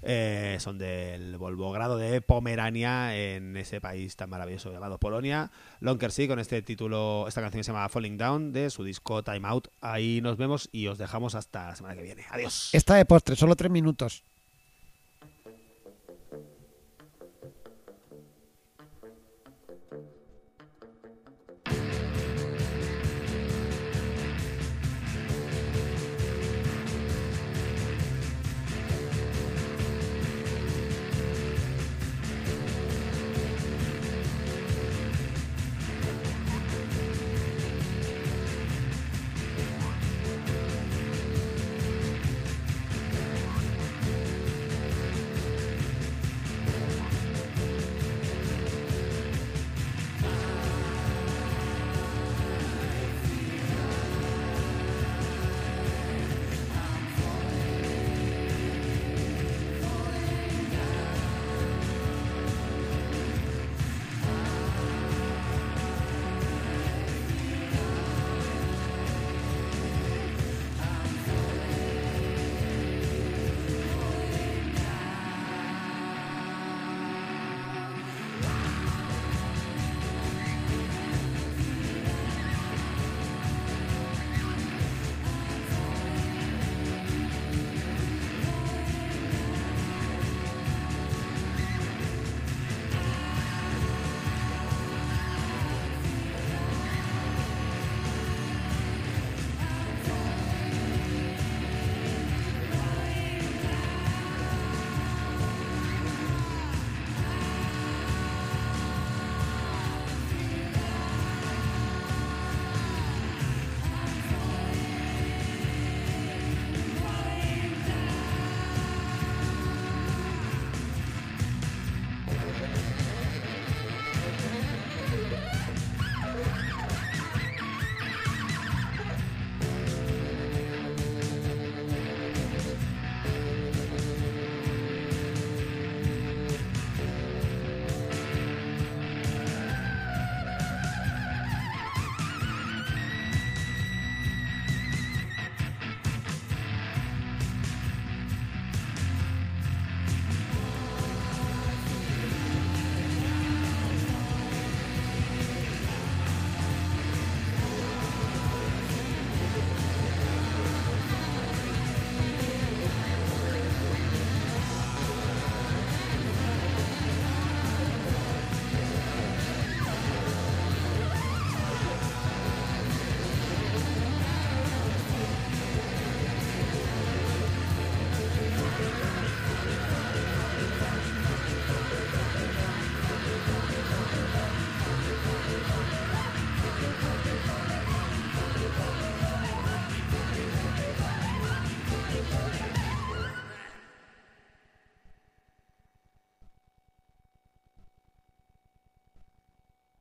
Eh, 0.06 0.58
son 0.60 0.76
del 0.78 1.38
Volvogrado 1.38 1.96
de 1.96 2.20
Pomerania, 2.20 3.16
en 3.16 3.56
ese 3.56 3.80
país 3.80 4.16
tan 4.16 4.28
maravilloso 4.30 4.70
llamado 4.70 4.98
Polonia. 4.98 5.50
Lonker 5.80 6.12
Sea, 6.12 6.28
con 6.28 6.38
este 6.38 6.60
título, 6.62 7.26
esta 7.26 7.40
canción 7.40 7.60
que 7.60 7.64
se 7.64 7.72
llama 7.72 7.88
Falling 7.88 8.18
Down, 8.18 8.52
de 8.52 8.68
su 8.70 8.84
disco 8.84 9.22
Time 9.22 9.48
Out. 9.48 9.68
Ahí 9.80 10.20
nos 10.22 10.36
vemos 10.36 10.68
y 10.72 10.86
os 10.88 10.98
dejamos 10.98 11.34
hasta 11.34 11.68
la 11.68 11.76
semana 11.76 11.94
que 11.96 12.02
viene. 12.02 12.24
Adiós. 12.30 12.68
Está 12.72 12.96
de 12.96 13.04
postre, 13.06 13.34
solo 13.34 13.56
tres 13.56 13.70
minutos. 13.70 14.22